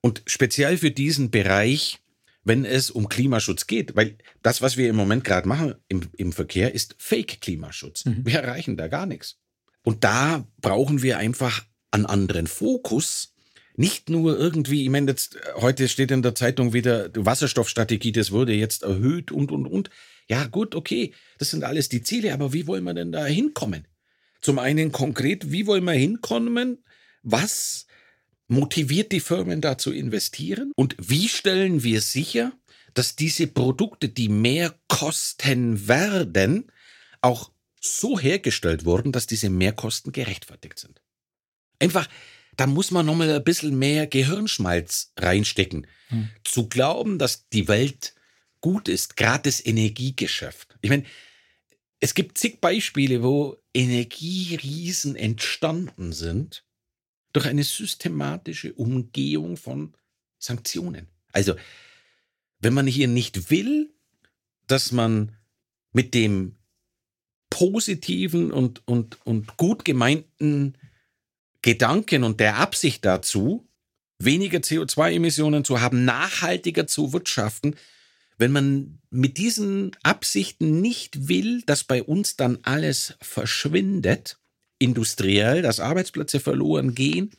Und 0.00 0.22
speziell 0.26 0.78
für 0.78 0.90
diesen 0.90 1.30
Bereich 1.30 1.98
wenn 2.46 2.64
es 2.64 2.92
um 2.92 3.08
Klimaschutz 3.08 3.66
geht, 3.66 3.96
weil 3.96 4.16
das, 4.40 4.62
was 4.62 4.76
wir 4.76 4.88
im 4.88 4.94
Moment 4.94 5.24
gerade 5.24 5.48
machen 5.48 5.74
im, 5.88 6.02
im 6.16 6.30
Verkehr, 6.30 6.72
ist 6.72 6.94
Fake-Klimaschutz. 6.96 8.04
Mhm. 8.04 8.24
Wir 8.24 8.38
erreichen 8.38 8.76
da 8.76 8.86
gar 8.86 9.04
nichts. 9.04 9.36
Und 9.82 10.04
da 10.04 10.46
brauchen 10.60 11.02
wir 11.02 11.18
einfach 11.18 11.64
einen 11.90 12.06
anderen 12.06 12.46
Fokus. 12.46 13.34
Nicht 13.74 14.10
nur 14.10 14.38
irgendwie, 14.38 14.84
ich 14.84 14.90
meine, 14.90 15.10
jetzt, 15.10 15.36
heute 15.56 15.88
steht 15.88 16.12
in 16.12 16.22
der 16.22 16.36
Zeitung 16.36 16.72
wieder, 16.72 17.08
die 17.08 17.26
Wasserstoffstrategie, 17.26 18.12
das 18.12 18.30
wurde 18.30 18.52
jetzt 18.52 18.84
erhöht 18.84 19.32
und, 19.32 19.50
und, 19.50 19.66
und. 19.66 19.90
Ja, 20.28 20.46
gut, 20.46 20.76
okay, 20.76 21.14
das 21.38 21.50
sind 21.50 21.64
alles 21.64 21.88
die 21.88 22.02
Ziele, 22.02 22.32
aber 22.32 22.52
wie 22.52 22.68
wollen 22.68 22.84
wir 22.84 22.94
denn 22.94 23.10
da 23.10 23.26
hinkommen? 23.26 23.88
Zum 24.40 24.60
einen 24.60 24.92
konkret, 24.92 25.50
wie 25.50 25.66
wollen 25.66 25.84
wir 25.84 25.92
hinkommen? 25.94 26.84
Was 27.24 27.85
motiviert 28.48 29.12
die 29.12 29.20
Firmen 29.20 29.60
da 29.60 29.78
zu 29.78 29.92
investieren? 29.92 30.72
Und 30.76 30.96
wie 30.98 31.28
stellen 31.28 31.82
wir 31.82 32.00
sicher, 32.00 32.52
dass 32.94 33.16
diese 33.16 33.46
Produkte, 33.46 34.08
die 34.08 34.28
mehr 34.28 34.74
kosten 34.88 35.88
werden, 35.88 36.70
auch 37.20 37.50
so 37.80 38.18
hergestellt 38.18 38.84
wurden, 38.84 39.12
dass 39.12 39.26
diese 39.26 39.50
Mehrkosten 39.50 40.12
gerechtfertigt 40.12 40.78
sind? 40.78 41.02
Einfach, 41.78 42.08
da 42.56 42.66
muss 42.66 42.90
man 42.90 43.04
nochmal 43.04 43.30
ein 43.30 43.44
bisschen 43.44 43.78
mehr 43.78 44.06
Gehirnschmalz 44.06 45.12
reinstecken. 45.18 45.86
Hm. 46.08 46.30
Zu 46.44 46.68
glauben, 46.68 47.18
dass 47.18 47.48
die 47.48 47.68
Welt 47.68 48.14
gut 48.60 48.88
ist, 48.88 49.16
gerade 49.16 49.42
das 49.44 49.64
Energiegeschäft. 49.64 50.76
Ich 50.80 50.90
meine, 50.90 51.04
es 52.00 52.14
gibt 52.14 52.38
zig 52.38 52.60
Beispiele, 52.60 53.22
wo 53.22 53.56
Energieriesen 53.74 55.16
entstanden 55.16 56.12
sind, 56.12 56.64
durch 57.36 57.46
eine 57.46 57.64
systematische 57.64 58.72
Umgehung 58.72 59.58
von 59.58 59.92
Sanktionen. 60.38 61.06
Also, 61.32 61.54
wenn 62.60 62.72
man 62.72 62.86
hier 62.86 63.08
nicht 63.08 63.50
will, 63.50 63.92
dass 64.66 64.90
man 64.90 65.36
mit 65.92 66.14
dem 66.14 66.56
positiven 67.50 68.50
und, 68.50 68.88
und, 68.88 69.18
und 69.26 69.58
gut 69.58 69.84
gemeinten 69.84 70.78
Gedanken 71.60 72.24
und 72.24 72.40
der 72.40 72.56
Absicht 72.56 73.04
dazu, 73.04 73.68
weniger 74.18 74.60
CO2-Emissionen 74.60 75.62
zu 75.62 75.82
haben, 75.82 76.06
nachhaltiger 76.06 76.86
zu 76.86 77.12
wirtschaften, 77.12 77.76
wenn 78.38 78.52
man 78.52 79.02
mit 79.10 79.36
diesen 79.36 79.94
Absichten 80.02 80.80
nicht 80.80 81.28
will, 81.28 81.60
dass 81.66 81.84
bei 81.84 82.02
uns 82.02 82.36
dann 82.36 82.60
alles 82.62 83.14
verschwindet, 83.20 84.38
industriell, 84.78 85.62
dass 85.62 85.80
Arbeitsplätze 85.80 86.40
verloren 86.40 86.94
gehen, 86.94 87.30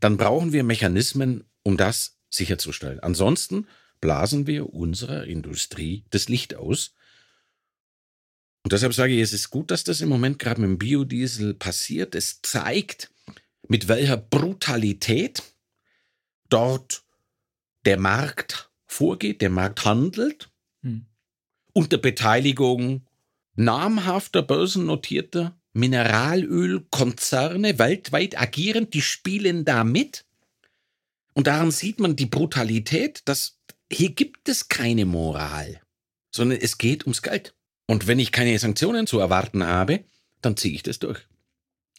dann 0.00 0.16
brauchen 0.16 0.52
wir 0.52 0.64
Mechanismen, 0.64 1.44
um 1.62 1.76
das 1.76 2.18
sicherzustellen. 2.28 3.00
Ansonsten 3.00 3.66
blasen 4.00 4.46
wir 4.46 4.72
unserer 4.72 5.24
Industrie 5.24 6.04
das 6.10 6.28
Licht 6.28 6.54
aus. 6.54 6.94
Und 8.62 8.72
deshalb 8.72 8.94
sage 8.94 9.14
ich, 9.14 9.20
es 9.20 9.32
ist 9.32 9.50
gut, 9.50 9.70
dass 9.70 9.84
das 9.84 10.00
im 10.00 10.08
Moment 10.08 10.38
gerade 10.38 10.60
mit 10.60 10.68
dem 10.70 10.78
Biodiesel 10.78 11.54
passiert. 11.54 12.14
Es 12.14 12.42
zeigt, 12.42 13.10
mit 13.68 13.88
welcher 13.88 14.16
Brutalität 14.16 15.42
dort 16.48 17.02
der 17.84 17.98
Markt 17.98 18.70
vorgeht, 18.86 19.40
der 19.40 19.50
Markt 19.50 19.84
handelt, 19.84 20.50
hm. 20.82 21.06
unter 21.72 21.98
Beteiligung 21.98 23.06
namhafter 23.54 24.42
börsennotierter 24.42 25.58
Mineralölkonzerne 25.76 27.78
weltweit 27.78 28.40
agieren, 28.40 28.88
die 28.90 29.02
spielen 29.02 29.66
da 29.66 29.84
mit. 29.84 30.24
Und 31.34 31.46
daran 31.46 31.70
sieht 31.70 32.00
man 32.00 32.16
die 32.16 32.26
Brutalität, 32.26 33.20
dass 33.26 33.58
hier 33.92 34.10
gibt 34.10 34.48
es 34.48 34.68
keine 34.68 35.04
Moral, 35.04 35.80
sondern 36.30 36.58
es 36.60 36.78
geht 36.78 37.04
ums 37.04 37.20
Geld. 37.20 37.54
Und 37.86 38.06
wenn 38.06 38.18
ich 38.18 38.32
keine 38.32 38.58
Sanktionen 38.58 39.06
zu 39.06 39.18
erwarten 39.18 39.64
habe, 39.64 40.04
dann 40.40 40.56
ziehe 40.56 40.74
ich 40.74 40.82
das 40.82 40.98
durch. 40.98 41.20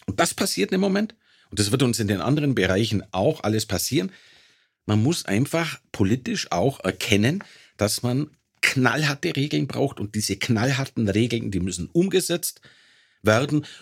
Und 0.07 0.19
das 0.19 0.33
passiert 0.33 0.71
im 0.71 0.81
Moment. 0.81 1.15
Und 1.51 1.59
das 1.59 1.71
wird 1.71 1.83
uns 1.83 1.99
in 1.99 2.07
den 2.07 2.19
anderen 2.19 2.55
Bereichen 2.55 3.03
auch 3.11 3.43
alles 3.43 3.67
passieren. 3.67 4.11
Man 4.85 5.03
muss 5.03 5.25
einfach 5.25 5.79
politisch 5.91 6.51
auch 6.51 6.83
erkennen, 6.83 7.43
dass 7.77 8.01
man 8.01 8.31
knallharte 8.61 9.35
Regeln 9.35 9.67
braucht 9.67 9.99
und 9.99 10.15
diese 10.15 10.35
knallharten 10.35 11.07
Regeln, 11.07 11.51
die 11.51 11.59
müssen 11.59 11.89
umgesetzt 11.93 12.61
werden. 12.61 12.76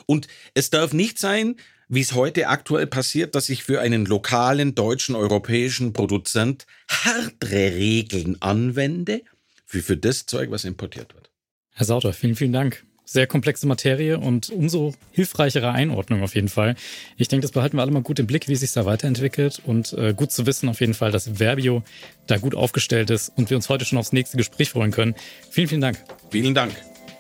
Und 0.06 0.28
es 0.54 0.70
darf 0.70 0.94
nicht 0.94 1.20
sein, 1.20 1.56
wie 1.88 2.02
es 2.02 2.14
heute 2.14 2.48
aktuell 2.48 2.88
passiert, 2.88 3.36
dass 3.36 3.50
ich 3.50 3.64
für 3.64 3.82
einen 3.82 4.06
lokalen 4.06 4.76
deutschen 4.76 5.16
europäischen 5.16 5.94
Produzent 5.94 6.66
härtere 6.88 7.76
Regeln 7.76 8.42
anwende, 8.42 9.22
wie 9.70 9.82
für 9.82 9.98
das 9.98 10.26
Zeug, 10.26 10.52
was 10.52 10.64
importiert 10.64 11.14
wird. 11.14 11.30
Herr 11.72 11.86
Sauter, 11.86 12.14
vielen, 12.14 12.36
vielen 12.36 12.54
Dank. 12.54 12.84
Sehr 13.08 13.28
komplexe 13.28 13.68
Materie 13.68 14.18
und 14.18 14.50
umso 14.50 14.96
hilfreichere 15.12 15.72
Einordnung 15.72 16.24
auf 16.24 16.34
jeden 16.34 16.50
Fall. 16.50 16.76
Ich 17.18 17.28
denke, 17.28 17.44
das 17.44 17.52
behalten 17.52 17.78
wir 17.78 17.84
alle 17.84 17.92
mal 17.92 18.02
gut 18.02 18.18
im 18.18 18.26
Blick, 18.26 18.48
wie 18.48 18.56
sich 18.56 18.72
da 18.72 18.86
weiterentwickelt 18.86 19.62
und 19.64 19.94
äh, 19.94 20.16
gut 20.16 20.32
zu 20.32 20.48
wissen 20.48 20.70
auf 20.70 20.80
jeden 20.80 20.96
Fall, 20.96 21.12
dass 21.12 21.38
Verbio 21.38 21.84
da 22.26 22.38
gut 22.38 22.56
aufgestellt 22.56 23.12
ist 23.12 23.30
und 23.36 23.52
wir 23.52 23.58
uns 23.58 23.70
heute 23.70 23.86
schon 23.86 24.00
aufs 24.00 24.12
nächste 24.12 24.38
Gespräch 24.38 24.72
freuen 24.72 24.90
können. 24.90 25.14
Vielen, 25.52 25.68
vielen 25.68 25.82
Dank. 25.82 26.04
Vielen 26.32 26.56
Dank. 26.56 26.74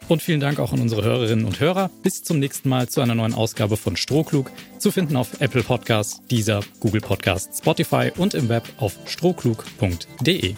Und 0.07 0.21
vielen 0.21 0.39
Dank 0.39 0.59
auch 0.59 0.71
an 0.71 0.81
unsere 0.81 1.03
Hörerinnen 1.03 1.45
und 1.45 1.59
Hörer. 1.59 1.89
Bis 2.03 2.23
zum 2.23 2.39
nächsten 2.39 2.69
Mal 2.69 2.87
zu 2.87 3.01
einer 3.01 3.15
neuen 3.15 3.33
Ausgabe 3.33 3.75
von 3.75 3.95
Strohklug. 3.95 4.51
Zu 4.77 4.91
finden 4.91 5.15
auf 5.15 5.41
Apple 5.41 5.63
Podcasts, 5.63 6.21
Deezer, 6.29 6.61
Google 6.79 7.01
Podcasts, 7.01 7.59
Spotify 7.59 8.11
und 8.15 8.35
im 8.35 8.49
Web 8.49 8.63
auf 8.77 8.97
strohklug.de. 9.07 10.55